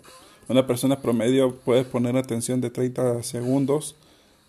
una 0.49 0.67
persona 0.67 1.01
promedio 1.01 1.57
puede 1.57 1.85
poner 1.85 2.17
atención 2.17 2.61
de 2.61 2.71
30 2.71 3.23
segundos 3.23 3.97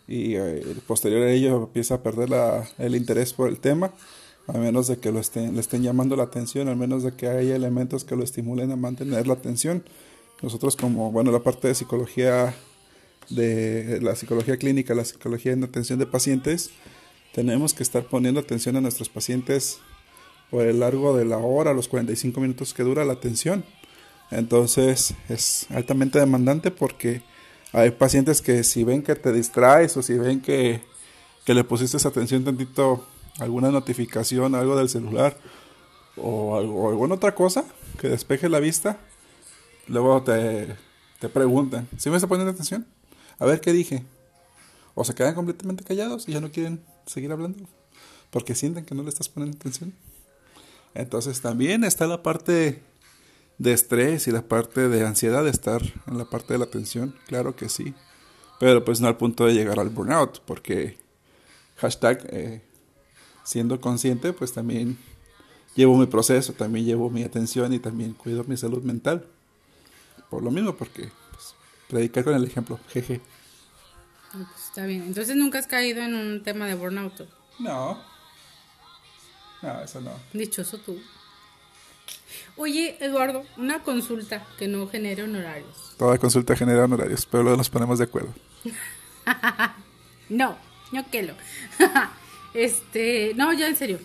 y 0.08 0.36
eh, 0.36 0.64
posterior 0.86 1.24
a 1.24 1.32
ello 1.32 1.64
empieza 1.64 1.96
a 1.96 2.04
perder 2.04 2.30
el 2.78 2.96
interés 2.96 3.34
por 3.34 3.50
el 3.50 3.60
tema, 3.60 3.92
a 4.48 4.54
menos 4.54 4.88
de 4.88 4.98
que 4.98 5.12
lo 5.12 5.20
estén, 5.20 5.56
le 5.56 5.60
estén 5.60 5.84
llamando 5.84 6.16
la 6.16 6.24
atención, 6.24 6.70
al 6.70 6.78
menos 6.78 7.04
de 7.04 7.14
que 7.14 7.28
haya 7.28 7.56
elementos 7.56 8.06
que 8.06 8.16
lo 8.16 8.24
estimulen 8.24 8.72
a 8.72 8.76
mantener 8.76 9.28
la 9.28 9.34
atención. 9.34 9.84
Nosotros 10.42 10.76
como, 10.76 11.12
bueno, 11.12 11.32
la 11.32 11.40
parte 11.40 11.68
de 11.68 11.76
psicología, 11.76 12.56
de 13.30 14.00
la 14.02 14.16
psicología 14.16 14.58
clínica, 14.58 14.94
la 14.94 15.04
psicología 15.04 15.52
en 15.52 15.64
atención 15.64 16.00
de 16.00 16.06
pacientes, 16.06 16.70
tenemos 17.34 17.74
que 17.74 17.84
estar 17.84 18.04
poniendo 18.06 18.40
atención 18.40 18.78
a 18.78 18.82
nuestros 18.82 19.10
pacientes 19.10 19.80
por 20.50 20.66
el 20.66 20.80
largo 20.80 21.16
de 21.16 21.26
la 21.26 21.38
hora, 21.38 21.74
los 21.74 21.88
45 21.88 22.40
minutos 22.40 22.74
que 22.74 22.84
dura 22.84 23.06
la 23.06 23.14
atención. 23.14 23.64
Entonces 24.32 25.14
es 25.30 25.68
altamente 25.70 26.20
demandante 26.20 26.72
porque 26.72 27.22
hay 27.74 27.92
pacientes 27.92 28.42
que 28.42 28.64
si 28.64 28.84
ven 28.84 29.04
que 29.04 29.16
te 29.16 29.32
distraes 29.32 29.96
o 29.98 30.02
si 30.02 30.14
ven 30.18 30.42
que, 30.42 30.82
que 31.46 31.54
le 31.54 31.64
pusiste 31.64 32.06
atención 32.06 32.44
tantito 32.44 33.06
alguna 33.40 33.72
notificación, 33.72 34.56
algo 34.56 34.76
del 34.76 34.90
celular 34.90 35.38
o, 36.16 36.58
alguna 36.58 37.16
otra 37.16 37.36
cosa 37.36 37.64
que 38.00 38.10
despeje 38.10 38.50
la 38.50 38.60
vista, 38.60 38.98
luego 39.88 40.24
te, 40.24 40.76
te 41.20 41.30
preguntan, 41.30 41.88
¿sí 41.98 42.10
me 42.10 42.18
está 42.18 42.28
poniendo 42.28 42.52
atención? 42.52 42.86
A 43.40 43.46
ver 43.46 43.62
qué 43.62 43.72
dije. 43.72 44.04
O 44.96 45.04
se 45.04 45.14
quedan 45.14 45.36
completamente 45.36 45.84
callados 45.84 46.28
y 46.28 46.34
ya 46.34 46.42
no 46.42 46.52
quieren 46.52 46.82
seguir 47.06 47.32
hablando 47.32 47.64
porque 48.32 48.56
sienten 48.56 48.86
que 48.86 48.96
no 48.96 49.04
le 49.04 49.10
estás 49.10 49.30
poniendo 49.30 49.58
atención. 49.58 49.94
Entonces 50.98 51.42
también 51.42 51.84
está 51.84 52.08
la 52.08 52.24
parte 52.24 52.82
de 53.60 53.74
estrés 53.74 54.28
y 54.28 54.32
la 54.32 54.42
parte 54.42 54.90
de 54.90 55.06
ansiedad 55.06 55.44
de 55.44 55.52
estar 55.52 55.82
en 56.08 56.18
la 56.18 56.26
parte 56.26 56.54
de 56.54 56.60
la 56.60 56.66
atención, 56.66 57.16
claro 57.28 57.56
que 57.56 57.70
sí. 57.70 57.94
Pero 58.60 58.84
pues 58.84 59.00
no 59.00 59.08
al 59.08 59.18
punto 59.18 59.46
de 59.46 59.54
llegar 59.54 59.80
al 59.80 59.90
burnout, 59.90 60.42
porque 60.42 60.98
hashtag 61.76 62.26
eh, 62.32 62.62
siendo 63.44 63.80
consciente, 63.80 64.34
pues 64.34 64.54
también 64.54 64.98
llevo 65.76 65.96
mi 65.98 66.08
proceso, 66.08 66.54
también 66.54 66.86
llevo 66.86 67.12
mi 67.12 67.24
atención 67.24 67.72
y 67.74 67.80
también 67.80 68.14
cuido 68.14 68.44
mi 68.46 68.58
salud 68.58 68.82
mental. 68.82 69.24
Por 70.32 70.42
lo 70.42 70.50
mismo, 70.50 70.76
porque 70.76 71.12
pues, 71.32 71.54
predicar 71.88 72.24
con 72.24 72.34
el 72.34 72.44
ejemplo, 72.44 72.80
jeje. 72.90 73.22
Ah, 74.34 74.50
pues, 74.52 74.66
está 74.66 74.88
bien. 74.88 75.04
Entonces 75.04 75.36
nunca 75.36 75.60
has 75.60 75.68
caído 75.68 76.02
en 76.02 76.16
un 76.16 76.42
tema 76.42 76.66
de 76.66 76.74
burnout. 76.74 77.22
No. 77.60 78.17
No, 79.68 79.82
eso 79.82 80.00
no. 80.00 80.12
Dichoso 80.32 80.78
tú. 80.78 80.98
Oye, 82.56 82.96
Eduardo, 83.02 83.46
una 83.58 83.84
consulta 83.84 84.48
que 84.58 84.70
no 84.70 84.88
genere 84.88 85.24
honorarios. 85.24 85.94
Toda 85.98 86.18
consulta 86.18 86.56
genera 86.56 86.86
honorarios, 86.86 87.26
pero 87.26 87.44
luego 87.44 87.58
nos 87.58 87.70
ponemos 87.70 88.00
de 88.00 88.06
acuerdo. 88.06 88.34
No, 90.30 90.58
no 90.92 91.10
que 91.10 91.24
lo. 91.24 91.34
este, 92.54 93.32
no, 93.36 93.54
ya 93.54 93.68
en 93.68 93.78
serio. 93.78 93.98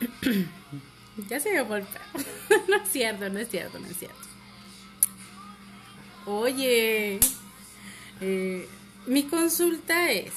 ya 1.28 1.38
se 1.38 1.52
me 1.52 1.64
pedo. 1.64 1.86
no 2.68 2.76
es 2.76 2.88
cierto, 2.90 3.28
no 3.28 3.38
es 3.38 3.48
cierto, 3.50 3.78
no 3.78 3.86
es 3.88 3.98
cierto. 3.98 4.16
Oye, 6.24 7.20
eh, 8.22 8.68
mi 9.06 9.24
consulta 9.24 10.10
es, 10.10 10.32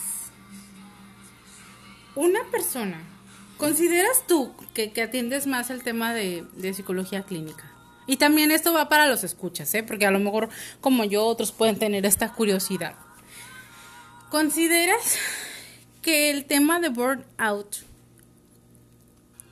una 2.16 2.44
persona, 2.52 3.02
¿consideras 3.58 4.26
tú 4.28 4.54
que, 4.74 4.92
que 4.92 5.02
atiendes 5.02 5.48
más 5.48 5.70
el 5.70 5.84
tema 5.84 6.14
de, 6.14 6.46
de 6.56 6.74
psicología 6.74 7.24
clínica? 7.24 7.72
Y 8.08 8.18
también 8.18 8.52
esto 8.52 8.74
va 8.74 8.88
para 8.88 9.08
los 9.08 9.24
escuchas, 9.24 9.74
¿eh? 9.74 9.84
porque 9.84 10.06
a 10.06 10.12
lo 10.12 10.20
mejor 10.20 10.50
como 10.80 11.04
yo 11.04 11.26
otros 11.26 11.52
pueden 11.52 11.80
tener 11.80 12.06
esta 12.06 12.32
curiosidad. 12.34 12.96
¿Consideras 14.30 15.18
que 16.02 16.30
el 16.30 16.46
tema 16.46 16.80
de 16.80 16.90
burnout 16.90 17.78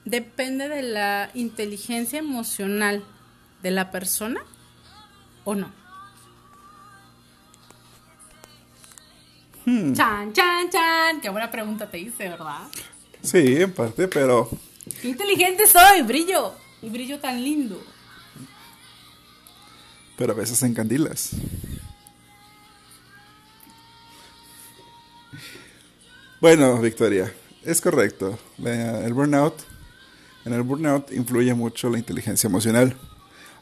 depende 0.06 0.70
de 0.70 0.84
la 0.84 1.32
inteligencia 1.34 2.20
emocional 2.20 3.04
de 3.64 3.72
la 3.72 3.89
persona 3.91 4.41
o 5.45 5.56
no? 5.56 5.72
Chan, 9.66 10.34
chan, 10.34 10.70
chan. 10.70 11.22
Qué 11.22 11.30
buena 11.30 11.49
pregunta 11.49 11.89
te 11.89 11.97
hice, 11.97 12.28
¿verdad? 12.28 12.68
Sí, 13.24 13.62
en 13.62 13.72
parte, 13.72 14.08
pero 14.08 14.50
Qué 15.02 15.10
inteligente 15.10 15.66
soy, 15.68 16.02
brillo. 16.02 16.54
Y 16.82 16.90
brillo 16.90 17.20
tan 17.20 17.42
lindo. 17.44 17.82
pero 20.18 20.34
a 20.34 20.36
veces 20.36 20.62
encandilas. 20.64 21.32
Bueno, 26.40 26.80
Victoria, 26.80 27.34
es 27.64 27.80
correcto. 27.82 28.38
El 28.64 29.14
burnout, 29.14 29.56
en 30.46 30.54
el 30.54 30.62
burnout 30.62 31.12
influye 31.12 31.54
mucho 31.54 31.90
la 31.90 31.98
inteligencia 31.98 32.48
emocional. 32.48 32.96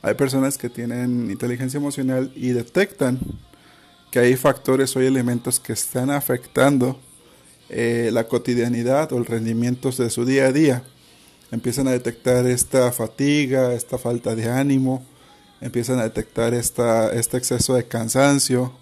Hay 0.01 0.15
personas 0.15 0.57
que 0.57 0.69
tienen 0.69 1.29
inteligencia 1.29 1.77
emocional 1.77 2.31
y 2.35 2.49
detectan 2.49 3.19
que 4.09 4.19
hay 4.19 4.35
factores 4.35 4.95
o 4.95 4.99
elementos 4.99 5.59
que 5.59 5.73
están 5.73 6.09
afectando 6.09 6.99
eh, 7.73 8.09
la 8.11 8.27
cotidianidad 8.27 9.13
o 9.13 9.17
el 9.17 9.25
rendimiento 9.25 9.91
de 9.91 10.09
su 10.09 10.25
día 10.25 10.47
a 10.47 10.51
día. 10.51 10.83
Empiezan 11.51 11.87
a 11.87 11.91
detectar 11.91 12.45
esta 12.45 12.91
fatiga, 12.91 13.73
esta 13.73 13.97
falta 13.97 14.35
de 14.35 14.49
ánimo, 14.49 15.05
empiezan 15.61 15.97
a 15.99 16.03
detectar 16.03 16.53
esta, 16.53 17.13
este 17.13 17.37
exceso 17.37 17.75
de 17.75 17.87
cansancio 17.87 18.73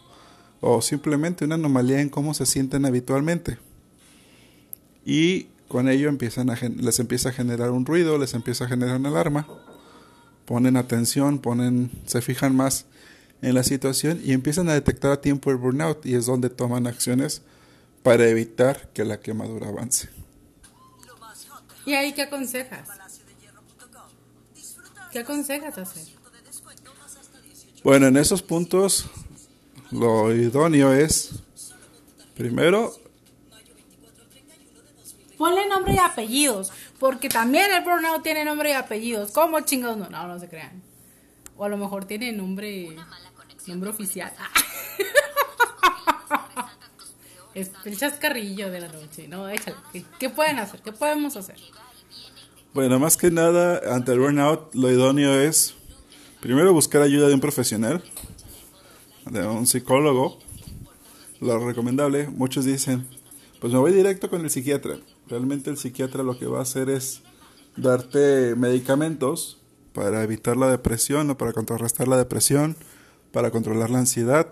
o 0.60 0.82
simplemente 0.82 1.46
una 1.46 1.54
anomalía 1.54 2.02
en 2.02 2.10
cómo 2.10 2.34
se 2.34 2.48
sienten 2.48 2.84
habitualmente. 2.84 3.60
Y 5.06 5.50
con 5.68 5.88
ello 5.88 6.10
empiezan 6.10 6.50
a, 6.50 6.56
les 6.56 7.00
empieza 7.00 7.30
a 7.30 7.34
generar 7.34 7.70
un 7.70 7.86
ruido, 7.86 8.18
les 8.18 8.34
empieza 8.34 8.66
a 8.66 8.70
generar 8.70 8.96
una 8.96 9.10
alarma, 9.10 9.48
ponen 10.46 10.78
atención, 10.78 11.38
ponen, 11.38 11.92
se 12.08 12.24
fijan 12.24 12.56
más 12.56 12.86
en 13.44 13.54
la 13.54 13.62
situación 13.62 14.20
y 14.26 14.32
empiezan 14.32 14.68
a 14.68 14.74
detectar 14.74 15.12
a 15.12 15.22
tiempo 15.22 15.52
el 15.52 15.58
burnout 15.58 16.08
y 16.08 16.16
es 16.16 16.26
donde 16.26 16.50
toman 16.50 16.88
acciones 16.88 17.44
para 18.04 18.28
evitar 18.28 18.90
que 18.94 19.04
la 19.04 19.20
quemadura 19.20 19.70
avance. 19.70 20.10
¿Y 21.86 21.94
ahí 21.94 22.14
qué 22.14 22.24
aconsejas? 22.24 22.88
¿Qué 25.12 25.20
aconsejas 25.20 25.78
hacer? 25.78 26.04
Bueno, 27.84 28.08
en 28.08 28.18
esos 28.18 28.42
puntos 28.42 29.06
lo 29.92 30.34
idóneo 30.34 30.94
es, 30.94 31.32
primero, 32.36 32.94
Ponle 35.40 35.68
nombre 35.68 35.94
y 35.94 35.98
apellidos, 35.98 36.74
porque 37.00 37.30
también 37.30 37.72
el 37.72 37.82
burnout 37.82 38.22
tiene 38.22 38.44
nombre 38.44 38.72
y 38.72 38.74
apellidos. 38.74 39.32
¿Cómo 39.32 39.62
chingados? 39.62 39.98
No, 39.98 40.10
no, 40.10 40.28
no 40.28 40.38
se 40.38 40.50
crean. 40.50 40.84
O 41.56 41.64
a 41.64 41.70
lo 41.70 41.78
mejor 41.78 42.04
tiene 42.04 42.34
nombre, 42.34 42.94
nombre 43.66 43.90
oficial. 43.90 44.34
es 47.62 47.72
el 47.86 47.98
chascarrillo 47.98 48.70
de 48.72 48.82
la 48.82 48.88
noche, 48.88 49.28
¿no? 49.28 49.46
Déjale. 49.46 49.78
¿Qué 50.20 50.30
pueden 50.30 50.60
hacer? 50.60 50.82
¿Qué 50.82 50.92
podemos 50.92 51.36
hacer? 51.36 51.58
Bueno, 52.74 53.00
más 53.00 53.18
que 53.18 53.32
nada, 53.32 53.82
ante 53.94 54.12
el 54.12 54.20
burnout, 54.20 54.74
lo 54.76 54.92
idóneo 54.92 55.34
es 55.34 55.76
primero 56.40 56.72
buscar 56.74 57.02
ayuda 57.02 57.28
de 57.28 57.34
un 57.34 57.40
profesional, 57.40 58.04
de 59.30 59.46
un 59.48 59.66
psicólogo. 59.66 60.40
Lo 61.40 61.66
recomendable, 61.66 62.28
muchos 62.28 62.66
dicen, 62.66 63.08
pues 63.60 63.74
me 63.74 63.80
voy 63.80 63.94
directo 63.94 64.30
con 64.30 64.42
el 64.42 64.50
psiquiatra. 64.50 64.98
Realmente 65.28 65.70
el 65.70 65.78
psiquiatra 65.78 66.24
lo 66.24 66.38
que 66.38 66.48
va 66.48 66.60
a 66.60 66.64
hacer 66.64 66.90
es 66.90 67.22
darte 67.76 68.56
medicamentos 68.56 69.58
para 69.94 70.24
evitar 70.24 70.58
la 70.58 70.70
depresión 70.70 71.30
o 71.30 71.38
para 71.38 71.54
contrarrestar 71.54 72.08
la 72.08 72.18
depresión, 72.18 72.76
para 73.32 73.52
controlar 73.52 73.90
la 73.90 74.00
ansiedad 74.00 74.52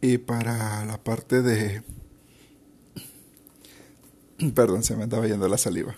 y 0.00 0.18
para 0.18 0.84
la 0.84 1.02
parte 1.02 1.42
de... 1.42 1.82
Perdón, 4.54 4.82
se 4.82 4.96
me 4.96 5.04
andaba 5.04 5.26
yendo 5.26 5.48
la 5.48 5.58
saliva. 5.58 5.96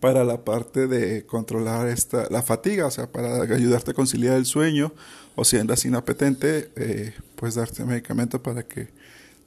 Para 0.00 0.24
la 0.24 0.44
parte 0.44 0.88
de 0.88 1.26
controlar 1.26 1.88
esta, 1.88 2.26
la 2.30 2.42
fatiga, 2.42 2.86
o 2.86 2.90
sea, 2.90 3.10
para 3.10 3.42
ayudarte 3.42 3.92
a 3.92 3.94
conciliar 3.94 4.36
el 4.36 4.46
sueño, 4.46 4.92
o 5.36 5.44
si 5.44 5.58
andas 5.58 5.84
inapetente, 5.84 6.72
eh, 6.76 7.14
pues 7.36 7.54
darte 7.54 7.84
medicamento 7.84 8.42
para 8.42 8.64
que 8.64 8.88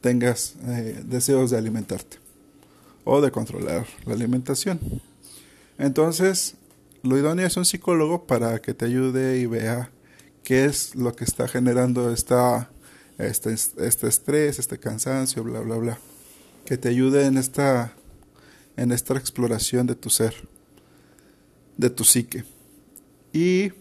tengas 0.02 0.56
eh, 0.68 1.02
deseos 1.06 1.52
de 1.52 1.58
alimentarte 1.58 2.18
o 3.04 3.22
de 3.22 3.32
controlar 3.32 3.86
la 4.06 4.14
alimentación. 4.14 4.80
Entonces, 5.78 6.56
lo 7.04 7.18
idóneo 7.18 7.46
es 7.46 7.58
un 7.58 7.66
psicólogo 7.66 8.26
para 8.26 8.60
que 8.60 8.74
te 8.74 8.86
ayude 8.86 9.40
y 9.40 9.46
vea 9.46 9.92
qué 10.46 10.64
es 10.64 10.96
lo 10.96 11.14
que 11.14 11.26
está 11.26 11.50
generando 11.50 12.14
esta, 12.14 12.70
este, 13.18 13.52
este 13.54 14.08
estrés, 14.08 14.60
este 14.60 14.78
cansancio, 14.78 15.44
bla, 15.44 15.60
bla, 15.60 15.76
bla. 15.76 16.00
Que 16.64 16.78
te 16.78 16.88
ayude 16.88 17.26
en 17.26 17.38
esta, 17.38 17.94
en 18.78 18.94
esta 18.94 19.16
exploración 19.16 19.88
de 19.88 19.96
tu 19.96 20.10
ser, 20.10 20.48
de 21.76 21.90
tu 21.90 22.06
psique. 22.06 22.46
Y 23.34 23.74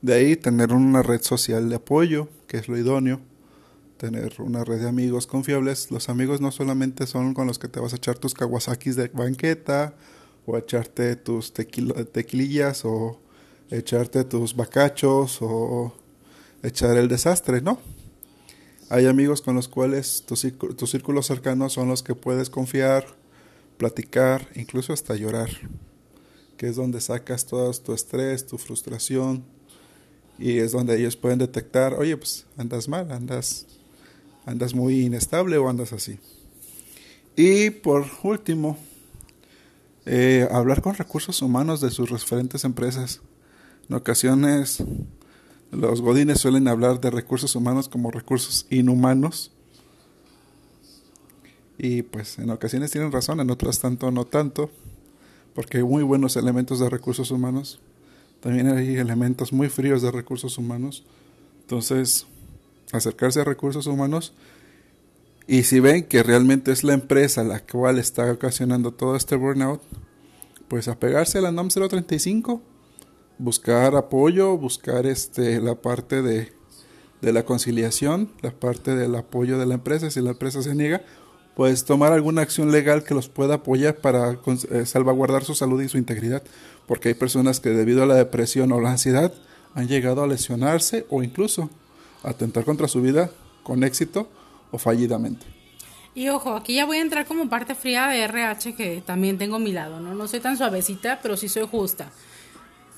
de 0.00 0.14
ahí 0.14 0.34
tener 0.34 0.72
una 0.72 1.02
red 1.02 1.22
social 1.22 1.68
de 1.68 1.76
apoyo, 1.76 2.28
que 2.48 2.56
es 2.56 2.66
lo 2.66 2.76
idóneo 2.76 3.20
tener 4.02 4.40
una 4.40 4.64
red 4.64 4.80
de 4.80 4.88
amigos 4.88 5.28
confiables. 5.28 5.92
Los 5.92 6.08
amigos 6.08 6.40
no 6.40 6.50
solamente 6.50 7.06
son 7.06 7.34
con 7.34 7.46
los 7.46 7.60
que 7.60 7.68
te 7.68 7.78
vas 7.78 7.92
a 7.92 7.96
echar 7.96 8.18
tus 8.18 8.34
kawasakis 8.34 8.96
de 8.96 9.06
banqueta 9.06 9.94
o 10.44 10.58
echarte 10.58 11.14
tus 11.14 11.52
tequilillas 11.52 12.84
o 12.84 13.20
echarte 13.72 14.24
tus 14.24 14.54
bacachos 14.54 15.38
o 15.40 15.92
echar 16.62 16.96
el 16.96 17.08
desastre, 17.08 17.60
¿no? 17.60 17.78
Hay 18.88 19.06
amigos 19.06 19.40
con 19.40 19.54
los 19.54 19.68
cuales 19.68 20.24
tus 20.26 20.46
tu 20.76 20.86
círculos 20.86 21.26
cercanos 21.26 21.72
son 21.72 21.88
los 21.88 22.02
que 22.02 22.14
puedes 22.14 22.50
confiar, 22.50 23.06
platicar, 23.78 24.48
incluso 24.54 24.92
hasta 24.92 25.16
llorar, 25.16 25.48
que 26.56 26.68
es 26.68 26.76
donde 26.76 27.00
sacas 27.00 27.46
todo 27.46 27.72
tu 27.72 27.94
estrés, 27.94 28.46
tu 28.46 28.58
frustración, 28.58 29.44
y 30.38 30.58
es 30.58 30.72
donde 30.72 30.98
ellos 30.98 31.16
pueden 31.16 31.38
detectar, 31.38 31.94
oye, 31.94 32.16
pues 32.16 32.46
andas 32.56 32.88
mal, 32.88 33.10
andas 33.10 33.66
andas 34.44 34.74
muy 34.74 35.02
inestable 35.02 35.56
o 35.56 35.68
andas 35.68 35.92
así. 35.92 36.18
Y 37.36 37.70
por 37.70 38.06
último, 38.22 38.76
eh, 40.04 40.48
hablar 40.50 40.82
con 40.82 40.94
recursos 40.94 41.40
humanos 41.42 41.80
de 41.80 41.90
sus 41.90 42.10
referentes 42.10 42.64
empresas. 42.64 43.20
En 43.88 43.96
ocasiones 43.96 44.82
los 45.70 46.00
godines 46.00 46.40
suelen 46.40 46.68
hablar 46.68 47.00
de 47.00 47.10
recursos 47.10 47.56
humanos 47.56 47.88
como 47.88 48.10
recursos 48.10 48.66
inhumanos. 48.70 49.50
Y 51.78 52.02
pues 52.02 52.38
en 52.38 52.50
ocasiones 52.50 52.90
tienen 52.90 53.10
razón, 53.10 53.40
en 53.40 53.50
otras 53.50 53.80
tanto 53.80 54.10
no 54.10 54.24
tanto, 54.24 54.70
porque 55.54 55.78
hay 55.78 55.84
muy 55.84 56.02
buenos 56.02 56.36
elementos 56.36 56.78
de 56.78 56.90
recursos 56.90 57.30
humanos. 57.30 57.80
También 58.40 58.68
hay 58.68 58.96
elementos 58.96 59.52
muy 59.52 59.68
fríos 59.68 60.02
de 60.02 60.10
recursos 60.10 60.58
humanos. 60.58 61.04
Entonces, 61.62 62.26
acercarse 62.92 63.40
a 63.40 63.44
recursos 63.44 63.86
humanos 63.86 64.34
y 65.46 65.64
si 65.64 65.80
ven 65.80 66.04
que 66.04 66.22
realmente 66.22 66.70
es 66.70 66.84
la 66.84 66.94
empresa 66.94 67.42
la 67.42 67.60
cual 67.60 67.98
está 67.98 68.30
ocasionando 68.30 68.92
todo 68.92 69.16
este 69.16 69.36
burnout, 69.36 69.82
pues 70.68 70.88
apegarse 70.88 71.38
a 71.38 71.42
la 71.42 71.52
NOM 71.52 71.68
035, 71.68 72.62
buscar 73.38 73.96
apoyo, 73.96 74.56
buscar 74.56 75.06
este 75.06 75.60
la 75.60 75.74
parte 75.74 76.22
de, 76.22 76.52
de 77.20 77.32
la 77.32 77.44
conciliación, 77.44 78.30
la 78.42 78.50
parte 78.50 78.94
del 78.94 79.14
apoyo 79.14 79.58
de 79.58 79.66
la 79.66 79.74
empresa, 79.74 80.10
si 80.10 80.20
la 80.20 80.30
empresa 80.30 80.62
se 80.62 80.74
niega, 80.74 81.02
pues 81.54 81.84
tomar 81.84 82.12
alguna 82.12 82.42
acción 82.42 82.72
legal 82.72 83.04
que 83.04 83.14
los 83.14 83.28
pueda 83.28 83.54
apoyar 83.54 83.96
para 83.96 84.38
eh, 84.70 84.86
salvaguardar 84.86 85.44
su 85.44 85.54
salud 85.54 85.80
y 85.82 85.88
su 85.88 85.98
integridad, 85.98 86.42
porque 86.86 87.08
hay 87.08 87.14
personas 87.14 87.60
que 87.60 87.70
debido 87.70 88.02
a 88.02 88.06
la 88.06 88.14
depresión 88.14 88.72
o 88.72 88.80
la 88.80 88.90
ansiedad 88.90 89.32
han 89.74 89.88
llegado 89.88 90.22
a 90.22 90.26
lesionarse 90.26 91.06
o 91.10 91.22
incluso 91.22 91.70
atentar 92.22 92.64
contra 92.64 92.88
su 92.88 93.00
vida 93.02 93.30
con 93.62 93.84
éxito 93.84 94.28
o 94.70 94.78
fallidamente. 94.78 95.46
Y 96.14 96.28
ojo, 96.28 96.54
aquí 96.54 96.74
ya 96.74 96.84
voy 96.84 96.98
a 96.98 97.02
entrar 97.02 97.26
como 97.26 97.48
parte 97.48 97.74
fría 97.74 98.08
de 98.08 98.22
RH 98.24 98.74
que 98.74 99.02
también 99.04 99.38
tengo 99.38 99.56
a 99.56 99.58
mi 99.58 99.72
lado, 99.72 99.98
¿no? 100.00 100.14
No 100.14 100.28
soy 100.28 100.40
tan 100.40 100.58
suavecita, 100.58 101.20
pero 101.22 101.36
sí 101.36 101.48
soy 101.48 101.66
justa. 101.66 102.10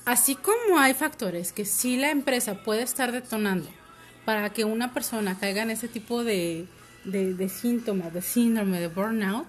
Así 0.04 0.34
como 0.34 0.78
hay 0.78 0.94
factores 0.94 1.52
que 1.52 1.64
sí 1.64 1.96
la 1.96 2.10
empresa 2.10 2.62
puede 2.62 2.82
estar 2.82 3.12
detonando 3.12 3.68
para 4.24 4.50
que 4.50 4.64
una 4.64 4.92
persona 4.92 5.38
caiga 5.38 5.62
en 5.62 5.70
ese 5.70 5.88
tipo 5.88 6.24
de, 6.24 6.66
de, 7.04 7.48
síntomas, 7.48 8.12
de 8.12 8.22
síndrome, 8.22 8.80
de 8.80 8.88
burnout, 8.88 9.46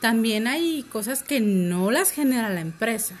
también 0.00 0.46
hay 0.46 0.82
cosas 0.84 1.22
que 1.22 1.40
no 1.40 1.90
las 1.90 2.10
genera 2.10 2.50
la 2.50 2.60
empresa. 2.60 3.16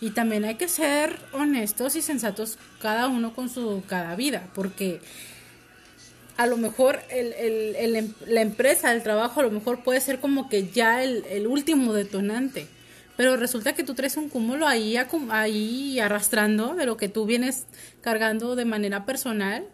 Y 0.00 0.10
también 0.10 0.44
hay 0.44 0.56
que 0.56 0.68
ser 0.68 1.18
honestos 1.32 1.96
y 1.96 2.02
sensatos 2.02 2.58
cada 2.80 3.08
uno 3.08 3.34
con 3.34 3.48
su 3.48 3.82
cada 3.88 4.14
vida, 4.14 4.48
porque 4.54 5.00
a 6.36 6.46
lo 6.46 6.56
mejor 6.58 7.00
el, 7.10 7.32
el, 7.32 7.96
em, 7.96 8.12
la 8.26 8.42
empresa, 8.42 8.92
el 8.92 9.02
trabajo, 9.02 9.40
a 9.40 9.44
lo 9.44 9.50
mejor 9.50 9.82
puede 9.82 10.00
ser 10.00 10.20
como 10.20 10.48
que 10.48 10.68
ya 10.68 11.02
el, 11.02 11.46
último 11.46 11.92
detonante. 11.92 12.66
Pero 13.16 13.36
resulta 13.36 13.74
que 13.74 13.82
tú 13.82 13.94
traes 13.94 14.16
un 14.16 14.28
cúmulo 14.28 14.66
ahí, 14.66 14.96
ahí 15.30 15.98
arrastrando 16.00 16.74
de 16.74 16.86
lo 16.86 16.96
que 16.96 17.08
tú 17.08 17.24
vienes 17.24 17.66
cargando 18.02 18.56
de 18.56 18.64
manera 18.64 19.06
personal 19.06 19.64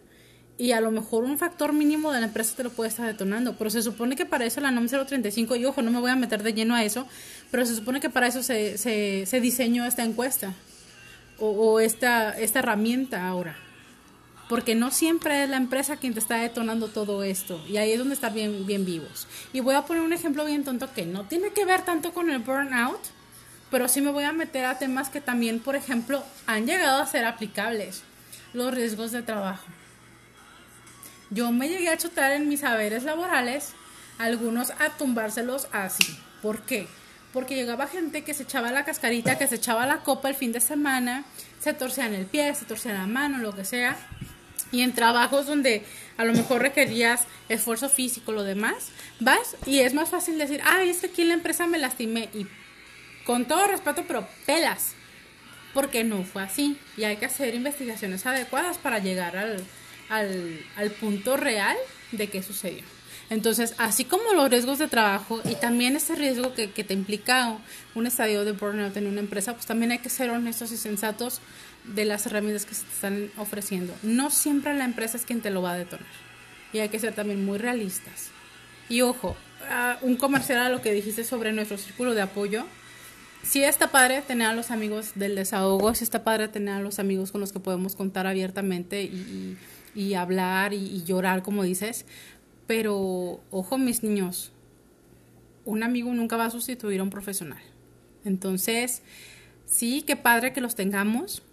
y 0.57 0.71
a 0.71 0.81
lo 0.81 0.91
mejor 0.91 1.23
un 1.23 1.37
factor 1.37 1.73
mínimo 1.73 2.11
de 2.11 2.19
la 2.19 2.27
empresa 2.27 2.55
te 2.55 2.63
lo 2.63 2.69
puede 2.69 2.89
estar 2.89 3.05
detonando. 3.05 3.55
Pero 3.57 3.69
se 3.69 3.81
supone 3.81 4.15
que 4.15 4.25
para 4.25 4.45
eso 4.45 4.61
la 4.61 4.71
NOM 4.71 4.87
035, 4.87 5.55
y 5.55 5.65
ojo, 5.65 5.81
no 5.81 5.91
me 5.91 5.99
voy 5.99 6.11
a 6.11 6.15
meter 6.15 6.43
de 6.43 6.53
lleno 6.53 6.75
a 6.75 6.83
eso, 6.83 7.07
pero 7.51 7.65
se 7.65 7.75
supone 7.75 7.99
que 7.99 8.09
para 8.09 8.27
eso 8.27 8.43
se, 8.43 8.77
se, 8.77 9.25
se 9.25 9.41
diseñó 9.41 9.85
esta 9.85 10.03
encuesta 10.03 10.53
o, 11.39 11.79
esta, 11.79 12.31
esta 12.37 12.59
herramienta 12.59 13.27
ahora 13.27 13.57
porque 14.49 14.75
no 14.75 14.91
siempre 14.91 15.43
es 15.43 15.49
la 15.49 15.57
empresa 15.57 15.97
quien 15.97 16.13
te 16.13 16.19
está 16.19 16.37
detonando 16.37 16.87
todo 16.87 17.23
esto 17.23 17.63
y 17.67 17.77
ahí 17.77 17.91
es 17.91 17.97
donde 17.97 18.13
estar 18.13 18.33
bien, 18.33 18.67
bien 18.67 18.85
vivos. 18.85 19.27
Y 19.51 19.61
voy 19.61 19.73
a 19.73 19.83
poner 19.83 20.03
un 20.03 20.13
ejemplo 20.13 20.45
bien 20.45 20.63
tonto 20.63 20.93
que 20.93 21.05
no 21.05 21.23
tiene 21.23 21.51
que 21.53 21.65
ver 21.65 21.81
tanto 21.81 22.13
con 22.13 22.29
el 22.29 22.39
burnout, 22.39 22.99
pero 23.73 23.87
sí 23.87 24.01
me 24.01 24.11
voy 24.11 24.23
a 24.23 24.33
meter 24.33 24.65
a 24.65 24.77
temas 24.77 25.09
que 25.09 25.19
también, 25.19 25.59
por 25.59 25.75
ejemplo, 25.75 26.23
han 26.45 26.67
llegado 26.67 27.01
a 27.01 27.07
ser 27.07 27.25
aplicables, 27.25 28.03
los 28.53 28.71
riesgos 28.71 29.11
de 29.11 29.23
trabajo. 29.23 29.65
Yo 31.31 31.51
me 31.51 31.67
llegué 31.67 31.89
a 31.89 31.97
chutar 31.97 32.33
en 32.33 32.47
mis 32.47 32.59
saberes 32.59 33.03
laborales, 33.03 33.73
algunos 34.19 34.69
a 34.77 34.91
tumbárselos 34.95 35.69
así. 35.71 36.05
¿Por 36.43 36.61
qué? 36.61 36.87
Porque 37.33 37.55
llegaba 37.55 37.87
gente 37.87 38.23
que 38.23 38.35
se 38.35 38.43
echaba 38.43 38.71
la 38.71 38.85
cascarita, 38.85 39.39
que 39.39 39.47
se 39.47 39.55
echaba 39.55 39.87
la 39.87 40.01
copa 40.01 40.29
el 40.29 40.35
fin 40.35 40.51
de 40.51 40.61
semana, 40.61 41.25
se 41.59 41.73
torcían 41.73 42.13
el 42.13 42.27
pie, 42.27 42.53
se 42.53 42.65
torcían 42.65 42.93
la 42.93 43.07
mano, 43.07 43.39
lo 43.39 43.55
que 43.55 43.65
sea, 43.65 43.97
y 44.71 44.81
en 44.81 44.93
trabajos 44.93 45.47
donde 45.47 45.83
a 46.17 46.25
lo 46.25 46.33
mejor 46.33 46.61
requerías 46.61 47.25
esfuerzo 47.49 47.89
físico, 47.89 48.33
lo 48.33 48.43
demás, 48.43 48.89
vas 49.19 49.55
y 49.65 49.79
es 49.79 49.95
más 49.95 50.09
fácil 50.09 50.37
decir, 50.37 50.61
ay, 50.63 50.89
es 50.89 50.99
que 50.99 51.07
aquí 51.07 51.23
en 51.23 51.29
la 51.29 51.33
empresa 51.33 51.65
me 51.65 51.79
lastimé 51.79 52.29
y 52.35 52.45
con 53.25 53.45
todo 53.45 53.67
respeto, 53.67 54.03
pero 54.07 54.27
pelas, 54.45 54.93
porque 55.73 56.03
no 56.03 56.23
fue 56.23 56.43
así 56.43 56.77
y 56.97 57.03
hay 57.03 57.17
que 57.17 57.25
hacer 57.25 57.55
investigaciones 57.55 58.25
adecuadas 58.25 58.77
para 58.77 58.99
llegar 58.99 59.37
al, 59.37 59.63
al, 60.09 60.59
al 60.75 60.91
punto 60.91 61.37
real 61.37 61.77
de 62.11 62.27
qué 62.27 62.43
sucedió. 62.43 62.83
Entonces, 63.29 63.73
así 63.77 64.05
como 64.05 64.33
los 64.33 64.49
riesgos 64.49 64.77
de 64.77 64.87
trabajo 64.87 65.41
y 65.45 65.55
también 65.55 65.95
ese 65.95 66.15
riesgo 66.15 66.53
que, 66.53 66.71
que, 66.71 66.83
te 66.83 66.93
implica 66.93 67.57
un 67.95 68.05
estadio 68.05 68.45
de 68.45 68.51
burnout 68.51 68.95
en 68.97 69.07
una 69.07 69.21
empresa, 69.21 69.53
pues 69.53 69.65
también 69.65 69.91
hay 69.91 69.99
que 69.99 70.09
ser 70.09 70.29
honestos 70.29 70.71
y 70.71 70.77
sensatos 70.77 71.41
de 71.83 72.05
las 72.05 72.25
herramientas 72.25 72.65
que 72.65 72.75
se 72.75 72.83
te 72.83 72.91
están 72.91 73.31
ofreciendo. 73.37 73.93
No 74.03 74.29
siempre 74.29 74.73
la 74.73 74.85
empresa 74.85 75.17
es 75.17 75.25
quien 75.25 75.41
te 75.41 75.49
lo 75.49 75.61
va 75.61 75.71
a 75.71 75.77
detonar. 75.77 76.05
Y 76.73 76.79
hay 76.79 76.89
que 76.89 76.99
ser 76.99 77.13
también 77.13 77.43
muy 77.43 77.57
realistas. 77.57 78.29
Y 78.89 79.01
ojo, 79.01 79.35
uh, 79.61 80.05
un 80.05 80.15
comercial 80.15 80.59
a 80.59 80.69
lo 80.69 80.81
que 80.81 80.91
dijiste 80.91 81.23
sobre 81.23 81.53
nuestro 81.53 81.77
círculo 81.77 82.13
de 82.13 82.21
apoyo. 82.21 82.65
Sí 83.43 83.63
está 83.63 83.91
padre 83.91 84.21
tener 84.21 84.47
a 84.47 84.53
los 84.53 84.71
amigos 84.71 85.11
del 85.15 85.35
desahogo, 85.35 85.93
sí 85.93 86.03
está 86.03 86.23
padre 86.23 86.47
tener 86.47 86.75
a 86.75 86.79
los 86.79 86.97
amigos 86.97 87.31
con 87.31 87.41
los 87.41 87.51
que 87.51 87.59
podemos 87.59 87.95
contar 87.95 88.25
abiertamente 88.25 89.03
y, 89.03 89.57
y, 89.93 90.13
hablar 90.13 90.73
y, 90.73 90.77
y 90.77 91.03
llorar, 91.03 91.43
como 91.43 91.63
dices. 91.63 92.05
Pero, 92.67 93.41
ojo, 93.51 93.77
mis 93.77 94.01
niños, 94.01 94.53
un 95.65 95.83
amigo 95.83 96.13
nunca 96.13 96.37
va 96.37 96.45
a 96.45 96.49
sustituir 96.49 97.01
a 97.01 97.03
un 97.03 97.09
profesional. 97.09 97.61
Entonces, 98.23 99.01
sí, 99.65 100.03
qué 100.07 100.15
padre 100.15 100.53
que 100.53 100.61
los 100.61 100.75
tengamos, 100.75 101.43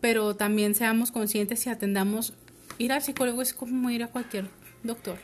pero 0.00 0.36
también 0.36 0.74
seamos 0.74 1.12
conscientes 1.12 1.66
y 1.66 1.70
atendamos. 1.70 2.34
Ir 2.78 2.92
al 2.92 3.02
psicólogo 3.02 3.40
es 3.40 3.54
como 3.54 3.90
ir 3.90 4.02
a 4.02 4.08
cualquier 4.08 4.48
doctor. 4.82 5.16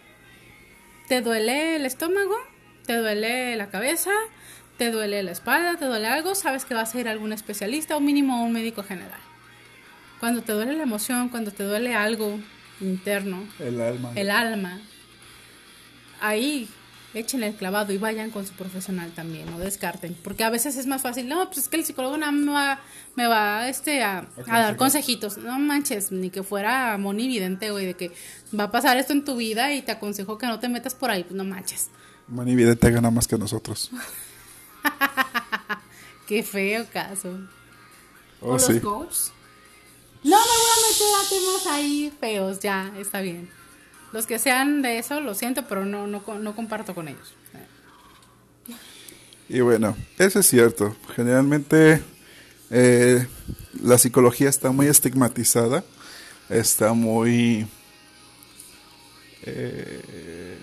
¿Te 1.09 1.21
duele 1.21 1.77
el 1.77 1.87
estómago? 1.87 2.35
¿Te 2.87 2.97
duele 2.97 3.57
la 3.57 3.69
cabeza? 3.71 4.11
¿Te 4.79 4.91
duele 4.93 5.23
la 5.25 5.33
espalda? 5.33 5.77
¿Te 5.77 5.85
duele 5.85 6.07
algo? 6.07 6.35
Sabes 6.35 6.65
que 6.65 6.73
vas 6.73 6.95
a 6.95 7.01
ir 7.01 7.09
a 7.09 7.11
algún 7.11 7.33
especialista 7.33 7.97
o 7.97 8.01
mínimo 8.01 8.35
a 8.35 8.43
un 8.43 8.53
médico 8.53 8.83
general. 8.83 9.21
Cuando 10.21 10.43
te 10.43 10.53
duele 10.53 10.75
la 10.75 10.85
emoción, 10.85 11.29
cuando 11.29 11.51
te 11.51 11.65
duele 11.65 11.95
algo 11.95 12.39
interno, 12.81 13.45
el 13.59 13.81
alma, 13.81 14.13
el 14.15 14.31
alma 14.31 14.81
ahí 16.21 16.69
echen 17.15 17.43
el 17.43 17.55
clavado 17.55 17.93
y 17.93 17.99
vayan 17.99 18.31
con 18.31 18.47
su 18.47 18.53
profesional 18.53 19.11
también, 19.13 19.51
no 19.51 19.59
descarten, 19.59 20.17
porque 20.23 20.45
a 20.45 20.51
veces 20.51 20.77
es 20.77 20.87
más 20.87 21.03
fácil, 21.03 21.29
no, 21.29 21.47
pues 21.47 21.59
es 21.59 21.69
que 21.69 21.77
el 21.77 21.85
psicólogo 21.85 22.17
nada 22.17 22.33
me 22.33 22.53
va, 22.53 22.81
me 23.17 23.27
va 23.27 23.69
este, 23.69 24.03
a, 24.03 24.29
a 24.47 24.61
dar 24.61 24.77
consejitos, 24.77 25.39
no 25.39 25.59
manches, 25.59 26.13
ni 26.13 26.31
que 26.31 26.43
fuera 26.43 26.97
monividente, 26.99 27.71
güey, 27.71 27.87
de 27.87 27.95
que 27.95 28.13
va 28.59 28.65
a 28.65 28.71
pasar 28.71 28.97
esto 28.99 29.13
en 29.13 29.25
tu 29.25 29.37
vida 29.37 29.75
y 29.75 29.83
te 29.83 29.93
aconsejo 29.93 30.39
que 30.39 30.47
no 30.47 30.61
te 30.61 30.69
metas 30.69 30.95
por 30.95 31.11
ahí, 31.11 31.25
pues 31.25 31.35
no 31.35 31.45
manches. 31.45 31.89
Monividente 32.29 32.91
gana 32.91 33.11
más 33.11 33.27
que 33.27 33.39
nosotros. 33.39 33.91
Qué 36.27 36.43
feo 36.43 36.87
caso. 36.93 37.39
Oh, 38.41 38.55
¿O 38.55 38.59
sí. 38.59 38.75
los 38.75 38.83
coaches? 38.83 39.33
No 40.25 40.37
me 40.37 40.37
voy 40.37 40.71
a 40.75 40.89
meter 40.89 41.09
a 41.15 41.29
temas 41.29 41.67
ahí 41.67 42.13
feos, 42.21 42.61
ya, 42.61 42.93
está 42.99 43.21
bien. 43.21 43.49
Los 44.13 44.27
que 44.27 44.39
sean 44.39 44.83
de 44.83 44.99
eso, 44.99 45.21
lo 45.21 45.35
siento, 45.35 45.67
pero 45.69 45.85
no, 45.85 46.07
no, 46.07 46.23
no 46.39 46.57
comparto 46.57 46.95
con 46.95 47.09
ellos. 47.09 47.35
Y 49.49 49.61
bueno, 49.61 49.97
eso 50.19 50.41
es 50.41 50.47
cierto. 50.47 50.95
Generalmente 51.15 52.03
eh, 52.71 53.27
la 53.83 53.97
psicología 53.97 54.49
está 54.49 54.71
muy 54.71 54.87
estigmatizada, 54.87 55.85
está 56.51 56.93
muy... 56.93 57.67
Eh, 59.45 60.59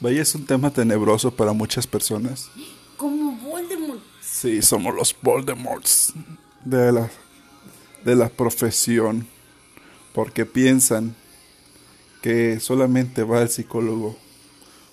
vaya, 0.00 0.22
es 0.22 0.34
un 0.34 0.46
tema 0.46 0.70
tenebroso 0.70 1.30
para 1.30 1.52
muchas 1.52 1.86
personas. 1.86 2.50
Como 2.96 3.32
Voldemort. 3.38 4.00
Sí, 4.20 4.62
somos 4.62 4.94
los 4.94 5.14
Voldemorts 5.20 6.14
de 6.64 6.92
la, 6.92 7.10
de 8.04 8.16
la 8.16 8.28
profesión, 8.28 9.26
porque 10.12 10.46
piensan 10.46 11.14
que 12.22 12.60
solamente 12.60 13.22
va 13.22 13.40
al 13.40 13.48
psicólogo 13.48 14.16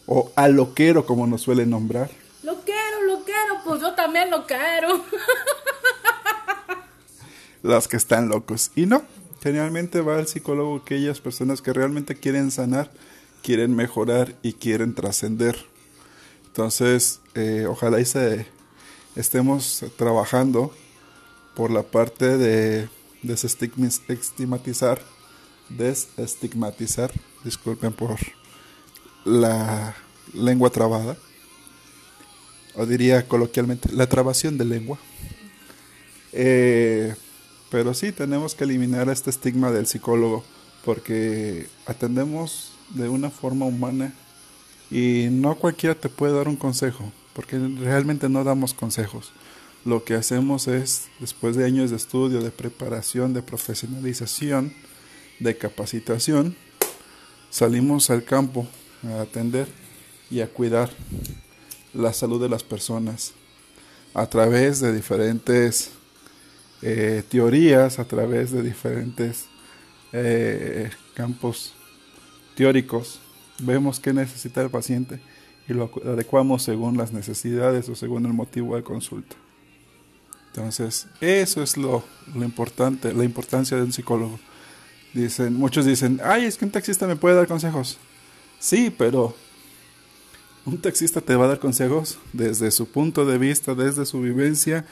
o 0.06 0.32
al 0.36 0.54
loquero 0.54 1.06
como 1.06 1.28
nos 1.28 1.42
suelen 1.42 1.70
nombrar. 1.70 2.10
Lo 2.44 2.62
quiero, 2.62 3.04
lo 3.06 3.24
quiero, 3.24 3.56
pues 3.66 3.82
yo 3.82 3.94
también 3.94 4.32
lo 4.32 4.46
quiero. 4.46 5.04
Los 7.62 7.88
que 7.90 7.98
están 7.98 8.30
locos. 8.30 8.72
Y 8.76 8.86
no, 8.86 9.04
generalmente 9.44 10.02
va 10.02 10.18
al 10.18 10.28
psicólogo 10.28 10.78
aquellas 10.78 11.20
personas 11.20 11.62
que 11.62 11.74
realmente 11.74 12.16
quieren 12.16 12.52
sanar, 12.52 12.90
quieren 13.44 13.76
mejorar 13.76 14.36
y 14.42 14.54
quieren 14.54 14.94
trascender. 14.94 15.58
Entonces, 16.48 17.20
eh, 17.36 17.66
ojalá 17.70 18.00
y 18.00 18.06
se 18.06 18.46
estemos 19.16 19.84
trabajando 19.98 20.74
por 21.56 21.72
la 21.72 21.84
parte 21.84 22.38
de 22.38 22.90
desestigmatizar 23.24 25.00
desestigmatizar, 25.70 27.12
disculpen 27.44 27.94
por 27.94 28.18
la 29.26 29.96
lengua 30.34 30.70
trabada, 30.70 31.18
o 32.76 32.86
diría 32.86 33.28
coloquialmente, 33.28 33.92
la 33.92 34.08
trabación 34.08 34.58
de 34.58 34.66
lengua. 34.66 34.98
Eh, 36.32 37.16
pero 37.70 37.94
sí, 37.94 38.12
tenemos 38.12 38.56
que 38.56 38.64
eliminar 38.64 39.10
este 39.10 39.30
estigma 39.30 39.72
del 39.72 39.88
psicólogo, 39.88 40.44
porque 40.86 41.68
atendemos 41.86 42.72
de 42.90 43.10
una 43.10 43.30
forma 43.30 43.66
humana 43.66 44.14
y 44.90 45.28
no 45.32 45.56
cualquiera 45.56 45.96
te 45.96 46.10
puede 46.10 46.34
dar 46.34 46.48
un 46.48 46.56
consejo, 46.56 47.12
porque 47.34 47.58
realmente 47.58 48.30
no 48.30 48.44
damos 48.44 48.74
consejos. 48.74 49.32
Lo 49.86 50.04
que 50.04 50.16
hacemos 50.16 50.68
es, 50.68 51.08
después 51.20 51.56
de 51.56 51.66
años 51.66 51.92
de 51.92 51.98
estudio, 51.98 52.42
de 52.42 52.52
preparación, 52.52 53.34
de 53.34 53.42
profesionalización, 53.42 54.74
de 55.40 55.58
capacitación, 55.58 56.56
salimos 57.50 58.10
al 58.10 58.24
campo 58.24 58.68
a 59.04 59.22
atender 59.22 59.68
y 60.30 60.42
a 60.42 60.48
cuidar 60.48 60.90
la 61.94 62.14
salud 62.14 62.42
de 62.42 62.50
las 62.50 62.64
personas 62.64 63.34
a 64.14 64.28
través 64.28 64.80
de 64.82 64.94
diferentes 64.94 65.92
eh, 66.82 67.24
teorías, 67.30 68.00
a 68.00 68.06
través 68.06 68.52
de 68.52 68.62
diferentes 68.62 69.46
eh, 70.12 70.90
campos 71.14 71.77
teóricos. 72.58 73.22
Vemos 73.60 74.00
qué 74.00 74.14
necesita 74.14 74.62
el 74.62 74.70
paciente 74.70 75.20
y 75.70 75.74
lo 75.74 75.92
adecuamos 76.04 76.64
según 76.64 76.98
las 76.98 77.14
necesidades 77.14 77.88
o 77.88 77.96
según 77.96 78.26
el 78.26 78.34
motivo 78.34 78.76
de 78.76 78.84
consulta. 78.84 79.36
Entonces, 80.48 81.08
eso 81.22 81.62
es 81.62 81.78
lo, 81.78 82.04
importante, 82.36 83.14
la 83.14 83.24
importancia 83.24 83.78
de 83.78 83.84
un 83.84 83.94
psicólogo. 83.94 84.40
Dicen, 85.14 85.54
muchos 85.54 85.86
dicen, 85.86 86.20
ay, 86.24 86.46
es 86.46 86.58
que 86.58 86.66
un 86.66 86.72
taxista 86.72 87.06
me 87.06 87.16
puede 87.16 87.36
dar 87.36 87.48
consejos. 87.48 88.00
Sí, 88.60 88.94
pero 88.96 89.36
un 90.66 90.80
taxista 90.80 91.22
te 91.22 91.36
va 91.36 91.46
a 91.46 91.50
dar 91.50 91.60
consejos 91.60 92.18
desde 92.34 92.72
su 92.72 92.90
punto 92.90 93.24
de 93.26 93.38
vista, 93.38 93.76
desde 93.76 94.06
su 94.06 94.20
vivencia, 94.22 94.86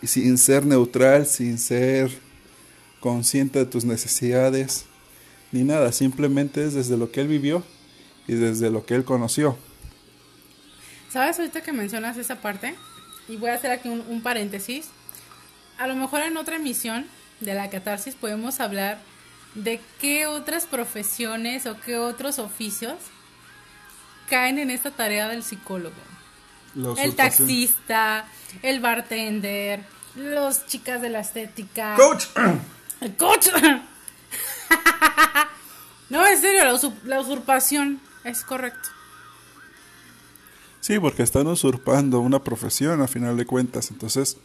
y 0.00 0.06
sin 0.06 0.38
ser 0.38 0.64
neutral, 0.64 1.26
sin 1.26 1.58
ser 1.58 2.12
consciente 3.00 3.58
de 3.58 3.66
tus 3.66 3.84
necesidades, 3.84 4.84
ni 5.52 5.64
nada, 5.64 5.92
simplemente 5.92 6.64
es 6.64 6.74
desde 6.74 6.96
lo 6.96 7.10
que 7.10 7.20
él 7.20 7.28
vivió 7.28 7.62
y 8.26 8.34
desde 8.34 8.70
lo 8.70 8.84
que 8.84 8.94
él 8.94 9.04
conoció. 9.04 9.56
¿Sabes 11.10 11.38
ahorita 11.38 11.62
que 11.62 11.72
mencionas 11.72 12.16
esa 12.16 12.40
parte? 12.40 12.74
Y 13.28 13.36
voy 13.36 13.50
a 13.50 13.54
hacer 13.54 13.70
aquí 13.70 13.88
un, 13.88 14.04
un 14.08 14.22
paréntesis. 14.22 14.88
A 15.78 15.86
lo 15.86 15.94
mejor 15.94 16.20
en 16.22 16.36
otra 16.36 16.56
emisión 16.56 17.06
de 17.40 17.54
la 17.54 17.70
catarsis 17.70 18.14
podemos 18.14 18.60
hablar 18.60 18.98
de 19.54 19.80
qué 20.00 20.26
otras 20.26 20.66
profesiones 20.66 21.66
o 21.66 21.78
qué 21.80 21.96
otros 21.96 22.38
oficios 22.38 22.96
caen 24.28 24.58
en 24.58 24.70
esta 24.70 24.90
tarea 24.90 25.28
del 25.28 25.42
psicólogo. 25.42 25.96
El 26.98 27.16
taxista, 27.16 28.26
el 28.62 28.80
bartender, 28.80 29.80
los 30.14 30.66
chicas 30.66 31.00
de 31.00 31.08
la 31.08 31.20
estética. 31.20 31.94
¡Coach! 31.96 32.24
El 33.00 33.14
coach. 33.14 33.46
no, 36.10 36.26
en 36.26 36.40
serio, 36.40 36.64
la, 37.04 37.20
usurpación 37.20 38.00
es 38.24 38.42
correcto. 38.42 38.88
Sí, 40.80 40.98
porque 40.98 41.22
están 41.22 41.46
usurpando 41.46 42.20
una 42.20 42.42
profesión 42.42 43.02
a 43.02 43.08
final 43.08 43.36
de 43.36 43.46
cuentas. 43.46 43.90
Entonces, 43.90 44.36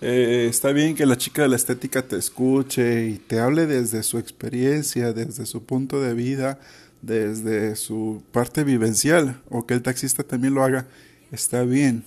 eh, 0.00 0.46
está 0.50 0.72
bien 0.72 0.94
que 0.94 1.06
la 1.06 1.16
chica 1.16 1.42
de 1.42 1.48
la 1.48 1.56
estética 1.56 2.02
te 2.02 2.16
escuche 2.16 3.06
y 3.06 3.18
te 3.18 3.40
hable 3.40 3.66
desde 3.66 4.02
su 4.02 4.18
experiencia, 4.18 5.12
desde 5.12 5.46
su 5.46 5.64
punto 5.64 6.00
de 6.02 6.14
vida, 6.14 6.58
desde 7.02 7.76
su 7.76 8.22
parte 8.32 8.64
vivencial, 8.64 9.40
o 9.48 9.66
que 9.66 9.74
el 9.74 9.82
taxista 9.82 10.22
también 10.22 10.54
lo 10.54 10.64
haga. 10.64 10.86
Está 11.32 11.62
bien. 11.62 12.04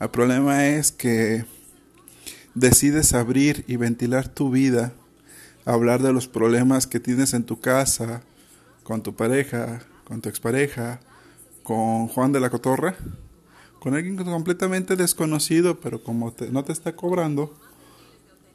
El 0.00 0.10
problema 0.10 0.66
es 0.66 0.92
que 0.92 1.44
decides 2.54 3.12
abrir 3.12 3.64
y 3.66 3.76
ventilar 3.76 4.28
tu 4.28 4.50
vida, 4.50 4.92
hablar 5.64 6.02
de 6.02 6.12
los 6.12 6.28
problemas 6.28 6.86
que 6.86 7.00
tienes 7.00 7.34
en 7.34 7.44
tu 7.44 7.60
casa, 7.60 8.22
con 8.82 9.02
tu 9.02 9.14
pareja, 9.14 9.82
con 10.04 10.20
tu 10.20 10.28
expareja, 10.28 11.00
con 11.62 12.08
Juan 12.08 12.32
de 12.32 12.40
la 12.40 12.50
Cotorra, 12.50 12.96
con 13.78 13.94
alguien 13.94 14.16
completamente 14.16 14.96
desconocido, 14.96 15.78
pero 15.80 16.02
como 16.02 16.34
no 16.50 16.64
te 16.64 16.72
está 16.72 16.96
cobrando, 16.96 17.54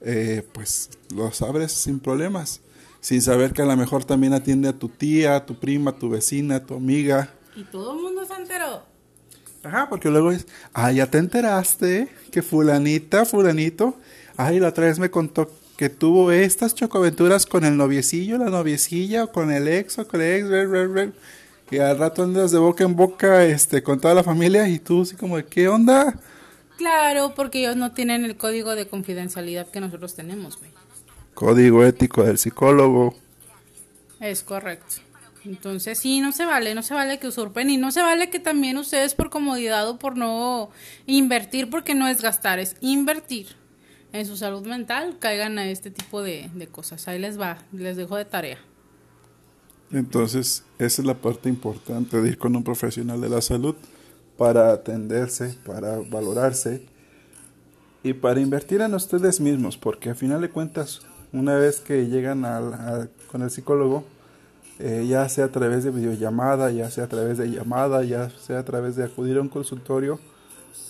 eh, 0.02 0.46
pues 0.52 0.90
los 1.14 1.42
abres 1.42 1.72
sin 1.72 2.00
problemas, 2.00 2.62
sin 3.00 3.22
saber 3.22 3.54
que 3.54 3.62
a 3.62 3.66
lo 3.66 3.78
mejor 3.78 4.04
también 4.04 4.34
atiende 4.34 4.68
a 4.70 4.74
tu 4.74 4.90
tía, 4.90 5.36
a 5.36 5.46
tu 5.46 5.60
prima, 5.60 5.92
a 5.92 5.96
tu 5.96 6.10
vecina, 6.10 6.58
a 6.58 6.66
tu 6.66 6.74
amiga. 6.74 7.34
Y 7.56 7.64
todo 7.66 7.94
el 7.96 8.02
mundo 8.02 8.26
se 8.26 8.34
enteró. 8.34 8.84
Ajá, 9.64 9.88
porque 9.88 10.10
luego 10.10 10.32
es, 10.32 10.46
ah, 10.74 10.92
ya 10.92 11.10
te 11.10 11.20
enteraste 11.20 12.10
que 12.32 12.42
fulanita, 12.42 13.24
fulanito, 13.26 13.96
ay, 14.36 14.60
la 14.60 14.70
otra 14.70 14.88
vez 14.88 15.00
me 15.00 15.10
contó 15.10 15.50
que 15.84 15.90
tuvo 15.90 16.32
estas 16.32 16.76
chocoaventuras 16.76 17.46
con 17.46 17.66
el 17.66 17.76
noviecillo, 17.76 18.38
la 18.38 18.50
noviecilla, 18.50 19.26
o 19.26 19.32
con 19.34 19.52
el 19.52 19.68
ex, 19.68 20.00
o 20.00 20.08
con 20.08 20.22
el 20.22 20.40
ex, 20.40 20.48
re, 20.48 20.66
re, 20.66 20.88
re, 20.88 21.12
que 21.70 21.82
al 21.82 21.98
rato 21.98 22.24
andas 22.24 22.52
de 22.52 22.58
boca 22.58 22.86
en 22.86 22.96
boca 22.96 23.44
este, 23.44 23.84
con 23.84 24.00
toda 24.00 24.14
la 24.14 24.24
familia 24.24 24.66
y 24.70 24.80
tú 24.80 25.02
así 25.02 25.18
como, 25.18 25.36
¿qué 25.44 25.68
onda? 25.68 26.18
Claro, 26.78 27.34
porque 27.36 27.60
ellos 27.60 27.76
no 27.76 27.92
tienen 27.92 28.24
el 28.24 28.38
código 28.38 28.76
de 28.76 28.88
confidencialidad 28.88 29.68
que 29.68 29.82
nosotros 29.82 30.16
tenemos, 30.16 30.58
güey. 30.58 30.72
Código 31.34 31.84
ético 31.84 32.24
del 32.24 32.38
psicólogo. 32.38 33.14
Es 34.22 34.42
correcto. 34.42 35.02
Entonces 35.44 36.00
sí, 36.00 36.22
no 36.22 36.32
se 36.32 36.46
vale, 36.46 36.76
no 36.76 36.82
se 36.82 36.94
vale 36.94 37.20
que 37.20 37.28
usurpen 37.28 37.70
y 37.70 37.76
no 37.76 37.92
se 37.92 38.02
vale 38.02 38.30
que 38.30 38.40
también 38.40 38.78
ustedes 38.78 39.16
por 39.16 39.30
comodidad 39.30 39.90
o 39.90 40.00
por 40.00 40.16
no 40.16 40.70
invertir, 41.08 41.70
porque 41.70 41.94
no 41.94 42.08
es 42.08 42.22
gastar, 42.22 42.60
es 42.60 42.78
invertir 42.80 43.62
en 44.14 44.26
su 44.26 44.38
salud 44.38 44.66
mental, 44.66 45.18
caigan 45.20 45.60
a 45.60 45.68
este 45.68 45.92
tipo 45.92 46.22
de, 46.22 46.50
de 46.54 46.68
cosas. 46.68 47.08
Ahí 47.08 47.20
les 47.20 47.40
va, 47.40 47.58
les 47.74 47.98
dejo 47.98 48.16
de 48.16 48.26
tarea. 48.26 48.60
Entonces, 49.92 50.64
esa 50.80 51.02
es 51.02 51.06
la 51.06 51.16
parte 51.16 51.50
importante 51.50 52.22
de 52.22 52.30
ir 52.30 52.38
con 52.38 52.56
un 52.56 52.64
profesional 52.64 53.20
de 53.20 53.30
la 53.30 53.42
salud 53.42 53.76
para 54.38 54.72
atenderse, 54.72 55.56
para 55.66 56.00
valorarse 56.00 56.86
y 58.04 58.14
para 58.14 58.40
invertir 58.40 58.82
en 58.82 58.94
ustedes 58.94 59.40
mismos, 59.40 59.78
porque 59.78 60.10
a 60.10 60.16
final 60.16 60.42
de 60.42 60.50
cuentas, 60.50 61.02
una 61.32 61.56
vez 61.56 61.80
que 61.80 62.08
llegan 62.08 62.44
con 63.32 63.42
el 63.42 63.50
psicólogo, 63.50 64.04
eh, 64.80 65.06
ya 65.08 65.30
sea 65.30 65.46
a 65.46 65.52
través 65.52 65.84
de 65.84 65.92
videollamada, 65.92 66.72
ya 66.72 66.90
sea 66.90 67.06
a 67.06 67.08
través 67.08 67.38
de 67.38 67.50
llamada, 67.50 68.04
ya 68.04 68.30
sea 68.32 68.60
a 68.60 68.66
través 68.66 68.96
de 68.96 69.04
acudir 69.04 69.38
a 69.38 69.42
un 69.42 69.50
consultorio, 69.50 70.20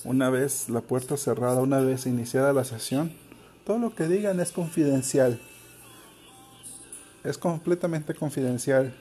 una 0.04 0.30
vez 0.30 0.70
la 0.70 0.82
puerta 0.82 1.18
cerrada, 1.18 1.62
una 1.62 1.80
vez 1.80 2.06
iniciada 2.06 2.54
la 2.54 2.64
sesión, 2.64 3.12
todo 3.66 3.80
lo 3.80 3.96
que 3.96 4.08
digan 4.08 4.40
es 4.40 4.52
confidencial. 4.52 5.40
Es 7.24 7.38
completamente 7.38 8.14
confidencial. 8.14 8.94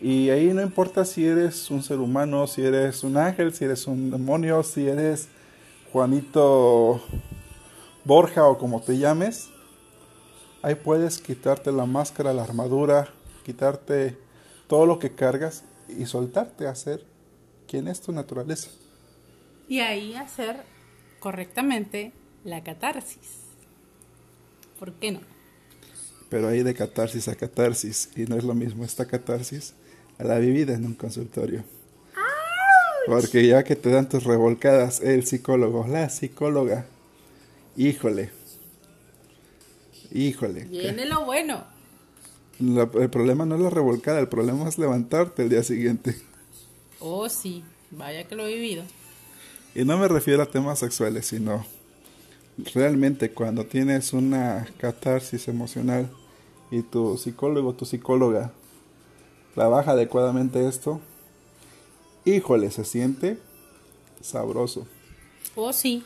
Y 0.00 0.30
ahí 0.30 0.52
no 0.52 0.62
importa 0.62 1.04
si 1.04 1.26
eres 1.26 1.70
un 1.70 1.82
ser 1.82 1.98
humano, 1.98 2.46
si 2.46 2.62
eres 2.62 3.02
un 3.02 3.16
ángel, 3.16 3.52
si 3.52 3.64
eres 3.64 3.86
un 3.86 4.10
demonio, 4.10 4.62
si 4.62 4.86
eres 4.86 5.28
Juanito 5.92 7.02
Borja 8.04 8.44
o 8.46 8.58
como 8.58 8.80
te 8.80 8.98
llames. 8.98 9.50
Ahí 10.62 10.74
puedes 10.74 11.18
quitarte 11.18 11.72
la 11.72 11.86
máscara, 11.86 12.32
la 12.32 12.44
armadura, 12.44 13.08
quitarte 13.44 14.18
todo 14.66 14.86
lo 14.86 14.98
que 14.98 15.14
cargas 15.14 15.64
y 15.88 16.06
soltarte 16.06 16.66
a 16.66 16.74
ser 16.74 17.04
quien 17.66 17.88
es 17.88 18.00
tu 18.00 18.12
naturaleza. 18.12 18.70
Y 19.68 19.80
ahí 19.80 20.14
hacer 20.14 20.56
correctamente 21.20 22.12
la 22.44 22.62
catarsis. 22.62 23.42
¿Por 24.78 24.94
qué 24.94 25.12
no? 25.12 25.20
Pero 26.30 26.48
ahí 26.48 26.62
de 26.62 26.74
catarsis 26.74 27.28
a 27.28 27.36
catarsis, 27.36 28.10
y 28.16 28.24
no 28.24 28.36
es 28.36 28.44
lo 28.44 28.54
mismo 28.54 28.84
esta 28.84 29.06
catarsis 29.06 29.74
a 30.18 30.24
la 30.24 30.38
vivida 30.38 30.74
en 30.74 30.86
un 30.86 30.94
consultorio. 30.94 31.64
Porque 33.06 33.46
ya 33.46 33.64
que 33.64 33.76
te 33.76 33.90
dan 33.90 34.08
tus 34.08 34.24
revolcadas, 34.24 35.00
el 35.00 35.26
psicólogo, 35.26 35.86
la 35.86 36.10
psicóloga, 36.10 36.86
híjole, 37.76 38.30
híjole. 40.12 40.64
Viene 40.64 41.06
lo 41.06 41.24
bueno 41.24 41.78
el 42.60 43.10
problema 43.10 43.46
no 43.46 43.54
es 43.54 43.60
la 43.60 43.70
revolcada, 43.70 44.18
el 44.18 44.28
problema 44.28 44.68
es 44.68 44.78
levantarte 44.78 45.42
el 45.42 45.48
día 45.48 45.62
siguiente. 45.62 46.16
Oh, 46.98 47.28
sí, 47.28 47.62
vaya 47.90 48.24
que 48.24 48.34
lo 48.34 48.46
he 48.46 48.54
vivido. 48.54 48.82
Y 49.74 49.84
no 49.84 49.98
me 49.98 50.08
refiero 50.08 50.42
a 50.42 50.46
temas 50.46 50.78
sexuales, 50.78 51.26
sino 51.26 51.64
realmente 52.74 53.30
cuando 53.30 53.64
tienes 53.64 54.12
una 54.12 54.66
catarsis 54.78 55.48
emocional 55.48 56.10
y 56.70 56.82
tu 56.82 57.16
psicólogo, 57.16 57.74
tu 57.74 57.84
psicóloga 57.84 58.52
trabaja 59.54 59.92
adecuadamente 59.92 60.66
esto, 60.68 61.00
híjole, 62.24 62.70
se 62.70 62.84
siente 62.84 63.38
sabroso. 64.20 64.86
Oh, 65.54 65.72
sí, 65.72 66.04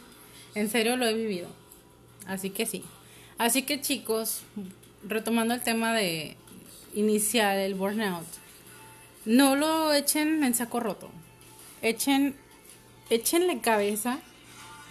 en 0.55 0.69
serio 0.69 0.97
lo 0.97 1.07
he 1.07 1.15
vivido. 1.15 1.49
Así 2.27 2.51
que 2.51 2.67
sí. 2.67 2.85
Así 3.39 3.63
que 3.63 3.81
chicos, 3.81 4.43
retomando 5.07 5.55
el 5.55 5.63
tema 5.63 5.93
de, 5.93 6.37
inicial 6.95 7.59
el 7.59 7.75
burnout, 7.75 8.27
no 9.25 9.57
lo 9.57 9.93
echen 9.93 10.45
en 10.45 10.55
saco 10.55 10.81
roto. 10.81 11.11
Echen, 11.81 12.37
échenle 13.15 13.61
cabeza, 13.61 14.19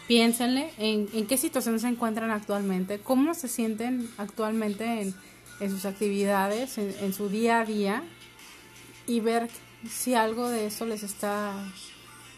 piénsenle 0.07 0.71
en, 0.77 1.07
qué 1.27 1.37
situación 1.37 1.79
se 1.79 1.87
encuentran 1.87 2.29
actualmente, 2.29 2.99
cómo 2.99 3.33
se 3.33 3.47
sienten 3.47 4.09
actualmente 4.17 5.13
en, 5.59 5.69
sus 5.69 5.85
actividades, 5.85 6.77
en, 6.77 7.13
su 7.13 7.29
día 7.29 7.61
a 7.61 7.65
día, 7.65 8.03
y 9.07 9.19
ver 9.19 9.49
si 9.89 10.13
algo 10.13 10.49
de 10.49 10.67
eso 10.67 10.85
les 10.85 11.03
está, 11.03 11.53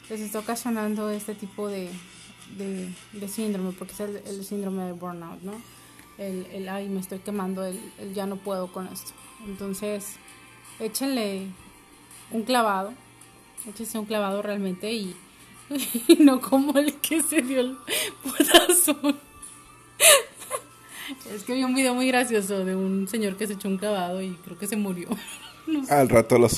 les 0.09 0.21
está 0.21 0.39
ocasionando 0.39 1.09
este 1.09 1.35
tipo 1.35 1.67
de, 1.67 1.89
síndrome, 3.27 3.71
porque 3.73 3.93
es 3.93 3.99
el, 3.99 4.45
síndrome 4.45 4.83
de 4.83 4.91
burnout, 4.93 5.41
¿no? 5.41 5.53
El, 6.17 6.45
el, 6.53 6.69
ay, 6.69 6.89
me 6.89 6.99
estoy 6.99 7.19
quemando, 7.19 7.65
el 7.65 8.13
ya 8.13 8.25
no 8.25 8.37
puedo 8.37 8.71
con 8.71 8.87
esto. 8.87 9.11
Entonces, 9.45 10.15
échenle 10.79 11.47
un 12.31 12.43
clavado, 12.43 12.93
échense 13.67 13.97
un 13.97 14.05
clavado 14.05 14.41
realmente 14.41 14.93
y, 14.93 15.15
no 16.19 16.41
como 16.41 16.77
el 16.77 16.93
que 16.95 17.21
se 17.21 17.41
dio 17.41 17.61
el 17.61 17.77
putazo. 18.21 18.95
Es 21.33 21.43
que 21.43 21.53
vi 21.53 21.63
un 21.63 21.75
video 21.75 21.93
muy 21.93 22.07
gracioso 22.07 22.63
de 22.63 22.75
un 22.75 23.07
señor 23.07 23.35
que 23.35 23.47
se 23.47 23.53
echó 23.53 23.67
un 23.67 23.77
clavado 23.77 24.21
y 24.21 24.33
creo 24.43 24.57
que 24.57 24.67
se 24.67 24.75
murió. 24.75 25.09
Al 25.89 26.09
rato 26.09 26.37
lo, 26.37 26.49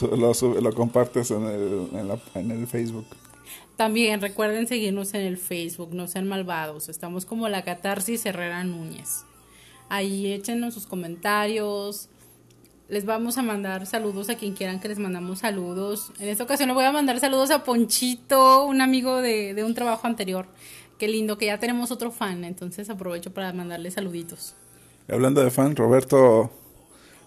lo, 0.62 0.74
compartes 0.74 1.32
en 1.32 1.46
el, 1.46 1.88
en, 2.34 2.52
el 2.52 2.68
Facebook. 2.68 3.06
También 3.76 4.22
recuerden 4.22 4.68
seguirnos 4.68 5.14
en 5.14 5.22
el 5.22 5.38
Facebook, 5.38 5.94
no 5.94 6.08
sean 6.08 6.28
malvados. 6.28 6.90
Estamos 6.90 7.26
como 7.26 7.48
la 7.50 7.64
catarsis 7.64 8.26
Herrera 8.26 8.64
Núñez. 8.64 9.26
Ahí 9.90 10.32
échenos 10.32 10.74
sus 10.74 10.88
comentarios, 10.88 12.10
les 12.88 13.06
vamos 13.06 13.38
a 13.38 13.42
mandar 13.42 13.86
saludos 13.88 14.30
a 14.30 14.36
quien 14.36 14.54
quieran 14.54 14.80
que 14.80 14.88
les 14.88 15.00
mandamos 15.00 15.40
saludos. 15.40 16.12
En 16.20 16.30
esta 16.30 16.44
ocasión 16.44 16.70
le 16.70 16.76
voy 16.76 16.86
a 16.86 16.92
mandar 16.92 17.20
saludos 17.20 17.50
a 17.52 17.64
Ponchito, 17.64 18.66
un 18.66 18.82
amigo 18.82 19.22
de, 19.22 19.64
un 19.66 19.74
trabajo 19.74 20.06
anterior. 20.08 20.46
Qué 21.00 21.08
lindo 21.08 21.38
que 21.38 21.48
ya 21.48 21.58
tenemos 21.60 21.92
otro 21.92 22.12
fan, 22.12 22.44
entonces 22.44 22.90
aprovecho 22.90 23.34
para 23.34 23.52
mandarle 23.54 23.92
saluditos. 23.92 24.56
Hablando 25.10 25.44
de 25.44 25.52
fan, 25.52 25.76
Roberto 25.76 26.52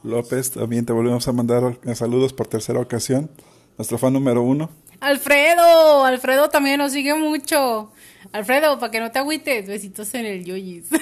López, 0.02 0.52
también 0.52 0.86
te 0.86 0.92
volvemos 0.92 1.26
a 1.28 1.32
mandar 1.32 1.78
saludos 1.94 2.32
por 2.32 2.46
tercera 2.46 2.80
ocasión. 2.80 3.30
Nuestro 3.76 3.98
fan 3.98 4.12
número 4.12 4.42
uno. 4.42 4.70
Alfredo, 5.00 6.04
Alfredo 6.04 6.48
también 6.48 6.78
nos 6.78 6.92
sigue 6.92 7.14
mucho. 7.14 7.92
Alfredo, 8.32 8.78
para 8.78 8.90
que 8.90 9.00
no 9.00 9.10
te 9.10 9.18
agüites, 9.18 9.66
besitos 9.68 10.12
en 10.14 10.26
el 10.26 10.44
yoyis. 10.44 10.88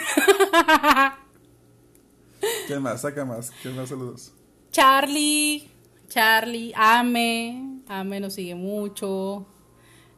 ¿Qué 2.69 2.79
más? 2.79 3.01
Saca 3.01 3.25
más. 3.25 3.51
¿Qué 3.63 3.71
más 3.71 3.89
saludos? 3.89 4.33
Charlie, 4.77 5.71
Charlie, 6.07 6.71
Ame, 6.77 7.81
Ame 7.89 8.21
nos 8.21 8.35
sigue 8.35 8.55
mucho. 8.55 9.47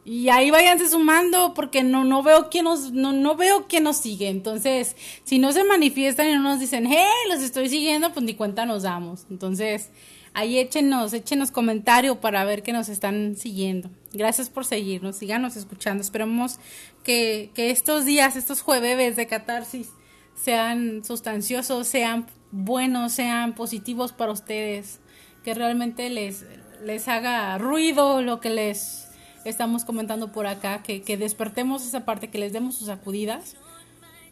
Y 0.05 0.31
ahí 0.31 0.51
váyanse 0.51 0.89
sumando 0.89 1.55
porque 1.55 1.85
no, 1.85 2.03
no 2.03 2.25
veo 2.25 2.49
quién 2.51 2.65
nos, 2.65 2.91
no, 2.91 3.13
no 3.13 3.37
veo 3.37 3.69
quién 3.69 3.85
nos 3.85 3.99
sigue. 3.99 4.29
Entonces, 4.29 4.97
si 5.23 5.39
no 5.39 5.53
se 5.53 5.63
manifiestan 5.63 6.29
y 6.29 6.33
no 6.33 6.43
nos 6.43 6.59
dicen, 6.59 6.87
hey, 6.89 7.07
los 7.29 7.41
estoy 7.41 7.69
siguiendo, 7.69 8.13
pues 8.13 8.27
ni 8.27 8.35
cuenta 8.35 8.67
nos 8.67 8.83
damos. 8.83 9.27
Entonces, 9.31 9.91
ahí 10.35 10.59
échenos, 10.59 11.13
échenos 11.13 11.53
comentario 11.53 12.21
para 12.21 12.45
ver 12.45 12.65
que 12.65 12.73
nos 12.73 12.89
están 12.89 13.37
siguiendo. 13.37 13.91
Gracias 14.13 14.51
por 14.51 14.65
seguirnos, 14.65 15.15
síganos 15.15 15.55
escuchando. 15.55 16.03
Esperemos 16.03 16.59
que, 17.05 17.53
que 17.55 17.71
estos 17.71 18.07
días, 18.07 18.35
estos 18.35 18.63
jueves 18.63 19.15
de 19.15 19.29
catarsis, 19.29 19.91
sean 20.35 21.05
sustanciosos, 21.05 21.87
sean 21.87 22.27
buenos, 22.51 23.13
sean 23.13 23.55
positivos 23.55 24.13
para 24.13 24.33
ustedes, 24.33 25.01
que 25.45 25.55
realmente 25.55 26.11
les, 26.11 26.45
les 26.85 27.09
haga 27.09 27.57
ruido 27.59 28.23
lo 28.23 28.41
que 28.41 28.51
les 28.51 29.09
estamos 29.45 29.85
comentando 29.85 30.33
por 30.33 30.47
acá, 30.47 30.83
que, 30.83 31.03
que 31.03 31.17
despertemos 31.17 31.87
esa 31.87 32.05
parte, 32.05 32.29
que 32.29 32.39
les 32.39 32.53
demos 32.53 32.77
sus 32.77 32.87
sacudidas 32.87 33.57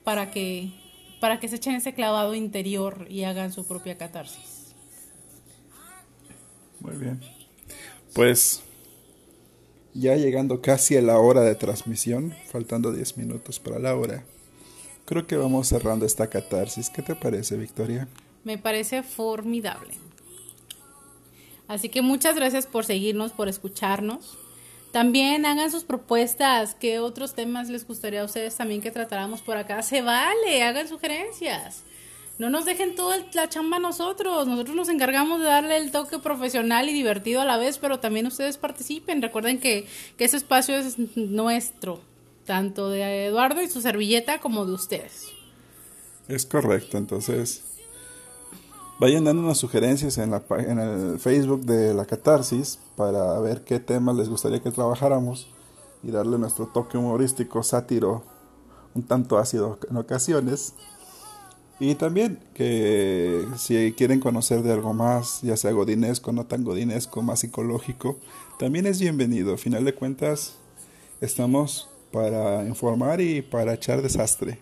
para 0.05 0.31
que, 0.31 0.73
para 1.21 1.41
que 1.41 1.49
se 1.49 1.57
echen 1.57 1.75
ese 1.75 1.95
clavado 1.95 2.35
interior 2.35 3.07
y 3.09 3.25
hagan 3.25 3.53
su 3.53 3.67
propia 3.67 3.97
catarsis. 3.99 4.75
Muy 6.81 6.97
bien. 6.97 7.21
Pues 8.13 8.63
ya 9.95 10.15
llegando 10.17 10.61
casi 10.61 10.97
a 10.97 11.03
la 11.03 11.19
hora 11.19 11.41
de 11.41 11.55
transmisión, 11.55 12.35
faltando 12.47 12.93
10 12.93 13.17
minutos 13.17 13.59
para 13.59 13.79
la 13.79 13.97
hora, 13.97 14.25
creo 15.07 15.27
que 15.27 15.37
vamos 15.37 15.69
cerrando 15.69 16.05
esta 16.05 16.29
catarsis. 16.29 16.91
¿Qué 16.91 17.01
te 17.01 17.15
parece, 17.15 17.57
Victoria? 17.57 18.07
Me 18.45 18.59
parece 18.59 19.03
formidable. 19.03 19.95
Así 21.69 21.89
que 21.89 22.03
muchas 22.03 22.37
gracias 22.37 22.67
por 22.67 22.85
seguirnos, 22.85 23.33
por 23.33 23.49
escucharnos. 23.49 24.37
También 24.93 25.47
hagan 25.47 25.71
sus 25.71 25.85
propuestas, 25.85 26.75
qué 26.75 27.01
otros 27.01 27.35
temas 27.35 27.69
les 27.69 27.87
gustaría 27.87 28.23
a 28.23 28.25
ustedes 28.25 28.57
también 28.57 28.81
que 28.81 28.91
tratáramos 28.91 29.43
por 29.43 29.57
acá. 29.57 29.83
Se 29.83 30.03
vale, 30.03 30.63
hagan 30.63 30.89
sugerencias. 30.89 31.83
No 32.39 32.51
nos 32.51 32.67
dejen 32.67 32.95
toda 32.95 33.19
la 33.33 33.49
chamba 33.49 33.79
a 33.79 33.81
nosotros. 33.81 34.47
Nosotros 34.47 34.77
nos 34.77 34.89
encargamos 34.89 35.41
de 35.41 35.47
darle 35.47 35.77
el 35.79 35.91
toque 35.91 36.19
profesional 36.19 36.89
y 36.89 36.93
divertido 36.93 37.41
a 37.41 37.45
la 37.45 37.57
vez, 37.57 37.79
pero 37.79 37.99
también 37.99 38.27
ustedes 38.27 38.59
participen. 38.59 39.23
Recuerden 39.23 39.59
que, 39.59 39.87
que 40.17 40.25
ese 40.25 40.37
espacio 40.37 40.77
es 40.77 40.99
nuestro, 41.17 42.01
tanto 42.47 42.89
de 42.89 43.27
Eduardo 43.27 43.61
y 43.61 43.69
su 43.69 43.83
servilleta 43.83 44.41
como 44.41 44.65
de 44.65 44.73
ustedes. 44.73 45.29
Es 46.29 46.47
correcto, 46.47 46.97
entonces 46.97 47.63
vayan 48.99 49.25
dándonos 49.25 49.59
sugerencias 49.59 50.17
en, 50.19 50.31
la, 50.31 50.43
en 50.59 50.79
el 50.79 51.19
Facebook 51.19 51.67
de 51.67 51.93
la 51.93 52.07
Catarsis 52.07 52.79
para 52.97 53.39
ver 53.41 53.63
qué 53.65 53.79
temas 53.79 54.17
les 54.17 54.29
gustaría 54.29 54.63
que 54.63 54.71
trabajáramos 54.71 55.49
y 56.03 56.11
darle 56.11 56.39
nuestro 56.39 56.67
toque 56.67 56.97
humorístico, 56.97 57.63
sátiro, 57.63 58.25
un 58.95 59.03
tanto 59.03 59.39
ácido 59.39 59.79
en 59.91 59.97
ocasiones. 59.97 60.75
Y 61.79 61.95
también 61.97 62.41
que 62.55 63.47
si 63.59 63.93
quieren 63.93 64.21
conocer 64.21 64.63
de 64.63 64.73
algo 64.73 64.95
más, 64.95 65.43
ya 65.43 65.57
sea 65.59 65.73
godinesco, 65.73 66.33
no 66.33 66.47
tan 66.47 66.65
godinesco, 66.65 67.21
más 67.23 67.41
psicológico, 67.41 68.17
también 68.59 68.87
es 68.87 68.99
bienvenido. 68.99 69.55
A 69.55 69.59
final 69.59 69.85
de 69.85 69.95
cuentas, 69.95 70.55
estamos 71.21 71.91
para 72.17 72.65
informar 72.65 73.21
y 73.21 73.43
para 73.43 73.75
echar 73.75 74.01
desastre. 74.01 74.59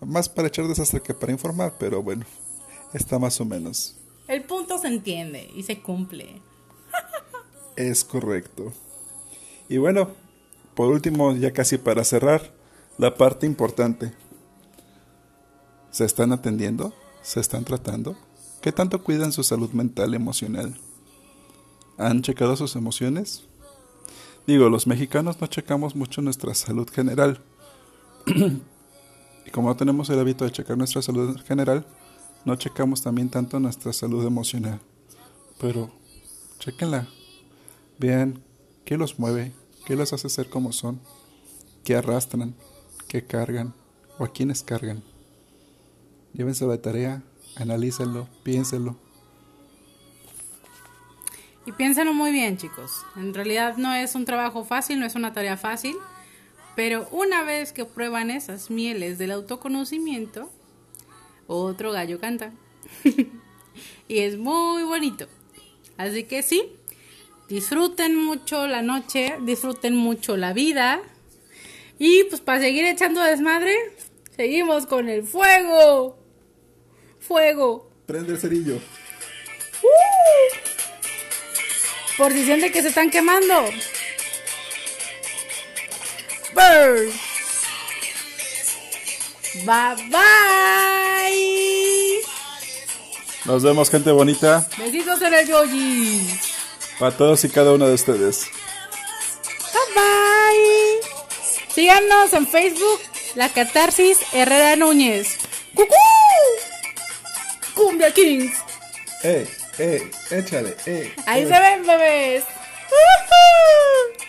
Más 0.00 0.30
para 0.30 0.48
echar 0.48 0.66
desastre 0.66 1.02
que 1.02 1.12
para 1.12 1.30
informar, 1.30 1.74
pero 1.78 2.02
bueno, 2.02 2.24
está 2.94 3.18
más 3.18 3.38
o 3.42 3.44
menos. 3.44 3.98
El 4.26 4.44
punto 4.44 4.78
se 4.78 4.88
entiende 4.88 5.50
y 5.54 5.62
se 5.64 5.82
cumple. 5.82 6.40
Es 7.76 8.02
correcto. 8.02 8.72
Y 9.68 9.76
bueno, 9.76 10.08
por 10.74 10.90
último, 10.90 11.36
ya 11.36 11.52
casi 11.52 11.76
para 11.76 12.02
cerrar, 12.02 12.50
la 12.96 13.14
parte 13.14 13.44
importante. 13.44 14.14
¿Se 15.90 16.06
están 16.06 16.32
atendiendo? 16.32 16.94
¿Se 17.20 17.40
están 17.40 17.64
tratando? 17.64 18.16
¿Qué 18.62 18.72
tanto 18.72 19.04
cuidan 19.04 19.32
su 19.32 19.42
salud 19.42 19.72
mental 19.72 20.14
y 20.14 20.16
emocional? 20.16 20.80
¿Han 21.98 22.22
checado 22.22 22.56
sus 22.56 22.74
emociones? 22.74 23.44
Digo, 24.48 24.70
los 24.70 24.86
mexicanos 24.86 25.42
no 25.42 25.46
checamos 25.46 25.94
mucho 25.94 26.22
nuestra 26.22 26.54
salud 26.54 26.88
general. 26.88 27.38
y 29.46 29.50
como 29.50 29.68
no 29.68 29.76
tenemos 29.76 30.08
el 30.08 30.18
hábito 30.18 30.46
de 30.46 30.52
checar 30.52 30.78
nuestra 30.78 31.02
salud 31.02 31.38
general, 31.44 31.84
no 32.46 32.56
checamos 32.56 33.02
también 33.02 33.28
tanto 33.28 33.60
nuestra 33.60 33.92
salud 33.92 34.26
emocional. 34.26 34.80
Pero, 35.60 35.90
chequenla. 36.60 37.06
Vean 37.98 38.42
qué 38.86 38.96
los 38.96 39.18
mueve, 39.18 39.52
qué 39.84 39.96
los 39.96 40.14
hace 40.14 40.30
ser 40.30 40.48
como 40.48 40.72
son, 40.72 40.98
qué 41.84 41.96
arrastran, 41.96 42.54
qué 43.06 43.26
cargan 43.26 43.74
o 44.18 44.24
a 44.24 44.32
quiénes 44.32 44.62
cargan. 44.62 45.02
Llévense 46.32 46.66
de 46.66 46.78
tarea, 46.78 47.22
analícenlo, 47.56 48.26
piénsenlo. 48.44 48.96
Y 51.68 51.72
piénsenlo 51.72 52.14
muy 52.14 52.32
bien, 52.32 52.56
chicos. 52.56 53.04
En 53.14 53.34
realidad 53.34 53.76
no 53.76 53.92
es 53.92 54.14
un 54.14 54.24
trabajo 54.24 54.64
fácil, 54.64 54.98
no 54.98 55.04
es 55.04 55.14
una 55.16 55.34
tarea 55.34 55.58
fácil, 55.58 55.96
pero 56.74 57.06
una 57.10 57.42
vez 57.42 57.74
que 57.74 57.84
prueban 57.84 58.30
esas 58.30 58.70
mieles 58.70 59.18
del 59.18 59.32
autoconocimiento, 59.32 60.50
otro 61.46 61.92
gallo 61.92 62.18
canta. 62.20 62.54
y 64.08 64.18
es 64.20 64.38
muy 64.38 64.82
bonito. 64.84 65.26
Así 65.98 66.24
que 66.24 66.42
sí, 66.42 66.72
disfruten 67.50 68.16
mucho 68.16 68.66
la 68.66 68.80
noche, 68.80 69.36
disfruten 69.42 69.94
mucho 69.94 70.38
la 70.38 70.54
vida. 70.54 71.02
Y 71.98 72.24
pues 72.30 72.40
para 72.40 72.60
seguir 72.60 72.86
echando 72.86 73.22
desmadre, 73.22 73.76
seguimos 74.34 74.86
con 74.86 75.10
el 75.10 75.22
fuego. 75.22 76.18
Fuego. 77.18 77.90
Prende 78.06 78.32
el 78.32 78.38
cerillo. 78.38 78.76
¡Uh! 79.82 80.67
Por 82.18 82.32
si 82.32 82.44
sienten 82.44 82.72
que 82.72 82.82
se 82.82 82.88
están 82.88 83.10
quemando. 83.10 83.70
Bird. 86.52 87.12
Bye 89.64 90.08
bye. 90.10 91.48
Nos 93.44 93.62
vemos, 93.62 93.88
gente 93.88 94.10
bonita. 94.10 94.68
Besitos 94.76 95.22
en 95.22 95.34
el 95.34 95.46
yogi. 95.46 96.28
Para 96.98 97.16
todos 97.16 97.44
y 97.44 97.48
cada 97.48 97.72
uno 97.72 97.86
de 97.86 97.94
ustedes. 97.94 98.46
Bye 99.72 99.94
bye. 99.94 101.00
Síganos 101.72 102.32
en 102.32 102.48
Facebook, 102.48 103.00
La 103.36 103.48
Catarsis 103.50 104.18
Herrera 104.32 104.74
Núñez. 104.74 105.38
¡Cucú! 105.74 105.94
Cumbia 107.74 108.12
Kings. 108.12 108.52
Eh, 109.22 109.46
eh, 109.78 110.10
échale, 110.30 110.76
eh. 110.86 111.12
Ahí 111.26 111.42
eh. 111.42 111.46
se 111.46 111.60
ven, 111.60 111.86
bebés. 111.86 112.44
¡Uhú! 112.90 114.27